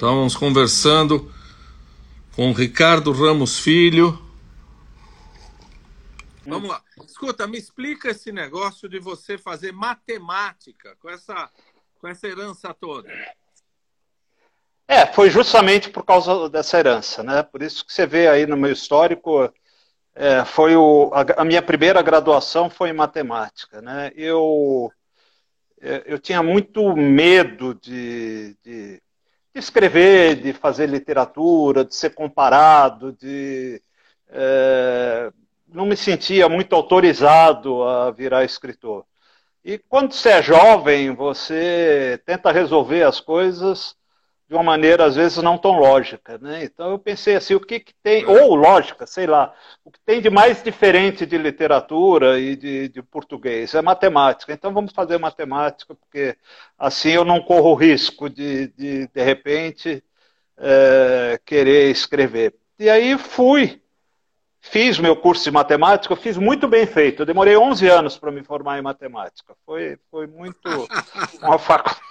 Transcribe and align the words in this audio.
Estávamos 0.00 0.34
conversando 0.34 1.30
com 2.34 2.54
Ricardo 2.54 3.12
Ramos 3.12 3.60
Filho. 3.60 4.18
Vamos 6.46 6.70
lá. 6.70 6.82
Escuta, 7.06 7.46
me 7.46 7.58
explica 7.58 8.08
esse 8.08 8.32
negócio 8.32 8.88
de 8.88 8.98
você 8.98 9.36
fazer 9.36 9.72
matemática 9.72 10.96
com 11.02 11.10
essa, 11.10 11.50
com 12.00 12.08
essa 12.08 12.26
herança 12.26 12.72
toda. 12.72 13.12
É, 14.88 15.04
foi 15.04 15.28
justamente 15.28 15.90
por 15.90 16.02
causa 16.02 16.48
dessa 16.48 16.78
herança, 16.78 17.22
né? 17.22 17.42
Por 17.42 17.60
isso 17.60 17.84
que 17.84 17.92
você 17.92 18.06
vê 18.06 18.26
aí 18.26 18.46
no 18.46 18.56
meu 18.56 18.72
histórico, 18.72 19.52
é, 20.14 20.46
foi 20.46 20.76
o, 20.76 21.10
a, 21.12 21.42
a, 21.42 21.44
minha 21.44 21.60
primeira 21.60 22.00
graduação 22.00 22.70
foi 22.70 22.88
em 22.88 22.94
matemática, 22.94 23.82
né? 23.82 24.12
Eu 24.16 24.90
é, 25.78 26.04
eu 26.06 26.18
tinha 26.18 26.42
muito 26.42 26.96
medo 26.96 27.74
de, 27.74 28.56
de, 28.64 29.02
de, 29.60 29.64
escrever, 29.64 30.36
de 30.36 30.52
fazer 30.52 30.88
literatura, 30.88 31.84
de 31.84 31.94
ser 31.94 32.14
comparado, 32.14 33.12
de 33.12 33.80
é, 34.28 35.30
não 35.68 35.86
me 35.86 35.96
sentia 35.96 36.48
muito 36.48 36.74
autorizado 36.74 37.82
a 37.84 38.10
virar 38.10 38.44
escritor. 38.44 39.04
E 39.64 39.78
quando 39.78 40.12
você 40.12 40.30
é 40.30 40.42
jovem, 40.42 41.14
você 41.14 42.20
tenta 42.24 42.50
resolver 42.50 43.02
as 43.02 43.20
coisas 43.20 43.94
de 44.50 44.56
uma 44.56 44.64
maneira, 44.64 45.04
às 45.04 45.14
vezes, 45.14 45.38
não 45.38 45.56
tão 45.56 45.78
lógica. 45.78 46.36
Né? 46.38 46.64
Então 46.64 46.90
eu 46.90 46.98
pensei 46.98 47.36
assim, 47.36 47.54
o 47.54 47.60
que, 47.60 47.78
que 47.78 47.94
tem, 48.02 48.26
ou 48.26 48.56
lógica, 48.56 49.06
sei 49.06 49.24
lá, 49.24 49.54
o 49.84 49.92
que 49.92 50.00
tem 50.04 50.20
de 50.20 50.28
mais 50.28 50.60
diferente 50.60 51.24
de 51.24 51.38
literatura 51.38 52.36
e 52.40 52.56
de, 52.56 52.88
de 52.88 53.00
português 53.00 53.72
é 53.76 53.80
matemática. 53.80 54.52
Então 54.52 54.74
vamos 54.74 54.92
fazer 54.92 55.18
matemática, 55.18 55.94
porque 55.94 56.36
assim 56.76 57.10
eu 57.10 57.24
não 57.24 57.40
corro 57.40 57.70
o 57.70 57.76
risco 57.76 58.28
de, 58.28 58.66
de, 58.76 59.06
de 59.06 59.22
repente, 59.22 60.02
é, 60.58 61.40
querer 61.46 61.88
escrever. 61.88 62.52
E 62.76 62.90
aí 62.90 63.16
fui, 63.16 63.80
fiz 64.60 64.98
meu 64.98 65.14
curso 65.14 65.44
de 65.44 65.52
matemática, 65.52 66.16
fiz 66.16 66.36
muito 66.36 66.66
bem 66.66 66.86
feito. 66.86 67.22
Eu 67.22 67.26
demorei 67.26 67.56
11 67.56 67.86
anos 67.86 68.18
para 68.18 68.32
me 68.32 68.42
formar 68.42 68.80
em 68.80 68.82
matemática. 68.82 69.54
Foi, 69.64 69.96
foi 70.10 70.26
muito 70.26 70.58
uma 71.40 71.56
faculdade 71.56 72.09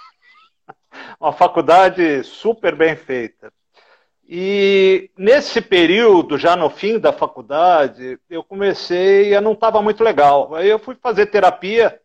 uma 1.20 1.32
faculdade 1.32 2.22
super 2.24 2.74
bem 2.74 2.96
feita. 2.96 3.52
E 4.28 5.10
nesse 5.18 5.60
período, 5.60 6.38
já 6.38 6.54
no 6.54 6.70
fim 6.70 7.00
da 7.00 7.12
faculdade, 7.12 8.16
eu 8.30 8.44
comecei 8.44 9.34
a 9.34 9.40
não 9.40 9.52
estava 9.52 9.82
muito 9.82 10.04
legal. 10.04 10.54
Aí 10.54 10.68
eu 10.68 10.78
fui 10.78 10.94
fazer 10.94 11.26
terapia 11.26 12.00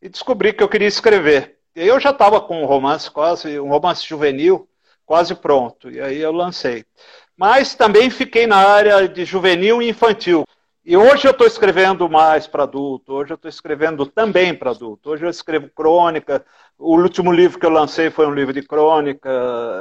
e 0.00 0.08
descobri 0.08 0.52
que 0.52 0.62
eu 0.62 0.68
queria 0.68 0.88
escrever. 0.88 1.58
E 1.76 1.80
aí 1.80 1.86
eu 1.86 2.00
já 2.00 2.10
estava 2.10 2.40
com 2.40 2.62
um 2.62 2.66
romance 2.66 3.08
quase, 3.08 3.60
um 3.60 3.68
romance 3.68 4.04
juvenil 4.04 4.68
quase 5.06 5.34
pronto. 5.36 5.88
E 5.88 6.00
aí 6.00 6.18
eu 6.18 6.32
lancei. 6.32 6.84
Mas 7.36 7.74
também 7.74 8.10
fiquei 8.10 8.46
na 8.46 8.56
área 8.56 9.08
de 9.08 9.24
juvenil 9.24 9.80
e 9.80 9.88
infantil. 9.88 10.44
E 10.84 10.96
hoje 10.96 11.28
eu 11.28 11.30
estou 11.30 11.46
escrevendo 11.46 12.10
mais 12.10 12.48
para 12.48 12.64
adulto, 12.64 13.12
hoje 13.12 13.32
eu 13.32 13.36
estou 13.36 13.48
escrevendo 13.48 14.04
também 14.04 14.52
para 14.52 14.72
adulto. 14.72 15.10
Hoje 15.10 15.24
eu 15.24 15.30
escrevo 15.30 15.68
crônica. 15.68 16.44
O 16.82 17.00
último 17.00 17.30
livro 17.30 17.60
que 17.60 17.64
eu 17.64 17.70
lancei 17.70 18.10
foi 18.10 18.26
um 18.26 18.34
livro 18.34 18.52
de 18.52 18.60
crônica. 18.60 19.28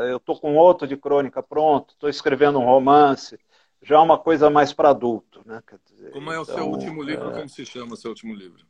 Eu 0.07 0.17
estou 0.17 0.39
com 0.39 0.55
outro 0.55 0.87
de 0.87 0.95
crônica 0.95 1.41
pronto. 1.41 1.93
Estou 1.93 2.07
escrevendo 2.07 2.59
um 2.59 2.63
romance. 2.63 3.39
Já 3.81 3.95
é 3.95 3.99
uma 3.99 4.19
coisa 4.19 4.51
mais 4.51 4.71
para 4.71 4.91
adulto. 4.91 5.41
Né? 5.43 5.63
Dizer, 5.89 6.11
Como 6.11 6.31
é 6.31 6.37
o 6.37 6.43
então, 6.43 6.55
seu 6.55 6.69
último 6.69 7.01
livro? 7.01 7.31
É... 7.31 7.33
Como 7.33 7.49
se 7.49 7.65
chama 7.65 7.95
o 7.95 7.97
seu 7.97 8.11
último 8.11 8.35
livro? 8.35 8.63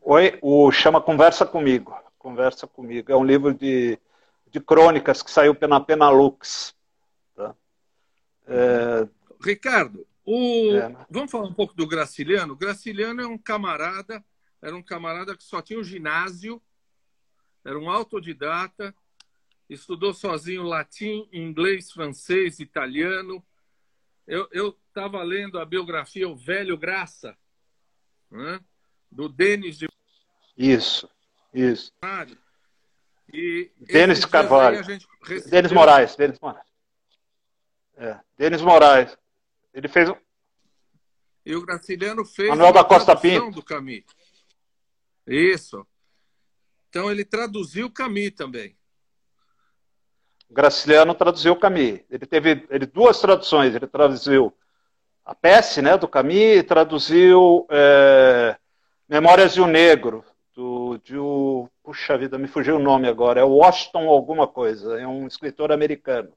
Oi, 0.00 0.38
o 0.40 0.72
chama 0.72 0.98
Conversa 0.98 1.44
Comigo. 1.44 1.94
Conversa 2.18 2.66
Comigo. 2.66 3.12
É 3.12 3.16
um 3.16 3.24
livro 3.24 3.52
de, 3.52 3.98
de 4.50 4.58
crônicas 4.58 5.20
que 5.20 5.30
saiu 5.30 5.54
pela 5.54 5.78
Penalux. 5.80 6.74
Tá? 7.36 7.54
É... 8.46 9.06
Ricardo, 9.42 10.06
o... 10.24 10.70
É, 10.70 10.88
né? 10.88 11.06
Vamos 11.10 11.30
falar 11.30 11.44
um 11.44 11.52
pouco 11.52 11.74
do 11.74 11.86
Graciliano? 11.86 12.54
O 12.54 12.56
Graciliano 12.56 13.20
é 13.20 13.26
um 13.26 13.36
camarada, 13.36 14.24
era 14.62 14.74
um 14.74 14.82
camarada 14.82 15.36
que 15.36 15.44
só 15.44 15.60
tinha 15.60 15.78
um 15.78 15.84
ginásio, 15.84 16.62
era 17.64 17.78
um 17.78 17.90
autodidata, 17.90 18.94
estudou 19.68 20.12
sozinho 20.12 20.62
latim, 20.62 21.28
inglês, 21.32 21.90
francês, 21.90 22.60
italiano. 22.60 23.44
Eu 24.26 24.78
estava 24.88 25.22
lendo 25.22 25.58
a 25.58 25.64
biografia 25.64 26.28
O 26.28 26.36
Velho 26.36 26.76
Graça, 26.76 27.36
né? 28.30 28.60
do 29.10 29.28
Denis 29.28 29.78
de. 29.78 29.88
Isso, 30.56 31.08
isso. 31.52 31.92
E 33.32 33.70
Denis 33.78 34.24
Carvalho. 34.24 34.78
Recebeu... 35.22 35.50
Denis 35.50 35.72
Moraes. 35.72 36.16
Denis 36.16 36.38
Moraes. 36.38 36.66
É, 37.96 38.20
Denis 38.36 38.60
Moraes. 38.60 39.16
Ele 39.72 39.88
fez 39.88 40.08
um. 40.08 40.16
E 41.46 41.54
o 41.54 41.64
Graciliano 41.64 42.24
fez 42.24 42.48
Manuel 42.48 42.72
da 42.72 42.84
Costa 42.84 43.14
Pinto 43.14 43.50
do 43.50 43.62
Camus. 43.62 44.04
Isso. 45.26 45.86
Então 46.94 47.10
ele 47.10 47.24
traduziu 47.24 47.86
o 47.86 47.90
Camus 47.90 48.30
também. 48.36 48.76
O 50.48 50.54
Graciliano 50.54 51.12
traduziu 51.12 51.52
o 51.52 51.58
Camus. 51.58 51.98
Ele 52.08 52.24
teve 52.24 52.64
ele, 52.70 52.86
duas 52.86 53.20
traduções. 53.20 53.74
Ele 53.74 53.88
traduziu 53.88 54.54
a 55.24 55.34
peça 55.34 55.82
né, 55.82 55.98
do 55.98 56.06
Camus 56.06 56.36
e 56.36 56.62
traduziu 56.62 57.66
é, 57.68 58.56
Memórias 59.08 59.54
de 59.54 59.60
um 59.60 59.66
Negro, 59.66 60.24
do, 60.54 60.96
de 60.98 61.18
o, 61.18 61.68
puxa 61.82 62.16
vida, 62.16 62.38
me 62.38 62.46
fugiu 62.46 62.76
o 62.76 62.82
nome 62.82 63.08
agora, 63.08 63.40
é 63.40 63.44
Washington 63.44 64.08
alguma 64.08 64.46
coisa, 64.46 64.96
é 64.96 65.04
um 65.04 65.26
escritor 65.26 65.72
americano. 65.72 66.32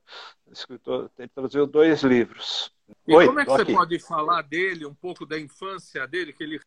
escritor, 0.51 1.12
ele 1.19 1.28
traduziu 1.28 1.67
dois 1.67 2.01
livros. 2.01 2.73
E 3.07 3.13
Oi, 3.16 3.28
como 3.28 3.40
é 3.40 3.46
que 3.46 3.51
você 3.51 3.62
aqui. 3.62 3.73
pode 3.73 4.00
falar 4.00 4.41
dele, 4.41 4.88
um 4.88 4.96
pouco 4.96 5.23
da 5.23 5.40
infância 5.40 6.07
dele, 6.07 6.34
que 6.34 6.44
ele 6.44 6.59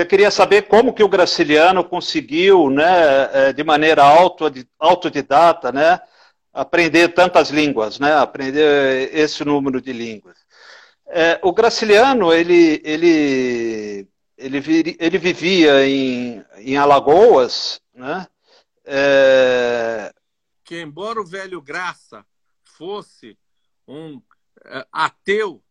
eu 0.00 0.06
queria 0.06 0.30
saber 0.30 0.62
como 0.62 0.92
que 0.92 1.04
o 1.04 1.08
Graciliano 1.08 1.84
conseguiu, 1.84 2.68
né, 2.68 3.30
é, 3.32 3.52
de 3.52 3.62
maneira 3.62 4.02
autodidata, 4.78 5.70
né, 5.70 6.00
aprender 6.52 7.14
tantas 7.14 7.50
línguas, 7.50 8.00
né, 8.00 8.12
aprender 8.14 9.14
esse 9.14 9.44
número 9.44 9.80
de 9.80 9.92
línguas. 9.92 10.36
É, 11.06 11.38
o 11.42 11.52
Graciliano, 11.52 12.32
ele, 12.32 12.82
ele, 12.84 14.08
ele, 14.36 14.96
ele 14.98 15.18
vivia 15.18 15.86
em, 15.86 16.44
em 16.58 16.76
Alagoas, 16.76 17.80
né, 17.94 18.26
é... 18.84 20.12
que 20.64 20.80
embora 20.80 21.20
o 21.20 21.24
velho 21.24 21.62
Graça 21.62 22.26
fosse 22.64 23.38
um 23.86 24.20
é, 24.64 24.84
ateu 24.92 25.62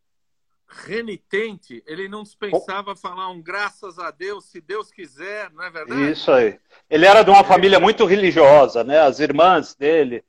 renitente, 0.86 1.84
ele 1.86 2.08
não 2.08 2.24
dispensava 2.24 2.96
falar 2.96 3.30
um 3.30 3.42
graças 3.42 4.00
a 4.00 4.12
Deus, 4.12 4.46
se 4.46 4.60
Deus 4.60 4.92
quiser, 4.92 5.50
não 5.52 5.64
é 5.64 5.70
verdade? 5.70 6.12
Isso 6.12 6.32
aí. 6.32 6.60
Ele 6.90 7.06
era 7.06 7.24
de 7.24 7.30
uma 7.30 7.44
família 7.44 7.80
muito 7.80 8.06
religiosa, 8.06 8.84
né? 8.84 9.00
As 9.00 9.20
irmãs 9.20 9.76
dele, 9.76 10.24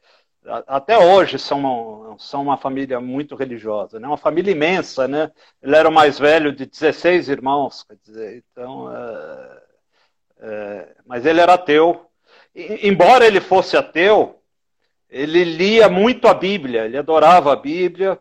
até 0.67 0.99
hoje, 0.99 1.39
são 1.39 1.61
uma, 1.61 2.19
são 2.19 2.43
uma 2.43 2.57
família 2.57 3.01
muito 3.01 3.35
religiosa, 3.35 3.99
né? 3.99 4.07
Uma 4.07 4.17
família 4.17 4.53
imensa, 4.53 5.09
né? 5.09 5.31
Ele 5.63 5.75
era 5.75 5.89
o 5.89 5.93
mais 5.93 6.19
velho 6.19 6.53
de 6.53 6.67
16 6.67 7.29
irmãos, 7.29 7.83
quer 7.83 7.97
dizer, 8.05 8.45
então... 8.51 8.95
É, 8.95 9.65
é, 10.41 10.89
mas 11.07 11.25
ele 11.25 11.41
era 11.41 11.55
ateu. 11.55 12.07
E, 12.55 12.87
embora 12.87 13.27
ele 13.27 13.41
fosse 13.41 13.77
ateu, 13.77 14.41
ele 15.09 15.45
lia 15.45 15.89
muito 15.89 16.29
a 16.29 16.35
Bíblia, 16.35 16.85
ele 16.85 16.99
adorava 16.99 17.53
a 17.53 17.57
Bíblia, 17.57 18.21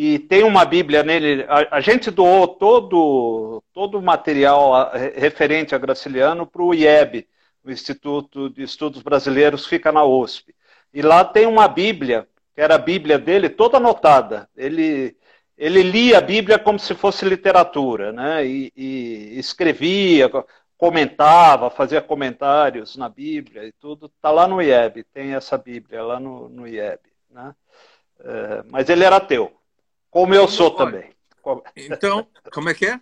e 0.00 0.16
tem 0.16 0.44
uma 0.44 0.64
Bíblia 0.64 1.02
nele. 1.02 1.44
A, 1.48 1.78
a 1.78 1.80
gente 1.80 2.08
doou 2.08 2.46
todo, 2.46 3.60
todo 3.72 3.98
o 3.98 4.02
material 4.02 4.92
referente 5.16 5.74
a 5.74 5.78
Graciliano 5.78 6.46
para 6.46 6.62
o 6.62 6.72
IEB, 6.72 7.26
o 7.64 7.70
Instituto 7.72 8.48
de 8.48 8.62
Estudos 8.62 9.02
Brasileiros, 9.02 9.66
fica 9.66 9.90
na 9.90 10.04
USP. 10.04 10.54
E 10.94 11.02
lá 11.02 11.24
tem 11.24 11.46
uma 11.46 11.66
Bíblia, 11.66 12.28
que 12.54 12.60
era 12.60 12.76
a 12.76 12.78
Bíblia 12.78 13.18
dele, 13.18 13.48
toda 13.48 13.78
anotada. 13.78 14.48
Ele, 14.56 15.16
ele 15.56 15.82
lia 15.82 16.18
a 16.18 16.20
Bíblia 16.20 16.60
como 16.60 16.78
se 16.78 16.94
fosse 16.94 17.24
literatura, 17.24 18.12
né? 18.12 18.46
E, 18.46 18.72
e 18.76 19.36
escrevia, 19.36 20.30
comentava, 20.76 21.70
fazia 21.70 22.00
comentários 22.00 22.96
na 22.96 23.08
Bíblia 23.08 23.64
e 23.64 23.72
tudo. 23.72 24.06
Está 24.06 24.30
lá 24.30 24.46
no 24.46 24.62
IEB, 24.62 25.02
tem 25.12 25.34
essa 25.34 25.58
Bíblia 25.58 26.04
lá 26.04 26.20
no, 26.20 26.48
no 26.48 26.68
IEB. 26.68 27.00
Né? 27.28 27.52
É, 28.20 28.62
mas 28.70 28.88
ele 28.88 29.02
era 29.02 29.16
ateu. 29.16 29.57
Como 30.10 30.34
eu 30.34 30.48
sou 30.48 30.70
também. 30.70 31.10
Então, 31.76 32.26
como 32.52 32.68
é 32.68 32.74
que 32.74 32.86
é? 32.86 33.00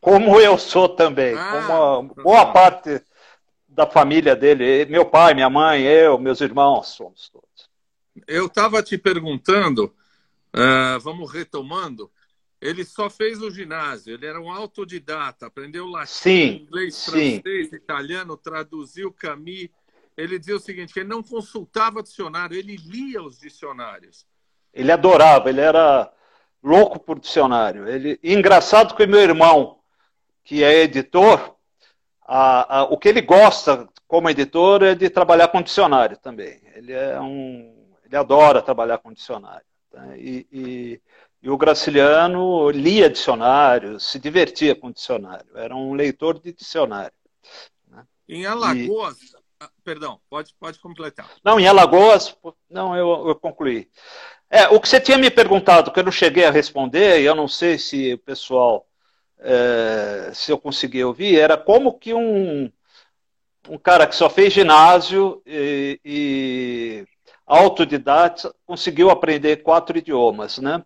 Como 0.00 0.40
eu 0.40 0.58
sou 0.58 0.88
também. 0.88 1.34
Ah, 1.36 1.62
como 1.66 2.14
boa 2.22 2.52
parte 2.52 3.02
da 3.68 3.86
família 3.86 4.34
dele, 4.34 4.84
meu 4.86 5.06
pai, 5.06 5.32
minha 5.32 5.48
mãe, 5.48 5.82
eu, 5.82 6.18
meus 6.18 6.40
irmãos, 6.40 6.88
somos 6.88 7.28
todos. 7.28 7.70
Eu 8.26 8.46
estava 8.46 8.82
te 8.82 8.98
perguntando, 8.98 9.94
uh, 10.54 10.98
vamos 11.00 11.30
retomando, 11.30 12.10
ele 12.60 12.84
só 12.84 13.08
fez 13.08 13.40
o 13.40 13.50
ginásio, 13.50 14.14
ele 14.14 14.26
era 14.26 14.40
um 14.40 14.50
autodidata, 14.50 15.46
aprendeu 15.46 15.86
latim, 15.86 16.12
sim, 16.12 16.56
inglês, 16.62 16.94
sim. 16.94 17.40
francês, 17.40 17.72
italiano, 17.72 18.36
traduziu 18.36 19.12
Camus. 19.12 19.68
ele 20.16 20.38
dizia 20.38 20.56
o 20.56 20.60
seguinte, 20.60 20.92
que 20.92 21.00
ele 21.00 21.08
não 21.08 21.22
consultava 21.22 22.02
dicionário, 22.02 22.56
ele 22.56 22.76
lia 22.76 23.22
os 23.22 23.38
dicionários. 23.38 24.26
Ele 24.72 24.92
adorava, 24.92 25.48
ele 25.48 25.60
era 25.60 26.10
louco 26.62 26.98
por 26.98 27.18
dicionário. 27.18 27.88
Ele, 27.88 28.18
engraçado 28.22 28.94
que 28.94 29.06
meu 29.06 29.20
irmão, 29.20 29.78
que 30.44 30.62
é 30.62 30.82
editor, 30.82 31.56
a, 32.26 32.78
a, 32.78 32.82
o 32.84 32.96
que 32.96 33.08
ele 33.08 33.20
gosta 33.20 33.88
como 34.06 34.30
editor 34.30 34.82
é 34.82 34.94
de 34.94 35.10
trabalhar 35.10 35.48
com 35.48 35.62
dicionário 35.62 36.16
também. 36.16 36.60
Ele 36.74 36.92
é 36.92 37.20
um, 37.20 37.88
ele 38.04 38.16
adora 38.16 38.62
trabalhar 38.62 38.98
com 38.98 39.12
dicionário. 39.12 39.66
Tá? 39.90 40.16
E, 40.16 40.46
e, 40.52 41.00
e, 41.42 41.50
o 41.50 41.56
Graciliano 41.56 42.70
lia 42.70 43.10
dicionário, 43.10 43.98
se 43.98 44.18
divertia 44.18 44.74
com 44.74 44.90
dicionário. 44.90 45.46
Era 45.56 45.74
um 45.74 45.94
leitor 45.94 46.38
de 46.38 46.52
dicionário. 46.52 47.12
Né? 47.88 48.04
Em 48.28 48.46
Alagoas, 48.46 49.20
e... 49.20 49.36
Ah, 49.60 49.70
perdão, 49.84 50.20
pode, 50.30 50.54
pode 50.58 50.78
completar. 50.78 51.28
Não, 51.44 51.60
em 51.60 51.68
Alagoas, 51.68 52.36
não, 52.68 52.96
eu, 52.96 53.28
eu 53.28 53.34
concluí. 53.34 53.90
É, 54.50 54.66
o 54.68 54.80
que 54.80 54.88
você 54.88 55.00
tinha 55.00 55.16
me 55.16 55.30
perguntado, 55.30 55.92
que 55.92 56.00
eu 56.00 56.04
não 56.04 56.10
cheguei 56.10 56.44
a 56.44 56.50
responder, 56.50 57.20
e 57.20 57.24
eu 57.24 57.36
não 57.36 57.46
sei 57.46 57.78
se 57.78 58.14
o 58.14 58.18
pessoal, 58.18 58.84
é, 59.38 60.30
se 60.34 60.50
eu 60.50 60.58
consegui 60.58 61.04
ouvir, 61.04 61.38
era 61.38 61.56
como 61.56 61.96
que 61.96 62.12
um, 62.12 62.70
um 63.68 63.78
cara 63.78 64.08
que 64.08 64.16
só 64.16 64.28
fez 64.28 64.52
ginásio 64.52 65.40
e, 65.46 66.00
e 66.04 67.04
autodidata 67.46 68.52
conseguiu 68.66 69.08
aprender 69.10 69.58
quatro 69.58 69.96
idiomas, 69.96 70.58
né? 70.58 70.84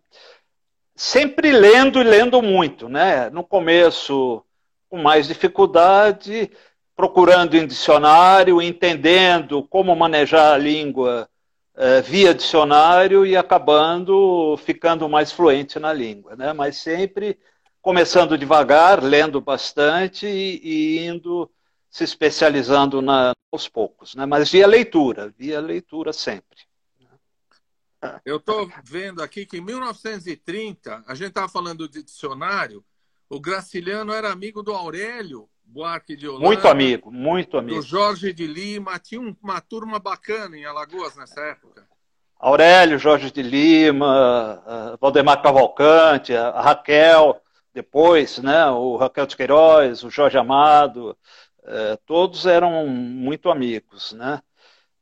Sempre 0.94 1.50
lendo 1.50 2.00
e 2.00 2.04
lendo 2.04 2.42
muito, 2.42 2.88
né? 2.88 3.30
No 3.30 3.42
começo 3.42 4.44
com 4.90 4.98
mais 4.98 5.26
dificuldade, 5.26 6.50
procurando 6.94 7.56
em 7.56 7.66
dicionário, 7.66 8.62
entendendo 8.62 9.62
como 9.64 9.96
manejar 9.96 10.52
a 10.52 10.58
língua 10.58 11.28
é, 11.76 12.00
via 12.00 12.34
dicionário 12.34 13.26
e 13.26 13.36
acabando 13.36 14.56
ficando 14.58 15.08
mais 15.08 15.32
fluente 15.32 15.78
na 15.78 15.92
língua, 15.92 16.36
né? 16.36 16.52
Mas 16.52 16.76
sempre 16.76 17.38
começando 17.82 18.38
devagar, 18.38 19.02
lendo 19.02 19.40
bastante 19.40 20.26
e, 20.26 20.60
e 20.62 21.06
indo 21.06 21.50
se 21.90 22.04
especializando 22.04 23.02
na, 23.02 23.32
aos 23.52 23.68
poucos, 23.68 24.14
né? 24.14 24.24
Mas 24.26 24.50
via 24.50 24.66
leitura, 24.66 25.32
via 25.36 25.60
leitura 25.60 26.12
sempre. 26.12 26.58
Eu 28.24 28.36
estou 28.36 28.70
vendo 28.84 29.22
aqui 29.22 29.46
que 29.46 29.56
em 29.56 29.60
1930, 29.60 31.04
a 31.06 31.14
gente 31.14 31.28
estava 31.28 31.48
falando 31.48 31.88
de 31.88 32.02
dicionário, 32.02 32.84
o 33.28 33.40
Graciliano 33.40 34.12
era 34.12 34.30
amigo 34.30 34.62
do 34.62 34.72
Aurélio 34.72 35.48
Buarque 35.64 36.16
de 36.16 36.28
Holanda. 36.28 36.44
Muito 36.44 36.68
amigo, 36.68 37.10
muito 37.10 37.56
amigo. 37.56 37.80
Do 37.80 37.82
Jorge 37.82 38.32
de 38.32 38.46
Lima. 38.46 38.98
Tinha 38.98 39.20
uma 39.42 39.60
turma 39.60 39.98
bacana 39.98 40.56
em 40.56 40.64
Alagoas 40.64 41.16
nessa 41.16 41.40
época. 41.40 41.86
Aurélio, 42.38 42.98
Jorge 42.98 43.30
de 43.30 43.42
Lima, 43.42 44.62
Valdemar 45.00 45.40
Cavalcante, 45.40 46.34
a 46.34 46.60
Raquel, 46.60 47.40
depois, 47.72 48.38
né, 48.38 48.66
o 48.66 48.96
Raquel 48.96 49.26
de 49.26 49.36
Queiroz, 49.36 50.04
o 50.04 50.10
Jorge 50.10 50.36
Amado, 50.36 51.16
eh, 51.64 51.98
todos 52.04 52.44
eram 52.44 52.86
muito 52.86 53.50
amigos, 53.50 54.12
né? 54.12 54.42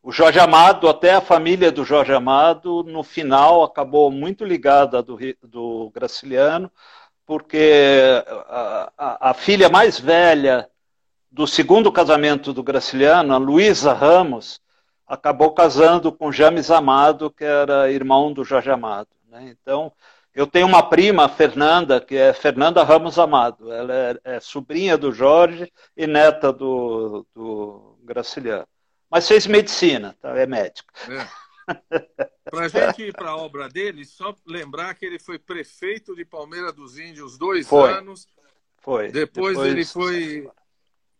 O 0.02 0.10
Jorge 0.10 0.38
Amado, 0.38 0.88
até 0.88 1.14
a 1.14 1.20
família 1.20 1.70
do 1.70 1.84
Jorge 1.84 2.12
Amado, 2.12 2.82
no 2.84 3.02
final 3.02 3.62
acabou 3.62 4.10
muito 4.10 4.44
ligada 4.44 5.02
do, 5.02 5.18
do 5.42 5.90
Graciliano, 5.94 6.70
porque 7.32 8.22
a, 8.46 8.92
a, 8.98 9.30
a, 9.30 9.32
filha 9.32 9.70
mais 9.70 9.98
velha 9.98 10.68
do 11.30 11.46
segundo 11.46 11.90
casamento 11.90 12.52
do 12.52 12.62
Graciliano, 12.62 13.32
a 13.32 13.38
Luísa 13.38 13.94
Ramos, 13.94 14.60
acabou 15.06 15.54
casando 15.54 16.12
com 16.12 16.30
James 16.30 16.70
Amado, 16.70 17.30
que 17.30 17.42
era 17.42 17.90
irmão 17.90 18.34
do 18.34 18.44
Jorge 18.44 18.70
Amado. 18.70 19.08
Né? 19.30 19.48
Então, 19.48 19.90
eu 20.34 20.46
tenho 20.46 20.66
uma 20.66 20.82
prima, 20.82 21.26
Fernanda, 21.26 22.02
que 22.02 22.16
é 22.16 22.34
Fernanda 22.34 22.84
Ramos 22.84 23.18
Amado. 23.18 23.72
Ela 23.72 23.94
é, 23.94 24.20
é 24.36 24.38
sobrinha 24.38 24.98
do 24.98 25.10
Jorge 25.10 25.72
e 25.96 26.06
neta 26.06 26.52
do, 26.52 27.26
do 27.34 27.96
Graciliano. 28.02 28.68
Mas 29.10 29.26
fez 29.26 29.46
medicina, 29.46 30.14
tá? 30.20 30.36
é 30.38 30.44
médica. 30.44 30.92
É. 31.08 32.26
Para 32.52 32.66
a 32.66 32.68
gente 32.68 33.00
ir 33.04 33.14
para 33.14 33.30
a 33.30 33.36
obra 33.38 33.66
dele, 33.66 34.04
só 34.04 34.36
lembrar 34.46 34.94
que 34.94 35.06
ele 35.06 35.18
foi 35.18 35.38
prefeito 35.38 36.14
de 36.14 36.22
Palmeira 36.22 36.70
dos 36.70 36.98
Índios 36.98 37.38
dois 37.38 37.66
foi. 37.66 37.90
anos. 37.90 38.28
Foi. 38.76 39.10
Depois, 39.10 39.56
Depois, 39.56 39.72
ele 39.72 39.86
foi 39.86 40.46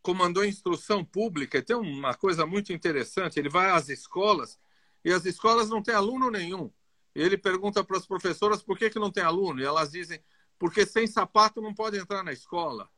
comandou 0.02 0.44
instrução 0.44 1.02
pública. 1.02 1.56
E 1.56 1.62
tem 1.62 1.74
uma 1.74 2.12
coisa 2.12 2.44
muito 2.44 2.70
interessante. 2.70 3.38
Ele 3.38 3.48
vai 3.48 3.70
às 3.70 3.88
escolas 3.88 4.58
e 5.02 5.10
as 5.10 5.24
escolas 5.24 5.70
não 5.70 5.82
têm 5.82 5.94
aluno 5.94 6.30
nenhum. 6.30 6.70
Ele 7.14 7.38
pergunta 7.38 7.82
para 7.82 7.96
as 7.96 8.06
professoras 8.06 8.62
por 8.62 8.76
que, 8.76 8.90
que 8.90 8.98
não 8.98 9.10
tem 9.10 9.24
aluno. 9.24 9.58
E 9.58 9.64
elas 9.64 9.90
dizem, 9.90 10.22
porque 10.58 10.84
sem 10.84 11.06
sapato 11.06 11.62
não 11.62 11.72
pode 11.72 11.96
entrar 11.96 12.22
na 12.22 12.32
escola. 12.34 12.90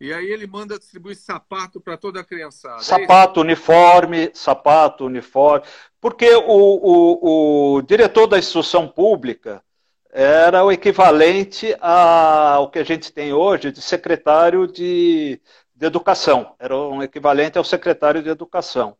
E 0.00 0.12
aí 0.12 0.26
ele 0.26 0.46
manda 0.46 0.78
distribuir 0.78 1.16
sapato 1.16 1.80
para 1.80 1.96
toda 1.96 2.20
a 2.20 2.24
criançada. 2.24 2.80
É 2.80 2.82
sapato, 2.82 3.40
é 3.40 3.42
uniforme, 3.42 4.30
sapato, 4.34 5.06
uniforme. 5.06 5.64
Porque 6.00 6.28
o, 6.34 6.42
o, 6.48 7.76
o, 7.76 7.82
diretor 7.82 8.26
da 8.26 8.38
instrução 8.38 8.88
pública 8.88 9.62
era 10.10 10.64
o 10.64 10.72
equivalente 10.72 11.74
ao 11.80 12.70
que 12.70 12.80
a 12.80 12.84
gente 12.84 13.12
tem 13.12 13.32
hoje 13.32 13.70
de 13.70 13.80
secretário 13.80 14.66
de, 14.66 15.40
de 15.74 15.86
educação. 15.86 16.54
Era 16.58 16.76
um 16.76 17.02
equivalente 17.02 17.56
ao 17.56 17.64
secretário 17.64 18.22
de 18.22 18.28
educação. 18.28 18.96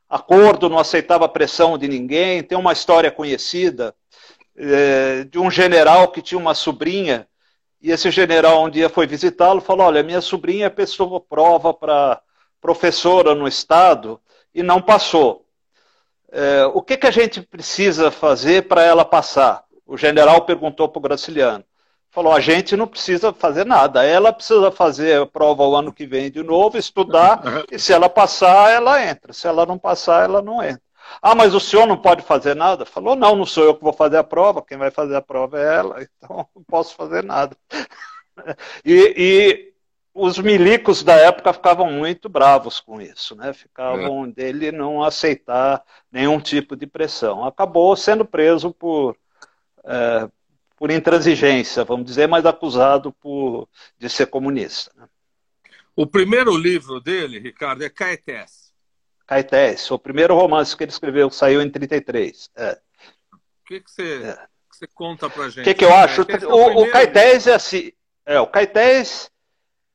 acordo, 0.09 0.69
não 0.69 0.79
aceitava 0.79 1.29
pressão 1.29 1.77
de 1.77 1.87
ninguém. 1.87 2.41
Tem 2.41 2.57
uma 2.57 2.73
história 2.73 3.11
conhecida 3.11 3.95
é, 4.57 5.23
de 5.25 5.37
um 5.37 5.51
general 5.51 6.07
que 6.07 6.21
tinha 6.21 6.39
uma 6.39 6.55
sobrinha 6.55 7.27
e 7.81 7.91
esse 7.91 8.11
general 8.11 8.65
um 8.65 8.69
dia 8.69 8.89
foi 8.89 9.07
visitá-lo, 9.07 9.61
falou: 9.61 9.87
olha, 9.87 10.03
minha 10.03 10.21
sobrinha 10.21 10.65
é 10.65 10.69
pessoa 10.69 11.19
prova 11.21 11.73
para 11.73 12.21
professora 12.61 13.33
no 13.35 13.47
Estado 13.47 14.19
e 14.53 14.63
não 14.63 14.81
passou. 14.81 15.45
É, 16.31 16.65
o 16.73 16.81
que, 16.81 16.97
que 16.97 17.07
a 17.07 17.11
gente 17.11 17.41
precisa 17.41 18.11
fazer 18.11 18.67
para 18.67 18.83
ela 18.83 19.03
passar? 19.03 19.63
O 19.85 19.97
general 19.97 20.41
perguntou 20.41 20.87
para 20.87 20.99
o 20.99 21.01
Graciliano. 21.01 21.63
Falou: 22.11 22.33
a 22.33 22.39
gente 22.39 22.75
não 22.75 22.87
precisa 22.87 23.31
fazer 23.33 23.65
nada, 23.65 24.03
ela 24.03 24.33
precisa 24.33 24.71
fazer 24.71 25.21
a 25.21 25.25
prova 25.25 25.63
o 25.63 25.75
ano 25.75 25.93
que 25.93 26.07
vem 26.07 26.31
de 26.31 26.41
novo, 26.43 26.77
estudar, 26.77 27.41
e 27.71 27.77
se 27.77 27.93
ela 27.93 28.09
passar, 28.09 28.71
ela 28.71 29.03
entra. 29.03 29.31
Se 29.31 29.47
ela 29.47 29.65
não 29.65 29.77
passar, 29.77 30.23
ela 30.23 30.41
não 30.41 30.63
entra. 30.63 30.81
Ah, 31.21 31.35
mas 31.35 31.53
o 31.53 31.59
senhor 31.59 31.87
não 31.87 31.97
pode 31.97 32.23
fazer 32.23 32.55
nada? 32.55 32.85
Falou: 32.85 33.15
não, 33.15 33.35
não 33.35 33.45
sou 33.45 33.63
eu 33.63 33.75
que 33.75 33.83
vou 33.83 33.93
fazer 33.93 34.17
a 34.17 34.23
prova, 34.23 34.63
quem 34.63 34.77
vai 34.77 34.91
fazer 34.91 35.15
a 35.15 35.21
prova 35.21 35.59
é 35.59 35.75
ela, 35.77 36.01
então 36.17 36.47
não 36.55 36.63
posso 36.63 36.95
fazer 36.95 37.23
nada. 37.23 37.55
E, 38.85 39.13
e 39.17 39.73
os 40.19 40.37
milicos 40.37 41.01
da 41.01 41.15
época 41.15 41.53
ficavam 41.53 41.91
muito 41.91 42.27
bravos 42.27 42.79
com 42.79 43.01
isso, 43.01 43.35
né? 43.35 43.53
Ficavam 43.53 44.25
é. 44.25 44.27
dele 44.27 44.71
não 44.71 45.01
aceitar 45.01 45.81
nenhum 46.11 46.39
tipo 46.39 46.75
de 46.75 46.85
pressão. 46.85 47.45
Acabou 47.45 47.95
sendo 47.95 48.25
preso 48.25 48.71
por, 48.71 49.15
é, 49.85 50.29
por 50.75 50.91
intransigência, 50.91 51.85
vamos 51.85 52.05
dizer, 52.05 52.27
mas 52.27 52.45
acusado 52.45 53.13
por, 53.13 53.69
de 53.97 54.09
ser 54.09 54.27
comunista. 54.27 54.91
Né? 54.95 55.07
O 55.95 56.05
primeiro 56.05 56.55
livro 56.55 56.99
dele, 56.99 57.39
Ricardo, 57.39 57.83
é 57.83 57.89
Caetés. 57.89 58.73
Caetés, 59.25 59.89
o 59.89 59.97
primeiro 59.97 60.35
romance 60.35 60.75
que 60.75 60.83
ele 60.83 60.91
escreveu, 60.91 61.29
saiu 61.29 61.61
em 61.61 61.69
33. 61.69 62.49
É. 62.55 62.77
O 63.31 63.37
que, 63.65 63.79
que 63.79 63.91
você, 63.91 64.23
é. 64.23 64.47
você 64.69 64.87
conta 64.87 65.29
pra 65.29 65.47
gente? 65.49 65.61
O 65.61 65.63
que, 65.63 65.73
que 65.73 65.85
eu 65.85 65.93
acho? 65.93 66.21
É 66.23 66.45
o, 66.45 66.83
o 66.83 66.91
Caetés 66.91 67.47
é 67.47 67.53
assim. 67.53 67.91
É, 68.25 68.39
o 68.39 68.47
Caetés 68.47 69.31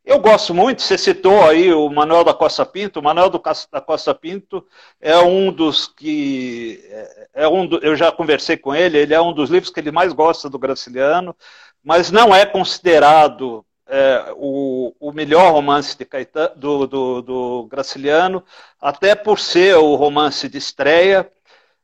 eu 0.04 0.18
gosto 0.18 0.52
muito, 0.52 0.82
você 0.82 0.98
citou 0.98 1.48
aí 1.48 1.72
o 1.72 1.88
Manuel 1.88 2.24
da 2.24 2.34
Costa 2.34 2.66
Pinto. 2.66 3.00
O 3.00 3.02
Manuel 3.02 3.30
da 3.30 3.80
Costa 3.80 4.14
Pinto 4.14 4.66
é 5.00 5.16
um 5.18 5.50
dos 5.50 5.86
que. 5.86 6.84
É, 6.90 7.28
é 7.44 7.48
um 7.48 7.66
do, 7.66 7.78
eu 7.78 7.96
já 7.96 8.12
conversei 8.12 8.56
com 8.56 8.74
ele, 8.74 8.98
ele 8.98 9.14
é 9.14 9.20
um 9.20 9.32
dos 9.32 9.48
livros 9.48 9.72
que 9.72 9.80
ele 9.80 9.90
mais 9.90 10.12
gosta 10.12 10.50
do 10.50 10.58
Graciliano, 10.58 11.34
mas 11.82 12.10
não 12.10 12.34
é 12.34 12.44
considerado 12.44 13.64
é, 13.86 14.32
o, 14.36 14.94
o, 15.00 15.12
melhor 15.12 15.52
romance 15.52 15.96
Caetano, 16.04 16.54
do, 16.56 16.86
do, 16.86 17.22
do 17.22 17.64
Graciliano, 17.70 18.44
até 18.80 19.14
por 19.14 19.38
ser 19.40 19.76
o 19.76 19.94
romance 19.94 20.48
de 20.48 20.58
estreia. 20.58 21.30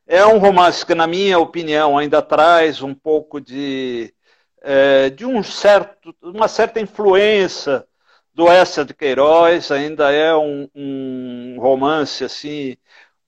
É 0.07 0.25
um 0.25 0.37
romance 0.39 0.85
que, 0.85 0.93
na 0.95 1.07
minha 1.07 1.39
opinião, 1.39 1.97
ainda 1.97 2.21
traz 2.21 2.81
um 2.83 2.93
pouco 2.93 3.41
de, 3.41 4.13
é, 4.61 5.09
de 5.09 5.25
um 5.25 5.41
certo, 5.43 6.15
uma 6.21 6.47
certa 6.47 6.79
influência 6.79 7.85
do 8.41 8.49
Essa 8.49 8.83
de 8.83 8.91
Queiroz, 8.91 9.69
ainda 9.69 10.11
é 10.11 10.35
um, 10.35 10.67
um, 10.73 11.57
romance 11.59 12.23
assim 12.23 12.75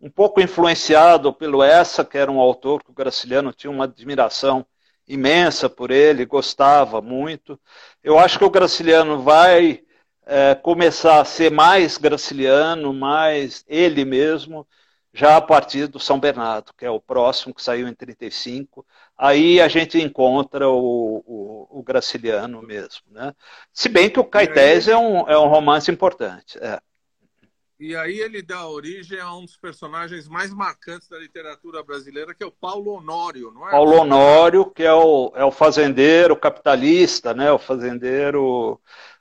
um 0.01 0.09
pouco 0.09 0.41
influenciado 0.41 1.31
pelo 1.31 1.61
Essa, 1.61 2.03
que 2.03 2.17
era 2.17 2.31
um 2.31 2.39
autor 2.39 2.83
que 2.83 2.89
o 2.89 2.93
Graciliano 2.93 3.53
tinha 3.53 3.69
uma 3.69 3.83
admiração 3.83 4.65
imensa 5.07 5.69
por 5.69 5.91
ele, 5.91 6.25
gostava 6.25 6.99
muito. 6.99 7.59
Eu 8.03 8.17
acho 8.17 8.39
que 8.39 8.43
o 8.43 8.49
Graciliano 8.49 9.21
vai 9.21 9.83
é, 10.25 10.55
começar 10.55 11.21
a 11.21 11.25
ser 11.25 11.51
mais 11.51 11.97
graciliano, 11.97 12.91
mais 12.91 13.63
ele 13.67 14.03
mesmo, 14.05 14.67
já 15.13 15.37
a 15.37 15.41
partir 15.41 15.87
do 15.87 15.99
São 15.99 16.19
Bernardo, 16.19 16.73
que 16.75 16.85
é 16.85 16.89
o 16.89 16.99
próximo, 16.99 17.53
que 17.53 17.61
saiu 17.61 17.87
em 17.87 17.93
35. 17.93 18.83
Aí 19.17 19.61
a 19.61 19.67
gente 19.67 20.01
encontra 20.01 20.67
o, 20.67 21.23
o, 21.25 21.79
o 21.79 21.83
Graciliano 21.83 22.61
mesmo. 22.61 23.03
Né? 23.11 23.33
Se 23.71 23.87
bem 23.87 24.09
que 24.09 24.19
o 24.19 24.25
Caetés 24.25 24.87
é, 24.87 24.97
um, 24.97 25.27
é 25.29 25.37
um 25.37 25.47
romance 25.47 25.91
importante. 25.91 26.57
É. 26.59 26.79
E 27.79 27.95
aí 27.95 28.19
ele 28.19 28.41
dá 28.41 28.65
origem 28.65 29.19
a 29.19 29.35
um 29.35 29.43
dos 29.43 29.57
personagens 29.57 30.27
mais 30.27 30.53
marcantes 30.53 31.09
da 31.09 31.17
literatura 31.19 31.83
brasileira, 31.83 32.33
que 32.33 32.43
é 32.43 32.47
o 32.47 32.51
Paulo 32.51 32.93
Honório, 32.93 33.51
não 33.51 33.67
é? 33.67 33.71
Paulo 33.71 33.97
Honório, 33.97 34.65
que 34.65 34.83
é 34.83 34.93
o, 34.93 35.33
é 35.35 35.43
o 35.43 35.51
fazendeiro 35.51 36.35
capitalista, 36.35 37.33
né? 37.33 37.51
o 37.51 37.59
fazendeiro 37.59 38.79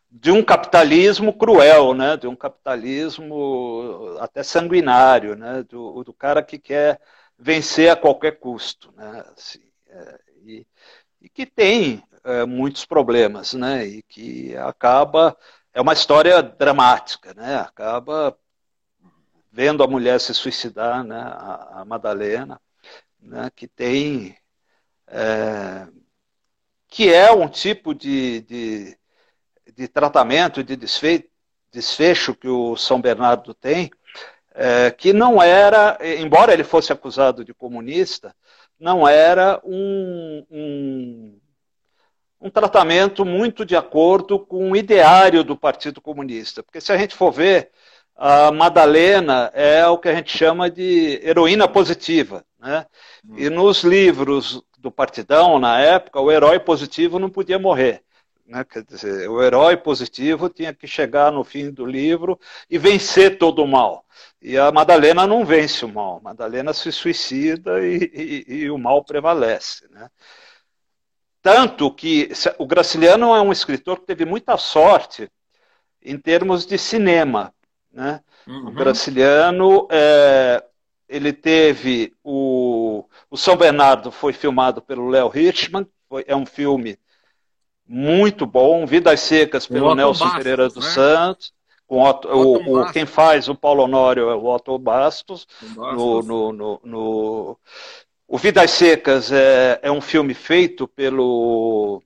de 0.08 0.30
um 0.30 0.44
capitalismo 0.44 1.36
cruel, 1.36 1.92
né? 1.92 2.16
de 2.16 2.28
um 2.28 2.36
capitalismo 2.36 4.16
até 4.20 4.42
sanguinário, 4.42 5.34
né? 5.34 5.64
do, 5.64 6.04
do 6.04 6.12
cara 6.12 6.42
que 6.42 6.58
quer 6.58 7.00
vencer 7.36 7.90
a 7.90 7.96
qualquer 7.96 8.38
custo. 8.38 8.92
Né? 8.96 9.24
Assim, 9.34 9.71
e, 10.44 10.66
e, 11.20 11.28
que 11.28 11.46
tem 11.46 12.02
é, 12.24 12.44
muitos 12.44 12.84
problemas, 12.84 13.54
né? 13.54 13.86
e 13.86 14.02
que 14.02 14.56
acaba. 14.56 15.36
É 15.74 15.80
uma 15.80 15.94
história 15.94 16.42
dramática, 16.42 17.32
né? 17.34 17.56
acaba 17.56 18.36
vendo 19.50 19.82
a 19.82 19.86
mulher 19.86 20.20
se 20.20 20.34
suicidar, 20.34 21.04
né? 21.04 21.20
a, 21.20 21.80
a 21.80 21.84
Madalena, 21.84 22.60
né? 23.20 23.50
que 23.54 23.66
tem. 23.66 24.36
É, 25.06 25.86
que 26.88 27.12
é 27.12 27.32
um 27.32 27.48
tipo 27.48 27.94
de, 27.94 28.42
de 28.42 28.98
de 29.76 29.88
tratamento, 29.88 30.62
de 30.62 30.76
desfecho 30.76 32.34
que 32.34 32.48
o 32.48 32.76
São 32.76 33.00
Bernardo 33.00 33.54
tem, 33.54 33.90
é, 34.54 34.90
que 34.90 35.12
não 35.12 35.42
era, 35.42 35.98
embora 36.18 36.52
ele 36.52 36.64
fosse 36.64 36.92
acusado 36.92 37.44
de 37.44 37.54
comunista, 37.54 38.34
não 38.82 39.06
era 39.06 39.60
um, 39.64 40.44
um, 40.50 41.40
um 42.40 42.50
tratamento 42.50 43.24
muito 43.24 43.64
de 43.64 43.76
acordo 43.76 44.40
com 44.40 44.72
o 44.72 44.76
ideário 44.76 45.44
do 45.44 45.56
Partido 45.56 46.00
Comunista. 46.00 46.64
Porque 46.64 46.80
se 46.80 46.92
a 46.92 46.96
gente 46.98 47.14
for 47.14 47.30
ver, 47.30 47.70
a 48.16 48.50
Madalena 48.50 49.52
é 49.54 49.86
o 49.86 49.96
que 49.96 50.08
a 50.08 50.14
gente 50.16 50.36
chama 50.36 50.68
de 50.68 51.20
heroína 51.22 51.68
positiva. 51.68 52.44
Né? 52.58 52.84
E 53.36 53.48
nos 53.48 53.84
livros 53.84 54.60
do 54.76 54.90
Partidão, 54.90 55.60
na 55.60 55.78
época, 55.78 56.20
o 56.20 56.32
herói 56.32 56.58
positivo 56.58 57.20
não 57.20 57.30
podia 57.30 57.60
morrer. 57.60 58.02
Né? 58.44 58.64
Quer 58.64 58.82
dizer, 58.82 59.30
o 59.30 59.40
herói 59.40 59.76
positivo 59.76 60.48
tinha 60.48 60.74
que 60.74 60.88
chegar 60.88 61.30
no 61.30 61.44
fim 61.44 61.70
do 61.70 61.86
livro 61.86 62.36
e 62.68 62.78
vencer 62.78 63.38
todo 63.38 63.62
o 63.62 63.68
mal. 63.68 64.04
E 64.42 64.58
a 64.58 64.72
Madalena 64.72 65.24
não 65.24 65.44
vence 65.44 65.84
o 65.84 65.88
mal. 65.88 66.16
A 66.16 66.20
Madalena 66.20 66.72
se 66.72 66.90
suicida 66.90 67.80
e, 67.80 68.10
e, 68.12 68.54
e 68.54 68.70
o 68.70 68.76
mal 68.76 69.04
prevalece. 69.04 69.86
Né? 69.88 70.08
Tanto 71.40 71.92
que 71.94 72.28
o 72.58 72.66
Graciliano 72.66 73.34
é 73.36 73.40
um 73.40 73.52
escritor 73.52 74.00
que 74.00 74.06
teve 74.06 74.24
muita 74.24 74.58
sorte 74.58 75.30
em 76.02 76.18
termos 76.18 76.66
de 76.66 76.76
cinema. 76.76 77.54
Né? 77.92 78.20
Uhum. 78.44 78.68
O 78.68 78.72
Graciliano, 78.72 79.86
é, 79.88 80.64
ele 81.08 81.32
teve 81.32 82.12
o, 82.24 83.04
o 83.30 83.36
São 83.36 83.56
Bernardo 83.56 84.10
foi 84.10 84.32
filmado 84.32 84.82
pelo 84.82 85.08
Léo 85.08 85.30
Hirschman, 85.32 85.86
foi, 86.08 86.24
é 86.26 86.34
um 86.34 86.46
filme 86.46 86.98
muito 87.86 88.44
bom. 88.44 88.86
Vidas 88.86 89.20
Secas 89.20 89.68
pelo 89.68 89.94
Nelson 89.94 90.24
Bastos, 90.24 90.42
Pereira 90.42 90.68
dos 90.68 90.84
né? 90.84 90.90
Santos. 90.90 91.52
Com 91.92 92.04
Otto, 92.04 92.26
o, 92.26 92.80
o, 92.80 92.90
quem 92.90 93.04
faz 93.04 93.50
o 93.50 93.54
Paulo 93.54 93.82
Honório 93.82 94.30
é 94.30 94.34
o 94.34 94.46
Otto 94.46 94.78
Bastos. 94.78 95.46
Bastos. 95.60 95.76
No, 95.76 96.22
no, 96.22 96.50
no, 96.50 96.80
no, 96.82 97.58
o 98.26 98.38
Vidas 98.38 98.70
Secas 98.70 99.30
é, 99.30 99.78
é 99.82 99.92
um 99.92 100.00
filme 100.00 100.32
feito 100.32 100.88
pelo, 100.88 102.02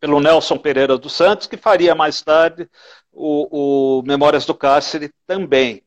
pelo 0.00 0.18
Nelson 0.18 0.58
Pereira 0.58 0.98
dos 0.98 1.12
Santos, 1.12 1.46
que 1.46 1.56
faria 1.56 1.94
mais 1.94 2.20
tarde 2.20 2.68
o, 3.12 4.00
o 4.00 4.02
Memórias 4.02 4.44
do 4.44 4.56
Cárcere 4.56 5.12
também. 5.24 5.80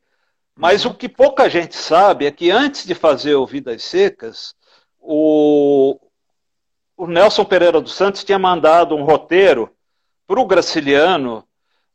Mas 0.56 0.86
uhum. 0.86 0.92
o 0.92 0.96
que 0.96 1.10
pouca 1.10 1.50
gente 1.50 1.76
sabe 1.76 2.26
é 2.26 2.32
que 2.32 2.50
antes 2.50 2.86
de 2.86 2.96
fazer 2.96 3.36
o 3.36 3.46
Vidas 3.46 3.84
Secas, 3.84 4.56
o, 4.98 6.00
o 6.96 7.06
Nelson 7.06 7.44
Pereira 7.44 7.82
dos 7.82 7.96
Santos 7.96 8.24
tinha 8.24 8.40
mandado 8.40 8.96
um 8.96 9.04
roteiro 9.04 9.70
para 10.26 10.40
o 10.40 10.46
Graciliano 10.46 11.47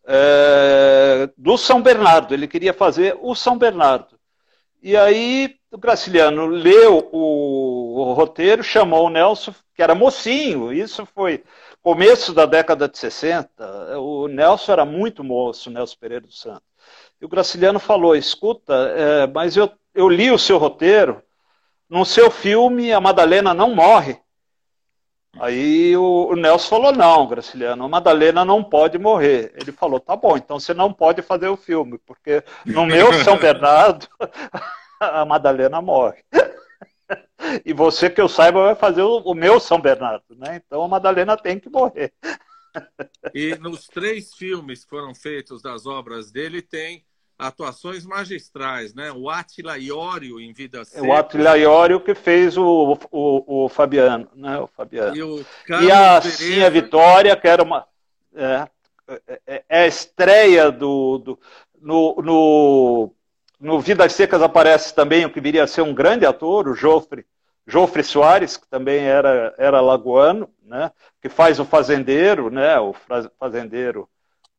é, 0.06 1.28
do 1.36 1.56
São 1.56 1.82
Bernardo. 1.82 2.34
Ele 2.34 2.48
queria 2.48 2.72
fazer 2.72 3.16
o 3.20 3.34
São 3.34 3.56
Bernardo. 3.56 4.18
E 4.82 4.96
aí 4.96 5.56
o 5.70 5.78
Graciliano 5.78 6.46
leu 6.46 7.08
o, 7.12 8.00
o 8.00 8.12
roteiro, 8.12 8.62
chamou 8.62 9.06
o 9.06 9.10
Nelson, 9.10 9.54
que 9.74 9.82
era 9.82 9.94
mocinho, 9.94 10.72
isso 10.72 11.06
foi 11.06 11.44
começo 11.82 12.32
da 12.32 12.46
década 12.46 12.88
de 12.88 12.98
60. 12.98 13.98
O 13.98 14.28
Nelson 14.28 14.72
era 14.72 14.84
muito 14.84 15.24
moço, 15.24 15.70
o 15.70 15.72
Nelson 15.72 15.96
Pereira 16.00 16.26
dos 16.26 16.40
Santos. 16.40 16.62
E 17.20 17.24
o 17.24 17.28
Graciliano 17.28 17.78
falou: 17.78 18.16
escuta, 18.16 18.74
é, 18.96 19.26
mas 19.26 19.56
eu, 19.56 19.70
eu 19.94 20.08
li 20.08 20.30
o 20.30 20.38
seu 20.38 20.58
roteiro, 20.58 21.22
no 21.88 22.04
seu 22.04 22.30
filme 22.30 22.92
a 22.92 23.00
Madalena 23.00 23.54
não 23.54 23.74
morre. 23.74 24.18
Aí 25.38 25.96
o, 25.96 26.34
Nelson 26.36 26.68
falou: 26.68 26.92
não, 26.92 27.26
Graciliano, 27.26 27.84
a 27.84 27.88
Madalena 27.88 28.44
não 28.44 28.62
pode 28.62 28.98
morrer. 28.98 29.52
Ele 29.60 29.72
falou: 29.72 29.98
tá 29.98 30.14
bom, 30.14 30.36
então 30.36 30.60
você 30.60 30.74
não 30.74 30.92
pode 30.92 31.22
fazer 31.22 31.48
o 31.48 31.56
filme, 31.56 31.98
porque 31.98 32.44
no 32.66 32.86
meu 32.86 33.12
São 33.24 33.38
Bernardo 33.38 34.06
a 35.00 35.24
Madalena 35.24 35.80
morre. 35.80 36.22
e 37.64 37.72
você 37.72 38.10
que 38.10 38.20
eu 38.20 38.28
saiba 38.28 38.62
vai 38.62 38.74
fazer 38.74 39.02
o, 39.02 39.18
o 39.18 39.34
meu 39.34 39.58
São 39.58 39.80
Bernardo, 39.80 40.36
né? 40.36 40.60
Então 40.64 40.82
a 40.82 40.88
Madalena 40.88 41.36
tem 41.36 41.58
que 41.58 41.70
morrer. 41.70 42.12
e 43.34 43.54
nos 43.56 43.86
três 43.86 44.34
filmes 44.34 44.84
que 44.84 44.90
foram 44.90 45.14
feitos 45.14 45.62
das 45.62 45.86
obras 45.86 46.30
dele 46.30 46.60
tem 46.60 47.04
atuações 47.46 48.04
magistrais, 48.04 48.94
né? 48.94 49.12
O 49.12 49.28
Atila 49.28 49.78
Iório 49.78 50.40
em 50.40 50.52
Vida 50.52 50.84
Seca. 50.84 51.06
O 51.06 51.12
Atila 51.12 51.58
Iório 51.58 52.00
que 52.00 52.14
fez 52.14 52.56
o, 52.56 52.98
o, 53.10 53.64
o 53.64 53.68
Fabiano, 53.68 54.28
né? 54.34 54.58
O 54.58 54.66
Fabiano. 54.66 55.16
E, 55.16 55.22
o 55.22 55.44
e 55.82 55.90
a 55.90 56.20
Cinha 56.20 56.70
Vitória, 56.70 57.36
que 57.36 57.48
era 57.48 57.62
uma... 57.62 57.86
É, 58.34 58.68
é, 59.46 59.64
é 59.68 59.82
a 59.82 59.86
estreia 59.86 60.70
do... 60.70 61.18
do 61.18 61.38
no, 61.80 62.14
no, 62.22 63.14
no 63.60 63.80
Vidas 63.80 64.12
Secas 64.12 64.40
aparece 64.40 64.94
também 64.94 65.24
o 65.24 65.30
que 65.30 65.40
viria 65.40 65.64
a 65.64 65.66
ser 65.66 65.82
um 65.82 65.92
grande 65.92 66.24
ator, 66.24 66.68
o 66.68 66.74
Jofre, 66.74 67.26
Jofre 67.66 68.02
Soares, 68.02 68.56
que 68.56 68.68
também 68.68 69.00
era, 69.04 69.54
era 69.58 69.80
lagoano, 69.80 70.48
né? 70.64 70.90
Que 71.20 71.28
faz 71.28 71.58
o 71.60 71.64
fazendeiro, 71.64 72.50
né? 72.50 72.78
O 72.78 72.94
fazendeiro 73.38 74.08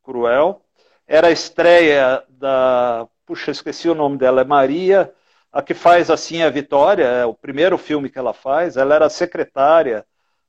cruel. 0.03 0.61
Era 1.07 1.27
a 1.27 1.31
estreia 1.31 2.23
da. 2.29 3.07
Puxa, 3.25 3.51
esqueci 3.51 3.89
o 3.89 3.95
nome 3.95 4.17
dela, 4.17 4.41
é 4.41 4.43
Maria, 4.43 5.13
a 5.51 5.61
que 5.61 5.73
faz 5.73 6.09
assim 6.09 6.41
a 6.41 6.49
Vitória, 6.49 7.05
é 7.05 7.25
o 7.25 7.33
primeiro 7.33 7.77
filme 7.77 8.09
que 8.09 8.19
ela 8.19 8.33
faz. 8.33 8.75
Ela 8.75 8.95
era 8.95 9.09
secretária 9.09 10.05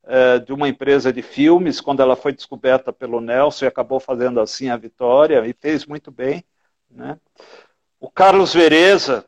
é, 0.06 0.38
de 0.38 0.52
uma 0.52 0.68
empresa 0.68 1.12
de 1.12 1.22
filmes 1.22 1.80
quando 1.80 2.00
ela 2.00 2.16
foi 2.16 2.32
descoberta 2.32 2.92
pelo 2.92 3.20
Nelson 3.20 3.64
e 3.64 3.68
acabou 3.68 4.00
fazendo 4.00 4.40
assim 4.40 4.70
a 4.70 4.76
Vitória 4.76 5.46
e 5.46 5.52
fez 5.52 5.86
muito 5.86 6.10
bem. 6.10 6.44
Né? 6.90 7.18
O 8.00 8.10
Carlos 8.10 8.52
Vereza, 8.52 9.24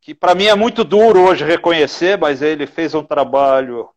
que 0.00 0.14
para 0.14 0.34
mim 0.34 0.46
é 0.46 0.54
muito 0.54 0.84
duro 0.84 1.20
hoje 1.22 1.44
reconhecer, 1.44 2.18
mas 2.18 2.42
ele 2.42 2.66
fez 2.66 2.94
um 2.94 3.02
trabalho 3.02 3.88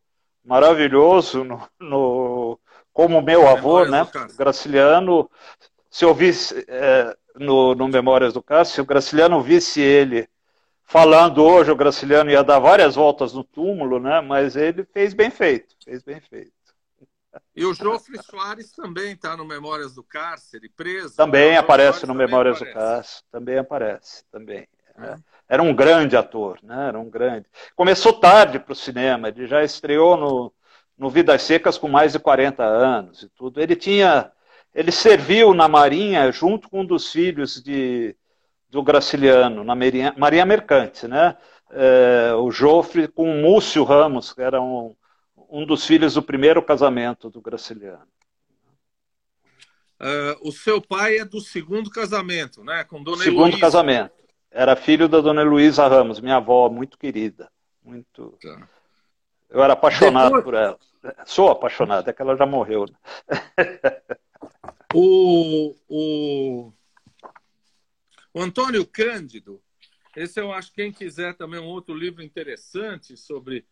maravilhoso 0.44 1.44
no, 1.44 1.62
no 1.80 2.60
como 2.92 3.22
meu 3.22 3.48
avô, 3.48 3.86
né, 3.86 4.08
Graciliano, 4.36 5.30
se 5.89 6.05
eu 6.05 6.13
visse 6.13 6.65
é, 6.67 7.15
no, 7.36 7.74
no 7.75 7.88
Memórias 7.88 8.34
do 8.34 8.43
Cássio, 8.43 8.75
se 8.75 8.81
o 8.81 8.86
Graciliano 8.86 9.41
visse 9.41 9.81
ele 9.81 10.29
falando 10.84 11.43
hoje, 11.43 11.72
o 11.72 11.75
Graciliano 11.75 12.31
ia 12.31 12.43
dar 12.43 12.60
várias 12.60 12.96
voltas 12.96 13.34
no 13.34 13.43
túmulo, 13.43 14.00
né, 14.00 14.22
mas 14.22 14.55
ele 14.55 14.84
fez 14.86 15.13
bem 15.13 15.29
feito, 15.29 15.75
fez 15.84 16.03
bem 16.03 16.19
feito. 16.19 16.51
E 17.55 17.63
o 17.63 17.74
Jofre 17.74 18.17
Soares 18.24 18.72
também 18.72 19.13
está 19.13 19.38
no 19.38 19.46
Memórias 19.46 19.93
do 19.93 20.03
Cárcere, 20.03 20.69
preso. 20.69 21.15
Também 21.15 21.58
aparece 21.58 22.05
no 22.05 22.15
Memórias 22.15 22.58
aparece. 22.58 22.75
do 22.75 22.79
Cárcere, 22.79 23.24
também 23.31 23.58
aparece, 23.58 24.24
também. 24.31 24.67
Né? 24.98 25.17
Era 25.48 25.63
um 25.63 25.74
grande 25.74 26.15
ator, 26.17 26.60
né? 26.62 26.89
Era 26.89 27.00
um 27.00 27.10
grande. 27.10 27.48
Começou 27.75 28.13
tarde 28.13 28.60
para 28.60 28.74
o 28.74 28.75
cinema, 28.75 29.29
ele 29.29 29.48
já 29.48 29.63
estreou 29.63 30.17
no, 30.17 30.53
no 30.98 31.10
Vidas 31.10 31.41
Secas 31.41 31.77
com 31.77 31.88
mais 31.88 32.13
de 32.13 32.19
40 32.19 32.63
anos 32.63 33.24
e 33.24 33.29
tudo. 33.29 33.62
Ele 33.62 33.75
tinha, 33.75 34.31
ele 34.73 34.91
serviu 34.91 35.53
na 35.53 35.67
Marinha 35.67 36.31
junto 36.31 36.69
com 36.69 36.81
um 36.81 36.85
dos 36.85 37.11
filhos 37.11 37.61
de, 37.61 38.15
do 38.69 38.83
Graciliano, 38.83 39.63
na 39.63 39.75
Marinha, 39.75 40.13
Marinha 40.17 40.45
Mercante, 40.45 41.07
né? 41.07 41.35
É, 41.71 42.33
o 42.33 42.49
Jofre 42.49 43.07
com 43.07 43.31
o 43.31 43.41
Múcio 43.41 43.83
Ramos, 43.83 44.33
que 44.33 44.41
era 44.41 44.61
um, 44.61 44.95
um 45.49 45.65
dos 45.65 45.85
filhos 45.85 46.15
do 46.15 46.21
primeiro 46.21 46.61
casamento 46.63 47.29
do 47.29 47.41
Graciliano. 47.41 48.07
Uh, 49.99 50.47
o 50.47 50.51
seu 50.51 50.81
pai 50.81 51.17
é 51.17 51.25
do 51.25 51.41
segundo 51.41 51.89
casamento, 51.89 52.63
né? 52.63 52.85
Com 52.85 53.03
Dona 53.03 53.23
Segundo 53.23 53.59
casamento. 53.59 54.13
Era 54.49 54.75
filho 54.75 55.09
da 55.09 55.19
Dona 55.19 55.43
Luísa 55.43 55.88
Ramos, 55.88 56.21
minha 56.21 56.38
avó, 56.38 56.69
muito 56.69 56.97
querida. 56.97 57.51
Muito. 57.83 58.38
Tá. 58.41 58.67
Eu 59.49 59.61
era 59.61 59.73
apaixonado 59.73 60.25
Depois... 60.25 60.43
por 60.43 60.53
ela. 60.53 60.77
Sou 61.25 61.49
apaixonado, 61.49 62.09
é 62.09 62.13
que 62.13 62.21
ela 62.21 62.35
já 62.35 62.45
morreu. 62.45 62.85
Né? 62.85 62.95
o, 64.93 65.75
o, 65.88 66.74
o 68.34 68.41
Antônio 68.41 68.86
Cândido, 68.86 69.62
esse 70.15 70.39
eu 70.39 70.51
acho 70.51 70.69
que 70.69 70.81
quem 70.81 70.91
quiser 70.91 71.36
também 71.36 71.60
um 71.60 71.67
outro 71.67 71.93
livro 71.93 72.24
interessante 72.24 73.15
sobre 73.15 73.65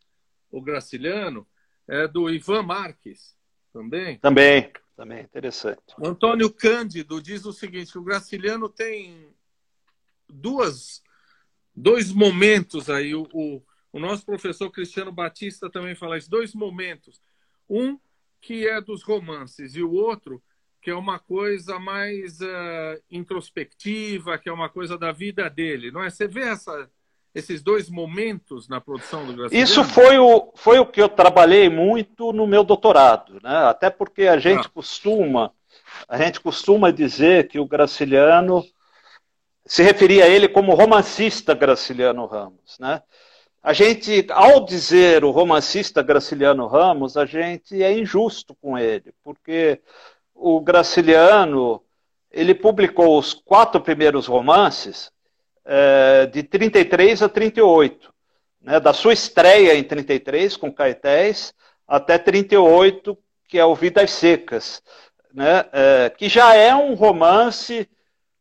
o 0.51 0.61
Graciliano, 0.61 1.47
é 1.87 2.07
do 2.07 2.29
Ivan 2.29 2.63
Marques, 2.63 3.35
também. 3.73 4.17
Também, 4.19 4.71
também, 4.95 5.23
interessante. 5.23 5.81
O 5.97 6.07
Antônio 6.07 6.51
Cândido 6.51 7.21
diz 7.21 7.45
o 7.45 7.53
seguinte, 7.53 7.97
o 7.97 8.03
Graciliano 8.03 8.69
tem 8.69 9.27
duas, 10.29 11.03
dois 11.75 12.11
momentos 12.11 12.89
aí. 12.89 13.15
O, 13.15 13.27
o, 13.33 13.63
o 13.93 13.99
nosso 13.99 14.25
professor 14.25 14.69
Cristiano 14.71 15.11
Batista 15.11 15.69
também 15.69 15.95
fala 15.95 16.17
isso, 16.17 16.29
dois 16.29 16.53
momentos. 16.53 17.21
Um 17.69 17.99
que 18.41 18.67
é 18.67 18.79
dos 18.79 19.03
romances 19.03 19.75
e 19.75 19.81
o 19.81 19.91
outro 19.91 20.41
que 20.81 20.89
é 20.89 20.95
uma 20.95 21.19
coisa 21.19 21.79
mais 21.79 22.39
uh, 22.39 23.01
introspectiva, 23.11 24.37
que 24.37 24.49
é 24.49 24.53
uma 24.53 24.69
coisa 24.69 24.97
da 24.97 25.11
vida 25.11 25.49
dele, 25.49 25.91
não 25.91 26.03
é? 26.03 26.09
Você 26.09 26.27
vê 26.27 26.41
essa, 26.41 26.89
esses 27.33 27.61
dois 27.61 27.89
momentos 27.89 28.67
na 28.69 28.79
produção 28.79 29.25
do 29.25 29.33
Graciliano? 29.33 29.63
Isso 29.63 29.83
foi 29.83 30.17
o, 30.17 30.51
foi 30.55 30.79
o 30.79 30.85
que 30.85 31.01
eu 31.01 31.09
trabalhei 31.09 31.69
muito 31.69 32.31
no 32.31 32.47
meu 32.47 32.63
doutorado, 32.63 33.39
né? 33.43 33.65
Até 33.65 33.89
porque 33.89 34.23
a 34.23 34.37
gente 34.37 34.67
ah. 34.67 34.71
costuma 34.73 35.51
a 36.07 36.17
gente 36.17 36.39
costuma 36.39 36.91
dizer 36.91 37.47
que 37.47 37.59
o 37.59 37.65
Graciliano 37.65 38.63
se 39.65 39.83
referia 39.83 40.25
a 40.25 40.27
ele 40.27 40.47
como 40.47 40.73
romancista 40.73 41.53
Graciliano 41.53 42.25
Ramos. 42.25 42.77
Né? 42.79 43.01
A 43.61 43.73
gente, 43.73 44.25
ao 44.31 44.63
dizer 44.63 45.23
o 45.23 45.31
romancista 45.31 46.01
Graciliano 46.01 46.67
Ramos, 46.67 47.17
a 47.17 47.25
gente 47.25 47.81
é 47.83 47.91
injusto 47.91 48.55
com 48.55 48.77
ele, 48.77 49.13
porque 49.23 49.81
o 50.37 50.61
Graciliano 50.61 51.81
ele 52.31 52.53
publicou 52.53 53.17
os 53.17 53.33
quatro 53.33 53.81
primeiros 53.81 54.27
romances 54.27 55.11
é, 55.65 56.27
de 56.27 56.43
33 56.43 57.23
a 57.23 57.29
38, 57.29 58.13
né, 58.61 58.79
da 58.79 58.93
sua 58.93 59.13
estreia 59.13 59.75
em 59.75 59.83
33 59.83 60.55
com 60.55 60.71
Caetés 60.71 61.53
até 61.87 62.17
38, 62.17 63.17
que 63.47 63.57
é 63.57 63.65
o 63.65 63.73
Vidas 63.75 64.11
Secas, 64.11 64.81
né, 65.33 65.65
é, 65.71 66.09
que 66.09 66.29
já 66.29 66.53
é 66.53 66.75
um 66.75 66.93
romance 66.93 67.89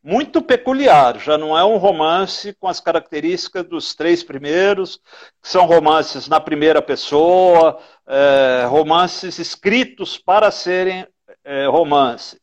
muito 0.02 0.40
peculiar, 0.40 1.18
já 1.18 1.36
não 1.36 1.58
é 1.58 1.64
um 1.64 1.78
romance 1.78 2.52
com 2.60 2.68
as 2.68 2.78
características 2.78 3.64
dos 3.64 3.94
três 3.94 4.22
primeiros, 4.22 5.00
que 5.42 5.48
são 5.48 5.66
romances 5.66 6.28
na 6.28 6.38
primeira 6.38 6.80
pessoa, 6.80 7.80
é, 8.06 8.66
romances 8.68 9.38
escritos 9.40 10.16
para 10.16 10.50
serem 10.52 11.04
é, 11.46 11.66
romance. 11.66 12.40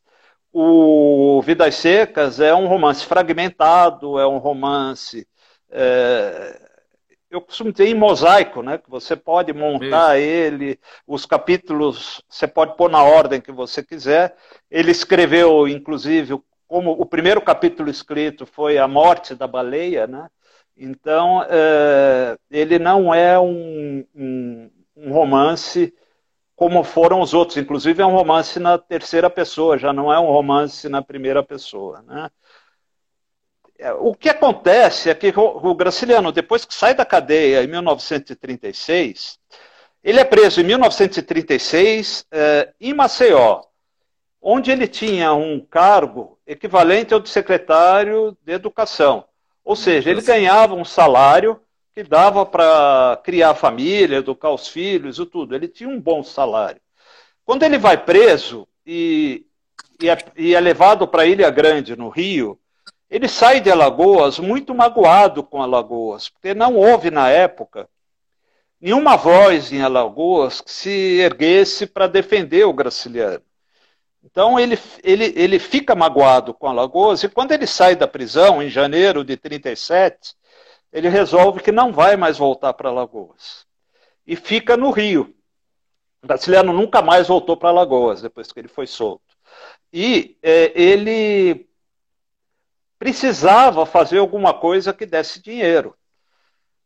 O 0.52 1.42
Vidas 1.42 1.76
Secas 1.76 2.39
é 2.39 2.54
um 2.56 2.68
romance 2.68 3.06
fragmentado, 3.06 4.18
é 4.18 4.26
um 4.26 4.38
romance. 4.38 5.28
É, 5.70 6.60
eu 7.30 7.42
costumo 7.42 7.72
dizer 7.72 7.88
em 7.88 7.96
mosaico, 7.96 8.62
né? 8.62 8.78
Que 8.78 8.89
você 8.89 9.16
pode 9.16 9.52
montar 9.52 10.18
Isso. 10.18 10.28
ele, 10.28 10.80
os 11.08 11.26
capítulos 11.26 12.24
você 12.30 12.48
pode 12.48 12.78
pôr 12.78 12.89
na 12.89 13.04
ordem 13.04 13.42
que 13.42 13.52
você 13.52 13.84
quiser. 13.84 14.36
Ele 14.70 14.92
escreveu, 14.92 15.68
inclusive, 15.68 16.39
como 16.68 16.92
o 16.92 17.06
primeiro 17.06 17.42
capítulo 17.42 17.89
escrito 17.89 18.46
foi 18.46 18.78
a 18.78 18.88
morte 18.88 19.36
da 19.36 19.48
baleia, 19.48 20.08
né? 20.08 20.30
Então, 20.78 21.46
é, 21.50 22.38
ele 22.50 22.80
não 22.80 23.13
é 23.13 23.39
um, 23.39 24.06
um, 24.16 24.72
um, 24.96 25.12
romance 25.12 25.94
como 26.63 26.82
foram 26.82 27.19
os 27.19 27.34
outros. 27.34 27.58
Inclusive, 27.58 28.02
é 28.02 28.06
um 28.06 28.15
romance 28.15 28.58
na 28.58 28.78
terceira 28.78 29.30
pessoa, 29.30 29.78
já 29.78 29.91
não 29.91 30.13
é 30.13 30.17
um 30.17 30.28
romance 30.28 30.88
na 30.88 31.02
primeira 31.02 31.43
pessoa. 31.43 32.02
Né? 32.04 32.30
É, 33.78 33.91
o 33.91 34.15
que 34.15 34.30
acontece 34.30 35.10
é 35.10 35.13
que 35.13 35.34
o 35.36 35.76
Graciliano, 35.76 36.32
depois 36.32 36.63
que 36.63 36.73
sai 36.73 36.93
da 36.93 37.04
cadeia 37.04 37.62
em 37.62 37.67
1936, 37.67 39.38
ele 40.02 40.21
é 40.21 40.23
preso 40.23 40.62
em 40.62 40.63
1936 40.63 42.26
é, 42.32 42.73
em 42.80 42.93
Maceió 42.93 43.63
onde 44.41 44.71
ele 44.71 44.88
tinha 44.88 45.34
um 45.34 45.60
cargo 45.60 46.39
equivalente 46.47 47.13
ao 47.13 47.19
de 47.19 47.30
secretário 47.30 48.38
de 48.41 48.54
educação. 48.54 49.26
Ou 49.65 49.76
seja, 49.76 50.10
ele 50.10 50.21
ganhava 50.21 50.76
um 50.76 50.84
salário 50.86 51.60
que 51.93 52.03
dava 52.03 52.45
para 52.45 53.19
criar 53.23 53.51
a 53.51 53.56
família, 53.56 54.17
educar 54.17 54.51
os 54.51 54.67
filhos 54.67 55.19
e 55.19 55.25
tudo. 55.25 55.56
Ele 55.56 55.67
tinha 55.67 55.89
um 55.89 55.99
bom 55.99 56.23
salário. 56.23 56.82
Quando 57.45 57.63
ele 57.63 57.77
vai 57.77 57.97
preso 57.97 58.67
e, 58.86 59.45
e, 60.01 60.10
é, 60.10 60.17
e 60.36 60.56
é 60.56 60.60
levado 60.60 61.08
para 61.08 61.25
Ilha 61.25 61.49
Grande, 61.51 61.95
no 61.95 62.10
Rio, 62.10 62.60
ele 63.10 63.27
sai 63.27 63.62
de 63.62 63.69
Alagoas 63.69 64.39
muito 64.39 64.73
magoado 64.73 65.43
com 65.43 65.62
Alagoas, 65.62 66.29
porque 66.29 66.56
não 66.56 66.75
houve 66.75 67.12
na 67.12 67.29
época 67.29 67.88
nenhuma 68.82 69.15
voz 69.15 69.71
em 69.71 69.82
Alagoas 69.82 70.62
que 70.62 70.71
se 70.71 71.19
erguesse 71.19 71.86
para 71.86 72.08
defender 72.08 72.65
o 72.65 72.73
Graciliano. 72.73 73.43
Então 74.23 74.60
ele, 74.60 74.79
ele, 75.03 75.34
ele 75.36 75.60
fica 75.60 75.93
magoado 75.93 76.53
com 76.53 76.67
Alagoas 76.67 77.21
e 77.23 77.29
quando 77.29 77.51
ele 77.51 77.67
sai 77.67 77.95
da 77.95 78.08
prisão, 78.08 78.63
em 78.63 78.69
janeiro 78.69 79.23
de 79.23 79.38
37, 79.38 80.34
ele 80.93 81.10
resolve 81.10 81.62
que 81.62 81.71
não 81.71 81.91
vai 81.91 82.15
mais 82.15 82.38
voltar 82.38 82.71
para 82.73 82.89
Alagoas. 82.89 83.65
E 84.25 84.36
fica 84.36 84.77
no 84.77 84.91
Rio. 84.91 85.36
O 86.21 86.27
Graciliano 86.27 86.71
nunca 86.71 87.01
mais 87.01 87.27
voltou 87.27 87.58
para 87.58 87.69
Alagoas 87.69 88.21
depois 88.21 88.51
que 88.51 88.60
ele 88.60 88.67
foi 88.67 88.86
solto. 88.86 89.36
E 89.91 90.38
é, 90.41 90.71
ele 90.79 91.67
precisava 92.99 93.86
fazer 93.86 94.19
alguma 94.19 94.53
coisa 94.53 94.93
que 94.93 95.06
desse 95.06 95.41
dinheiro. 95.41 95.97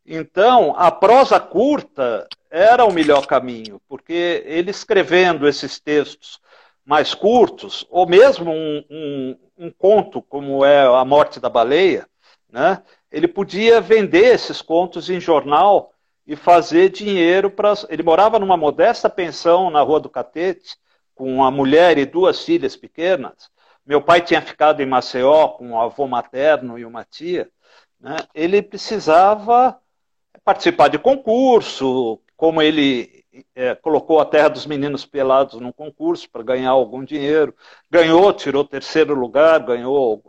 Então, 0.05 0.73
a 0.77 0.89
prosa 0.89 1.37
curta 1.37 2.25
era 2.49 2.85
o 2.85 2.93
melhor 2.93 3.27
caminho, 3.27 3.81
porque 3.89 4.41
ele 4.45 4.71
escrevendo 4.71 5.45
esses 5.45 5.79
textos 5.81 6.39
mais 6.85 7.13
curtos, 7.13 7.85
ou 7.89 8.07
mesmo 8.07 8.49
um, 8.49 8.85
um, 8.89 9.39
um, 9.57 9.71
conto 9.71 10.21
como 10.21 10.63
é 10.63 10.85
A 10.85 11.03
Morte 11.03 11.41
da 11.41 11.49
Baleia, 11.49 12.07
né? 12.49 12.81
Ele 13.11 13.27
podia 13.27 13.79
vender 13.79 14.33
esses 14.33 14.61
contos 14.61 15.09
em 15.09 15.19
jornal 15.19 15.93
e 16.25 16.35
fazer 16.35 16.89
dinheiro 16.89 17.49
para. 17.49 17.73
Ele 17.89 18.03
morava 18.03 18.37
numa 18.37 18.57
modesta 18.57 19.09
pensão 19.09 19.69
na 19.69 19.81
Rua 19.81 19.99
do 19.99 20.09
Catete, 20.09 20.75
com 21.15 21.33
uma 21.35 21.49
mulher 21.49 21.97
e 21.97 22.05
duas 22.05 22.43
filhas 22.43 22.75
pequenas. 22.75 23.49
Meu 23.85 24.01
pai 24.01 24.21
tinha 24.21 24.41
ficado 24.41 24.81
em 24.81 24.85
Maceió 24.85 25.47
com 25.49 25.69
um 25.69 25.79
avô 25.79 26.05
materno 26.07 26.77
e 26.77 26.83
uma 26.83 27.05
tia. 27.05 27.49
Né? 27.99 28.17
Ele 28.35 28.61
precisava 28.61 29.79
participar 30.43 30.89
de 30.89 30.99
concurso, 30.99 32.19
como 32.35 32.61
ele 32.61 33.25
é, 33.55 33.75
colocou 33.75 34.19
a 34.19 34.25
Terra 34.25 34.49
dos 34.49 34.65
Meninos 34.65 35.05
Pelados 35.05 35.59
num 35.59 35.71
concurso 35.71 36.29
para 36.29 36.43
ganhar 36.43 36.71
algum 36.71 37.03
dinheiro. 37.03 37.55
Ganhou, 37.89 38.33
tirou 38.33 38.65
terceiro 38.65 39.15
lugar, 39.15 39.59
ganhou. 39.59 40.21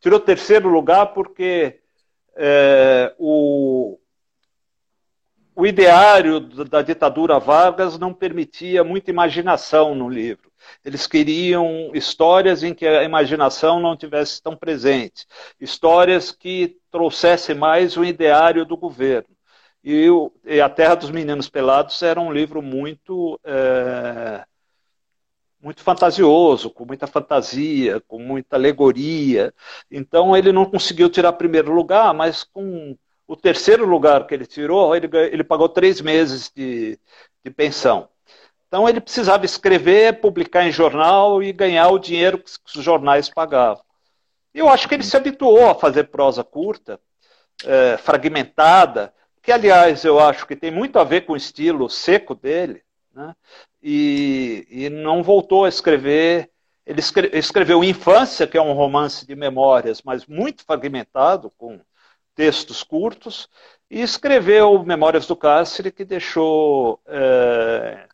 Tirou 0.00 0.20
terceiro 0.20 0.68
lugar 0.68 1.06
porque 1.14 1.80
é, 2.38 3.12
o, 3.18 3.98
o 5.56 5.66
ideário 5.66 6.38
da 6.40 6.82
ditadura 6.82 7.40
Vargas 7.40 7.98
não 7.98 8.14
permitia 8.14 8.84
muita 8.84 9.10
imaginação 9.10 9.92
no 9.94 10.08
livro. 10.08 10.52
Eles 10.84 11.06
queriam 11.06 11.90
histórias 11.94 12.62
em 12.62 12.72
que 12.72 12.86
a 12.86 13.02
imaginação 13.02 13.80
não 13.80 13.96
tivesse 13.96 14.40
tão 14.40 14.56
presente, 14.56 15.26
histórias 15.60 16.30
que 16.30 16.76
trouxessem 16.90 17.56
mais 17.56 17.96
o 17.96 18.04
ideário 18.04 18.64
do 18.64 18.76
governo. 18.76 19.28
E, 19.82 20.08
o, 20.08 20.32
e 20.44 20.60
A 20.60 20.68
Terra 20.68 20.94
dos 20.94 21.10
Meninos 21.10 21.48
Pelados 21.48 22.02
era 22.02 22.20
um 22.20 22.32
livro 22.32 22.62
muito 22.62 23.40
é, 23.44 24.44
muito 25.60 25.82
fantasioso, 25.82 26.70
com 26.70 26.84
muita 26.84 27.06
fantasia, 27.06 28.00
com 28.06 28.18
muita 28.18 28.56
alegoria. 28.56 29.52
Então 29.90 30.36
ele 30.36 30.52
não 30.52 30.64
conseguiu 30.64 31.10
tirar 31.10 31.32
primeiro 31.32 31.72
lugar, 31.72 32.14
mas 32.14 32.44
com 32.44 32.96
o 33.26 33.36
terceiro 33.36 33.84
lugar 33.86 34.26
que 34.26 34.34
ele 34.34 34.46
tirou, 34.46 34.94
ele, 34.96 35.08
ele 35.30 35.44
pagou 35.44 35.68
três 35.68 36.00
meses 36.00 36.50
de, 36.54 36.98
de 37.44 37.50
pensão. 37.50 38.08
Então 38.66 38.88
ele 38.88 39.00
precisava 39.00 39.44
escrever, 39.44 40.20
publicar 40.20 40.64
em 40.66 40.72
jornal 40.72 41.42
e 41.42 41.52
ganhar 41.52 41.88
o 41.88 41.98
dinheiro 41.98 42.38
que 42.38 42.78
os 42.78 42.84
jornais 42.84 43.28
pagavam. 43.28 43.82
Eu 44.54 44.68
acho 44.68 44.88
que 44.88 44.94
ele 44.94 45.02
se 45.02 45.16
habituou 45.16 45.68
a 45.68 45.74
fazer 45.74 46.04
prosa 46.04 46.44
curta, 46.44 47.00
é, 47.64 47.96
fragmentada, 47.96 49.12
que 49.42 49.52
aliás 49.52 50.04
eu 50.04 50.20
acho 50.20 50.46
que 50.46 50.56
tem 50.56 50.70
muito 50.70 50.98
a 50.98 51.04
ver 51.04 51.22
com 51.22 51.32
o 51.32 51.36
estilo 51.36 51.88
seco 51.88 52.34
dele, 52.34 52.82
né? 53.18 53.34
e, 53.82 54.66
e 54.70 54.88
não 54.88 55.22
voltou 55.22 55.64
a 55.64 55.68
escrever. 55.68 56.50
Ele 56.86 57.02
escreveu 57.34 57.84
Infância, 57.84 58.46
que 58.46 58.56
é 58.56 58.62
um 58.62 58.72
romance 58.72 59.26
de 59.26 59.36
memórias, 59.36 60.00
mas 60.02 60.24
muito 60.26 60.64
fragmentado, 60.64 61.50
com 61.58 61.80
textos 62.34 62.82
curtos, 62.82 63.48
e 63.90 64.00
escreveu 64.00 64.82
Memórias 64.84 65.26
do 65.26 65.36
Cárcere, 65.36 65.90
que 65.90 66.04
deixou, 66.04 67.00
é, 67.06 68.06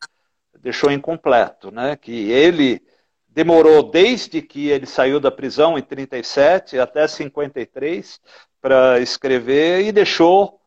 deixou 0.58 0.90
incompleto, 0.90 1.70
né? 1.70 1.94
que 1.94 2.30
ele 2.32 2.82
demorou 3.28 3.82
desde 3.82 4.40
que 4.40 4.68
ele 4.68 4.86
saiu 4.86 5.20
da 5.20 5.30
prisão 5.30 5.76
em 5.78 5.82
37 5.82 6.78
até 6.78 7.06
53 7.06 8.20
para 8.60 8.98
escrever 9.00 9.84
e 9.84 9.92
deixou 9.92 10.60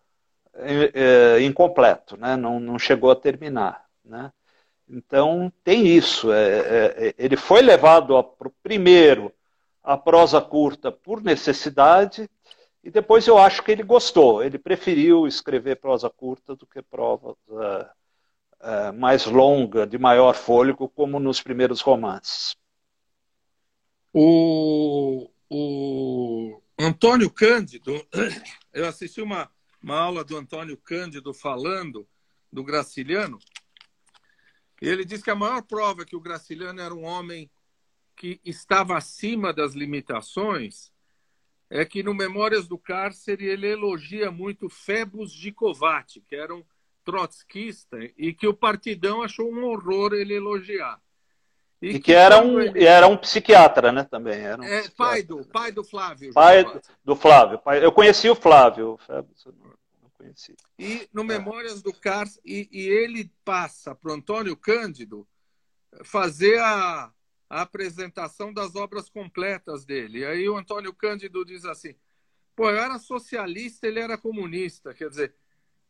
é, 0.54 1.38
é, 1.38 1.41
incompleto, 1.41 2.15
né? 2.15 2.36
não, 2.36 2.60
não 2.60 2.78
chegou 2.78 3.10
a 3.12 3.15
terminar. 3.15 3.87
Né? 4.08 4.32
Então 4.89 5.52
tem 5.63 5.86
isso. 5.86 6.32
É, 6.32 6.60
é, 6.60 7.08
é 7.08 7.15
ele 7.17 7.36
foi 7.36 7.62
levado 7.62 8.15
primeiro 8.63 9.34
a 9.84 9.98
prosa 9.98 10.41
curta 10.41 10.91
por 10.91 11.22
necessidade 11.22 12.30
e 12.84 12.89
depois 12.89 13.28
eu 13.28 13.38
acho 13.38 13.63
que 13.63 13.72
ele 13.72 13.84
gostou. 13.84 14.43
Ele 14.43 14.58
preferiu 14.58 15.28
escrever 15.28 15.76
prosa 15.76 16.10
curta 16.10 16.56
do 16.56 16.65
que 16.65 16.82
prosa 16.82 17.36
é, 18.60 18.91
mais 18.91 19.26
longa, 19.26 19.86
de 19.86 19.98
maior 19.98 20.34
fôlego, 20.34 20.89
como 20.89 21.20
nos 21.20 21.41
primeiros 21.41 21.82
romances. 21.82 22.56
O, 24.13 25.30
o 25.50 26.62
Antônio 26.80 27.30
Cândido, 27.30 27.93
eu 28.74 28.88
assisti 28.88 29.22
uma, 29.22 29.50
uma 29.82 30.00
aula 30.00 30.24
do 30.24 30.38
Antônio 30.38 30.78
Cândido 30.78 31.34
falando 31.34 32.08
do 32.52 32.63
Graciliano, 32.63 33.38
ele 34.86 35.04
diz 35.04 35.24
que 35.24 35.32
a 35.32 35.36
maior 35.36 35.62
prova 35.63 36.06
que 36.06 36.16
o 36.16 36.22
Graciliano 36.22 36.82
era 36.82 36.94
um 36.94 37.04
homem 37.04 37.50
que 38.16 38.40
estava 38.44 38.98
acima 38.98 39.54
das 39.54 39.74
limitações 39.74 40.92
é 41.70 41.84
que 41.84 42.02
no 42.02 42.13
Memórias 42.13 42.68
do 42.68 42.78
Cárcere 42.78 43.46
ele 43.46 43.68
elogia 43.68 44.32
muito 44.32 44.70
Febus 44.70 45.32
Gicovati, 45.32 46.22
que 46.22 46.36
era 46.36 46.56
um 46.56 46.63
trotskista 47.04 47.98
e 48.18 48.34
que 48.34 48.48
o 48.48 48.54
Partidão 48.54 49.22
achou 49.22 49.52
um 49.52 49.66
horror 49.66 50.13
ele 50.13 50.34
elogiar. 50.34 51.00
E, 51.82 51.90
e 51.90 51.94
que, 51.94 52.00
que, 52.00 52.13
era 52.13 52.42
um, 52.42 52.60
ele... 52.60 52.86
era 52.86 53.08
um 53.08 53.18
psiquiatra, 53.18 53.92
né, 53.92 54.04
também. 54.04 54.40
Era 54.40 54.62
um 54.62 54.66
é, 54.66 54.90
pai, 54.90 55.22
do, 55.22 55.46
pai 55.46 55.72
do 55.72 55.84
Flávio. 55.84 56.34
Pai 56.34 56.66
do 57.04 57.16
Flávio. 57.16 57.60
Pai, 57.60 57.84
eu 57.84 57.92
conheci 57.92 58.30
o 58.30 58.36
Flávio. 58.36 59.00
Conheci. 60.17 60.56
E 60.77 61.08
no 61.13 61.23
Memórias 61.23 61.82
do 61.82 61.93
Cárcere, 61.93 62.41
e, 62.45 62.69
e 62.71 62.88
ele 62.88 63.32
passa 63.45 63.93
para 63.93 64.12
o 64.12 64.15
Antônio 64.15 64.56
Cândido 64.58 65.27
fazer 66.03 66.60
a, 66.60 67.12
a 67.49 67.62
apresentação 67.62 68.53
das 68.53 68.75
obras 68.75 69.10
completas 69.10 69.86
dele. 69.86 70.19
E 70.19 70.25
aí 70.25 70.49
o 70.49 70.58
Antônio 70.58 70.93
Cândido 70.93 71.45
diz 71.45 71.65
assim: 71.65 71.95
pô, 72.56 72.69
eu 72.69 72.77
era 72.77 72.97
socialista, 72.99 73.88
ele 73.88 73.99
era 73.99 74.17
comunista. 74.17 74.93
Quer 74.93 75.10
dizer, 75.10 75.36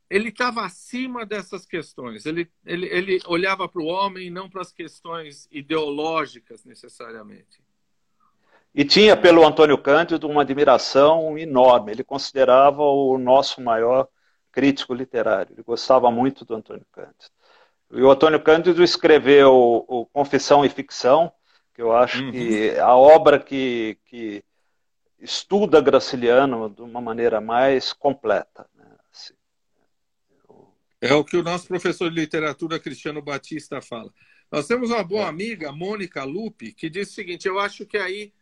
ele 0.09 0.29
estava 0.29 0.65
acima 0.65 1.25
dessas 1.25 1.65
questões. 1.65 2.25
Ele, 2.25 2.49
ele, 2.65 2.87
ele 2.87 3.19
olhava 3.25 3.67
para 3.67 3.81
o 3.81 3.85
homem 3.85 4.27
e 4.27 4.31
não 4.31 4.49
para 4.49 4.61
as 4.61 4.71
questões 4.71 5.47
ideológicas 5.51 6.63
necessariamente. 6.63 7.65
E 8.73 8.85
tinha 8.85 9.17
pelo 9.17 9.45
Antônio 9.45 9.77
Cândido 9.77 10.27
uma 10.27 10.43
admiração 10.43 11.37
enorme. 11.37 11.91
Ele 11.91 12.03
considerava 12.03 12.83
o 12.83 13.17
nosso 13.17 13.59
maior 13.59 14.07
crítico 14.57 14.91
literário. 14.91 15.53
Ele 15.53 15.61
gostava 15.61 16.09
muito 16.09 16.43
do 16.43 16.55
Antônio 16.55 16.85
Cândido. 16.91 17.29
E 17.91 18.01
o 18.01 18.09
Antônio 18.09 18.41
Cândido 18.41 18.83
escreveu 18.83 19.53
o 19.87 20.07
Confissão 20.07 20.65
e 20.65 20.69
Ficção, 20.69 21.31
que 21.75 21.81
eu 21.81 21.95
acho 21.95 22.23
uhum. 22.23 22.31
que 22.31 22.71
a 22.79 22.95
obra 22.95 23.39
que, 23.39 23.99
que 24.05 24.43
estuda 25.19 25.79
Graciliano 25.79 26.71
de 26.71 26.81
uma 26.81 26.99
maneira 26.99 27.39
mais 27.39 27.93
completa. 27.93 28.67
Né? 28.73 28.85
Assim, 29.13 29.35
eu... 30.49 30.73
É 30.99 31.13
o 31.13 31.23
que 31.23 31.37
o 31.37 31.43
nosso 31.43 31.67
professor 31.67 32.09
de 32.09 32.19
literatura, 32.19 32.79
Cristiano 32.79 33.21
Batista, 33.21 33.79
fala. 33.79 34.11
Nós 34.51 34.65
temos 34.65 34.89
uma 34.89 35.03
boa 35.03 35.25
é. 35.25 35.29
amiga, 35.29 35.71
Mônica 35.71 36.23
Lupe, 36.23 36.73
que 36.73 36.89
diz 36.89 37.11
o 37.11 37.13
seguinte: 37.13 37.47
eu 37.47 37.59
acho 37.59 37.85
que 37.85 37.97
aí 37.97 38.33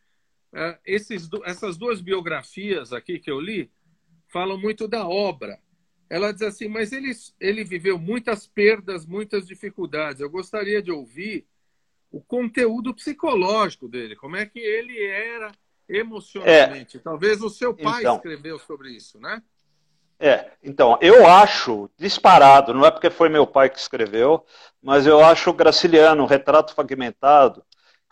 é, 0.53 0.79
esses, 0.85 1.27
essas 1.43 1.75
duas 1.75 1.99
biografias 1.99 2.93
aqui 2.93 3.19
que 3.19 3.29
eu 3.29 3.41
li 3.41 3.69
falam 4.29 4.57
muito 4.57 4.87
da 4.87 5.05
obra. 5.05 5.59
Ela 6.09 6.31
diz 6.31 6.43
assim, 6.43 6.67
mas 6.67 6.91
ele, 6.91 7.11
ele 7.39 7.63
viveu 7.63 7.97
muitas 7.97 8.45
perdas, 8.45 9.05
muitas 9.05 9.47
dificuldades. 9.47 10.21
Eu 10.21 10.29
gostaria 10.29 10.81
de 10.81 10.91
ouvir 10.91 11.47
o 12.11 12.21
conteúdo 12.21 12.93
psicológico 12.93 13.87
dele, 13.87 14.15
como 14.15 14.35
é 14.35 14.45
que 14.45 14.59
ele 14.59 15.03
era 15.03 15.51
emocionalmente. 15.89 16.97
É, 16.97 16.99
Talvez 16.99 17.41
o 17.41 17.49
seu 17.49 17.73
pai 17.73 18.01
então, 18.01 18.15
escreveu 18.15 18.59
sobre 18.59 18.91
isso, 18.91 19.19
né? 19.19 19.41
É, 20.17 20.51
então, 20.63 20.97
eu 21.01 21.27
acho, 21.27 21.89
disparado, 21.97 22.73
não 22.73 22.85
é 22.85 22.91
porque 22.91 23.09
foi 23.09 23.27
meu 23.27 23.45
pai 23.45 23.69
que 23.69 23.77
escreveu, 23.77 24.45
mas 24.81 25.05
eu 25.05 25.23
acho 25.23 25.49
o 25.49 25.53
Graciliano, 25.53 26.23
o 26.23 26.27
Retrato 26.27 26.73
Fragmentado, 26.73 27.63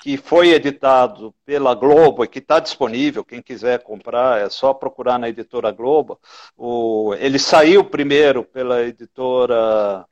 que 0.02 0.18
foi 0.18 0.50
editado 0.50 1.34
pela 1.46 1.74
Globo 1.74 2.24
e 2.24 2.28
que 2.28 2.40
está 2.40 2.60
disponível, 2.60 3.24
quem 3.24 3.42
quiser 3.42 3.84
comprar, 3.84 4.42
é 4.42 4.50
só 4.50 4.74
procurar 4.74 5.18
na 5.18 5.30
editora 5.30 5.72
Globo. 5.72 6.20
O, 6.58 7.14
ele 7.20 7.40
saiu 7.40 7.86
primeiro 7.86 8.44
pela 8.44 8.82
editora 8.84 10.06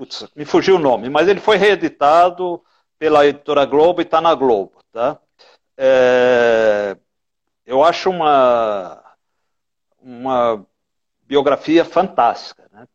Putz, 0.00 0.26
me 0.34 0.46
fugiu 0.46 0.76
o 0.76 0.78
nome, 0.78 1.10
mas 1.10 1.28
ele 1.28 1.40
foi 1.40 1.58
reeditado 1.58 2.64
pela 2.98 3.26
editora 3.26 3.66
Globo 3.66 4.00
e 4.00 4.04
está 4.04 4.18
na 4.18 4.34
Globo. 4.34 4.82
Tá? 4.90 5.18
É, 5.76 6.96
eu 7.66 7.84
acho 7.84 8.08
uma, 8.08 8.98
uma 10.00 10.66
biografia 11.26 11.84
fantástica. 11.84 12.66
Né? 12.72 12.88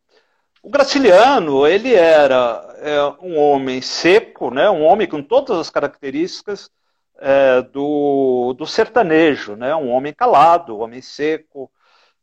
O 0.65 0.69
Graciliano, 0.71 1.67
ele 1.67 1.93
era 1.93 2.75
é, 2.80 2.99
um 3.23 3.38
homem 3.38 3.84
seco, 3.84 4.49
né? 4.49 4.67
um 4.67 4.84
homem 4.84 5.08
com 5.08 5.21
todas 5.21 5.60
as 5.60 5.69
características 5.69 6.71
é, 7.19 7.62
do, 7.62 8.51
do 8.58 8.65
sertanejo, 8.65 9.56
né? 9.56 9.75
um 9.75 9.91
homem 9.91 10.12
calado, 10.12 10.75
um 10.75 10.82
homem 10.82 11.04
seco, 11.04 11.71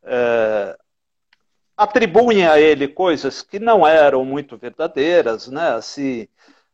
é, 0.02 0.76
atribuem 1.76 2.44
a 2.44 2.58
ele 2.58 2.88
coisas 2.88 3.42
que 3.42 3.60
não 3.60 3.86
eram 3.86 4.24
muito 4.24 4.58
verdadeiras, 4.58 5.46
né? 5.46 5.74
Assim, 5.74 6.26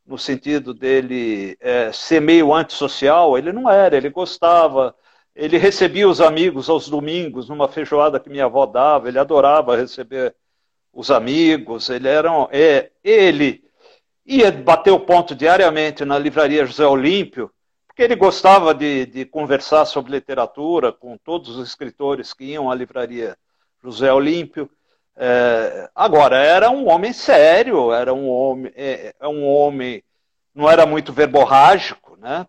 no 0.07 0.17
sentido 0.17 0.73
dele 0.73 1.55
é, 1.61 1.93
ser 1.93 2.23
meio 2.23 2.55
antissocial, 2.55 3.37
ele 3.37 3.53
não 3.53 3.69
era, 3.69 3.95
ele 3.95 4.09
gostava, 4.09 4.97
ele 5.35 5.59
recebia 5.59 6.09
os 6.09 6.23
amigos 6.23 6.71
aos 6.71 6.89
domingos 6.89 7.47
numa 7.47 7.69
feijoada 7.69 8.19
que 8.19 8.31
minha 8.31 8.47
avó 8.47 8.65
dava, 8.65 9.09
ele 9.09 9.19
adorava 9.19 9.77
receber 9.77 10.35
os 10.99 11.13
amigos, 11.13 11.91
ele 11.91 12.09
era 12.09 12.29
é, 12.51 12.91
ele 13.05 13.63
ia 14.27 14.51
bater 14.51 14.91
o 14.91 14.99
ponto 14.99 15.33
diariamente 15.33 16.05
na 16.05 16.19
livraria 16.19 16.67
José 16.67 16.85
Olímpio, 16.85 17.53
porque 17.87 18.03
ele 18.03 18.17
gostava 18.17 18.75
de, 18.75 19.07
de 19.07 19.25
conversar 19.25 19.85
sobre 19.85 20.11
literatura 20.11 20.93
com 20.93 21.17
todos 21.17 21.57
os 21.57 21.69
escritores 21.69 22.35
que 22.35 22.47
iam 22.47 22.69
à 22.69 22.75
livraria 22.75 23.37
José 23.81 24.13
Olímpio. 24.13 24.69
É, 25.17 25.89
agora, 25.95 26.37
era 26.39 26.69
um 26.69 26.89
homem 26.89 27.13
sério, 27.13 27.93
era 27.93 28.13
um 28.13 28.29
homem, 28.29 28.73
é, 28.75 29.15
é, 29.21 29.29
um 29.29 29.47
homem, 29.47 30.03
não 30.53 30.69
era 30.69 30.85
muito 30.85 31.13
verborrágico, 31.13 32.17
né? 32.17 32.45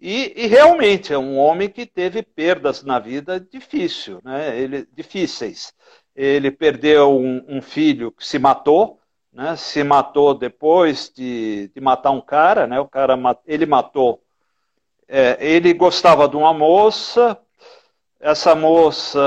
E, 0.00 0.32
e, 0.36 0.46
realmente 0.46 1.12
é 1.12 1.18
um 1.18 1.36
homem 1.36 1.68
que 1.68 1.84
teve 1.84 2.22
perdas 2.22 2.82
na 2.82 2.98
vida 2.98 3.38
difícil, 3.38 4.20
né? 4.24 4.58
Ele, 4.58 4.88
difíceis. 4.90 5.74
Ele 6.14 6.50
perdeu 6.50 7.10
um, 7.18 7.44
um 7.48 7.62
filho 7.62 8.12
que 8.12 8.26
se 8.26 8.38
matou, 8.38 9.00
né? 9.32 9.56
Se 9.56 9.82
matou 9.82 10.34
depois 10.34 11.12
de, 11.14 11.68
de 11.74 11.80
matar 11.80 12.10
um 12.12 12.20
cara, 12.20 12.66
né? 12.66 12.78
O 12.80 12.88
cara 12.88 13.16
ele 13.46 13.66
matou. 13.66 14.22
É, 15.08 15.36
ele 15.40 15.72
gostava 15.74 16.28
de 16.28 16.36
uma 16.36 16.54
moça. 16.54 17.38
Essa 18.20 18.54
moça 18.54 19.20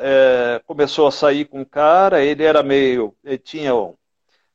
é, 0.00 0.62
começou 0.66 1.06
a 1.06 1.12
sair 1.12 1.44
com 1.44 1.62
o 1.62 1.66
cara. 1.66 2.22
Ele 2.22 2.44
era 2.44 2.62
meio, 2.62 3.14
ele 3.24 3.38
tinha 3.38 3.72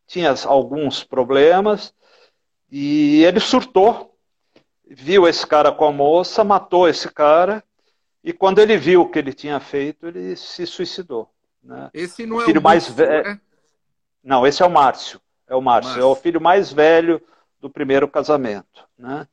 tinha 0.07 0.33
alguns 0.45 1.03
problemas 1.03 1.93
e 2.71 3.23
ele 3.23 3.39
surtou. 3.39 4.15
Viu 4.85 5.27
esse 5.27 5.45
cara 5.47 5.71
com 5.71 5.85
a 5.85 5.91
moça, 5.91 6.43
matou 6.43 6.87
esse 6.87 7.09
cara 7.11 7.63
e 8.23 8.31
quando 8.31 8.59
ele 8.59 8.77
viu 8.77 9.01
o 9.01 9.09
que 9.09 9.19
ele 9.19 9.33
tinha 9.33 9.59
feito, 9.59 10.07
ele 10.07 10.35
se 10.35 10.65
suicidou. 10.65 11.32
Né? 11.63 11.89
Esse 11.93 12.25
não 12.25 12.37
o 12.37 12.41
é 12.41 12.45
filho 12.45 12.59
o 12.59 12.63
mais 12.63 12.87
velho. 12.89 13.23
Né? 13.23 13.41
Não, 14.23 14.45
esse 14.45 14.61
é 14.61 14.65
o 14.65 14.69
Márcio. 14.69 15.21
É 15.47 15.55
o 15.55 15.61
Márcio. 15.61 15.91
Márcio. 15.91 16.03
É 16.03 16.05
o 16.05 16.15
filho 16.15 16.41
mais 16.41 16.71
velho 16.71 17.21
do 17.59 17.69
primeiro 17.69 18.07
casamento. 18.07 18.87
Né? 18.97 19.27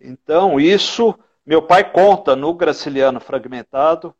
Então, 0.00 0.60
isso, 0.60 1.14
meu 1.44 1.62
pai 1.62 1.90
conta 1.90 2.36
no 2.36 2.54
Graciliano 2.54 3.20
Fragmentado, 3.20 4.14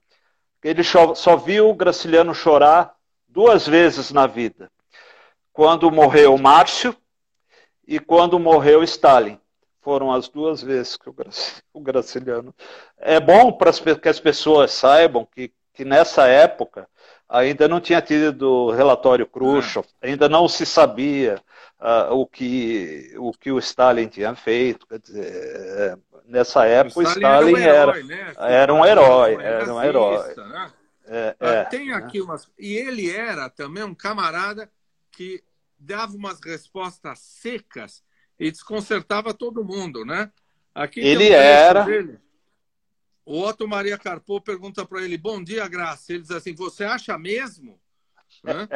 que 0.60 0.68
ele 0.68 0.82
só 0.82 1.36
viu 1.36 1.70
o 1.70 1.74
Graciliano 1.74 2.34
chorar 2.34 2.94
duas 3.28 3.66
vezes 3.66 4.12
na 4.12 4.26
vida. 4.26 4.70
Quando 5.52 5.90
morreu 5.90 6.36
Márcio 6.38 6.96
e 7.86 7.98
quando 7.98 8.38
morreu 8.38 8.82
Stalin. 8.82 9.38
Foram 9.80 10.12
as 10.12 10.28
duas 10.28 10.62
vezes 10.62 10.96
que 10.96 11.10
o 11.10 11.14
Graciliano. 11.80 12.54
É 12.96 13.18
bom 13.18 13.52
para 13.52 13.72
que 13.72 14.08
as 14.08 14.20
pessoas 14.20 14.70
saibam 14.70 15.26
que, 15.26 15.52
que 15.74 15.84
nessa 15.84 16.26
época 16.28 16.88
ainda 17.32 17.66
não 17.66 17.80
tinha 17.80 18.02
tido 18.02 18.70
relatório 18.70 19.26
Khrushchev, 19.26 19.86
ainda 20.02 20.28
não 20.28 20.46
se 20.46 20.66
sabia 20.66 21.40
uh, 21.80 22.14
o, 22.14 22.26
que, 22.26 23.14
o 23.16 23.32
que 23.32 23.50
o 23.50 23.58
Stalin 23.58 24.06
tinha 24.06 24.34
feito. 24.34 24.86
Dizer, 25.02 25.98
nessa 26.26 26.66
época 26.66 27.00
o 27.00 27.02
Stalin, 27.02 27.52
Stalin 27.52 27.62
era, 27.62 27.92
um 27.92 27.96
herói, 27.96 28.02
né? 28.04 28.34
era 28.38 28.74
um 28.74 28.84
herói, 28.84 29.34
era 29.40 29.74
um 29.74 29.82
herói. 29.82 30.34
Né? 30.36 30.72
É, 31.06 31.36
ah, 31.40 31.50
é, 31.50 31.64
tem 31.64 31.92
aqui 31.92 32.18
né? 32.18 32.24
umas. 32.24 32.50
E 32.58 32.74
ele 32.74 33.10
era 33.10 33.48
também 33.48 33.82
um 33.82 33.94
camarada 33.94 34.70
que 35.10 35.42
dava 35.78 36.14
umas 36.14 36.38
respostas 36.40 37.18
secas 37.18 38.04
e 38.38 38.50
desconcertava 38.50 39.32
todo 39.32 39.64
mundo, 39.64 40.04
né? 40.04 40.30
Aqui 40.74 41.00
ele 41.00 41.30
era. 41.30 41.82
Dele. 41.82 42.18
O 43.24 43.40
Otto 43.40 43.68
Maria 43.68 43.96
Carpo 43.96 44.40
pergunta 44.40 44.84
para 44.84 45.02
ele: 45.02 45.16
Bom 45.16 45.42
dia, 45.42 45.68
Graça. 45.68 46.12
Ele 46.12 46.22
diz 46.22 46.30
assim: 46.30 46.54
Você 46.54 46.84
acha 46.84 47.16
mesmo? 47.18 47.80
Né? 48.42 48.66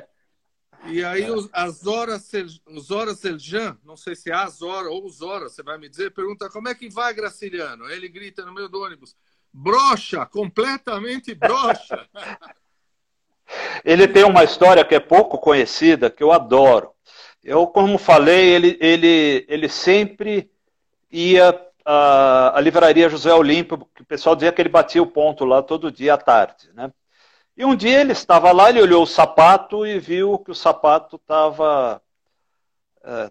E 0.85 1.02
aí 1.02 1.30
os, 1.30 1.48
as 1.52 1.87
horas, 1.87 2.30
os 2.66 2.90
horas 2.90 3.18
Seljan, 3.18 3.76
não 3.82 3.96
sei 3.96 4.14
se 4.14 4.30
é 4.30 4.35
as 4.35 4.62
horas 4.62 4.92
ou 4.92 5.04
os 5.04 5.22
horas, 5.22 5.54
você 5.54 5.62
vai 5.62 5.78
me 5.78 5.88
dizer, 5.88 6.12
pergunta 6.12 6.50
como 6.50 6.68
é 6.68 6.74
que 6.74 6.88
vai, 6.88 7.14
Graciliano? 7.14 7.90
Ele 7.90 8.09
grita 8.09 8.44
no 8.44 8.52
meio 8.52 8.68
do 8.68 8.80
ônibus: 8.80 9.16
Brocha, 9.52 10.26
completamente 10.26 11.35
brocha. 11.35 12.06
Ele 13.85 14.09
tem 14.09 14.24
uma 14.24 14.42
história 14.42 14.85
que 14.85 14.94
é 14.94 15.00
pouco 15.00 15.38
conhecida, 15.38 16.11
que 16.11 16.22
eu 16.22 16.32
adoro. 16.32 16.90
Eu, 17.42 17.64
como 17.68 17.96
falei, 17.96 18.48
ele, 18.48 18.76
ele, 18.80 19.46
ele 19.48 19.68
sempre 19.68 20.50
ia 21.09 21.52
à, 21.87 22.59
à 22.59 22.61
livraria 22.61 23.09
José 23.09 23.33
Olímpio, 23.33 23.79
que 23.94 24.03
o 24.03 24.07
pessoal 24.07 24.35
dizia 24.35 24.51
que 24.51 24.61
ele 24.61 24.68
batia 24.68 25.01
o 25.01 25.07
ponto 25.07 25.44
lá 25.44 25.62
todo 25.62 25.92
dia 25.92 26.14
à 26.14 26.18
tarde. 26.18 26.68
Né? 26.75 26.92
E 27.57 27.64
um 27.64 27.77
dia 27.77 28.01
ele 28.01 28.12
estava 28.12 28.51
lá, 28.51 28.68
ele 28.68 28.83
olhou 28.83 29.05
o 29.05 29.07
sapato 29.07 29.87
e 29.87 29.99
viu 30.01 30.38
que 30.40 30.51
o 30.51 30.55
sapato 30.55 31.16
estava 31.16 32.03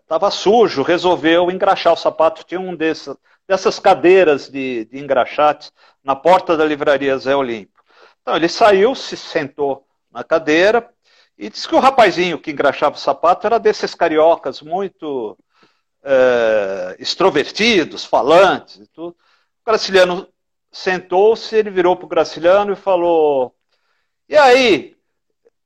estava 0.01 0.27
é, 0.27 0.31
sujo, 0.31 0.81
resolveu 0.81 1.51
engraxar 1.51 1.91
o 1.91 1.97
sapato. 1.97 2.45
Tinha 2.45 2.61
um 2.61 2.73
desses, 2.73 3.13
dessas 3.45 3.77
cadeiras 3.77 4.49
de, 4.49 4.85
de 4.85 4.97
engraxate 4.99 5.69
na 6.01 6.15
porta 6.15 6.55
da 6.55 6.63
livraria 6.63 7.17
Zé 7.17 7.35
Olímpio. 7.35 7.83
Então 8.21 8.37
ele 8.37 8.47
saiu, 8.47 8.95
se 8.95 9.17
sentou 9.17 9.85
na 10.09 10.23
cadeira, 10.23 10.89
e 11.37 11.49
disse 11.49 11.67
que 11.67 11.75
o 11.75 11.79
rapazinho 11.79 12.39
que 12.39 12.51
engraxava 12.51 12.95
o 12.95 12.99
sapato 12.99 13.45
era 13.45 13.59
desses 13.59 13.93
cariocas 13.93 14.61
muito 14.61 15.37
é, 16.05 16.95
extrovertidos, 16.99 18.05
falantes 18.05 18.75
e 18.77 18.87
tudo. 18.87 19.11
O 19.11 19.65
Graciliano 19.65 20.27
sentou-se, 20.71 21.55
ele 21.55 21.71
virou 21.71 21.95
para 21.95 22.05
o 22.05 22.09
Graciliano 22.09 22.73
e 22.73 22.75
falou: 22.75 23.55
E 24.29 24.37
aí, 24.37 24.95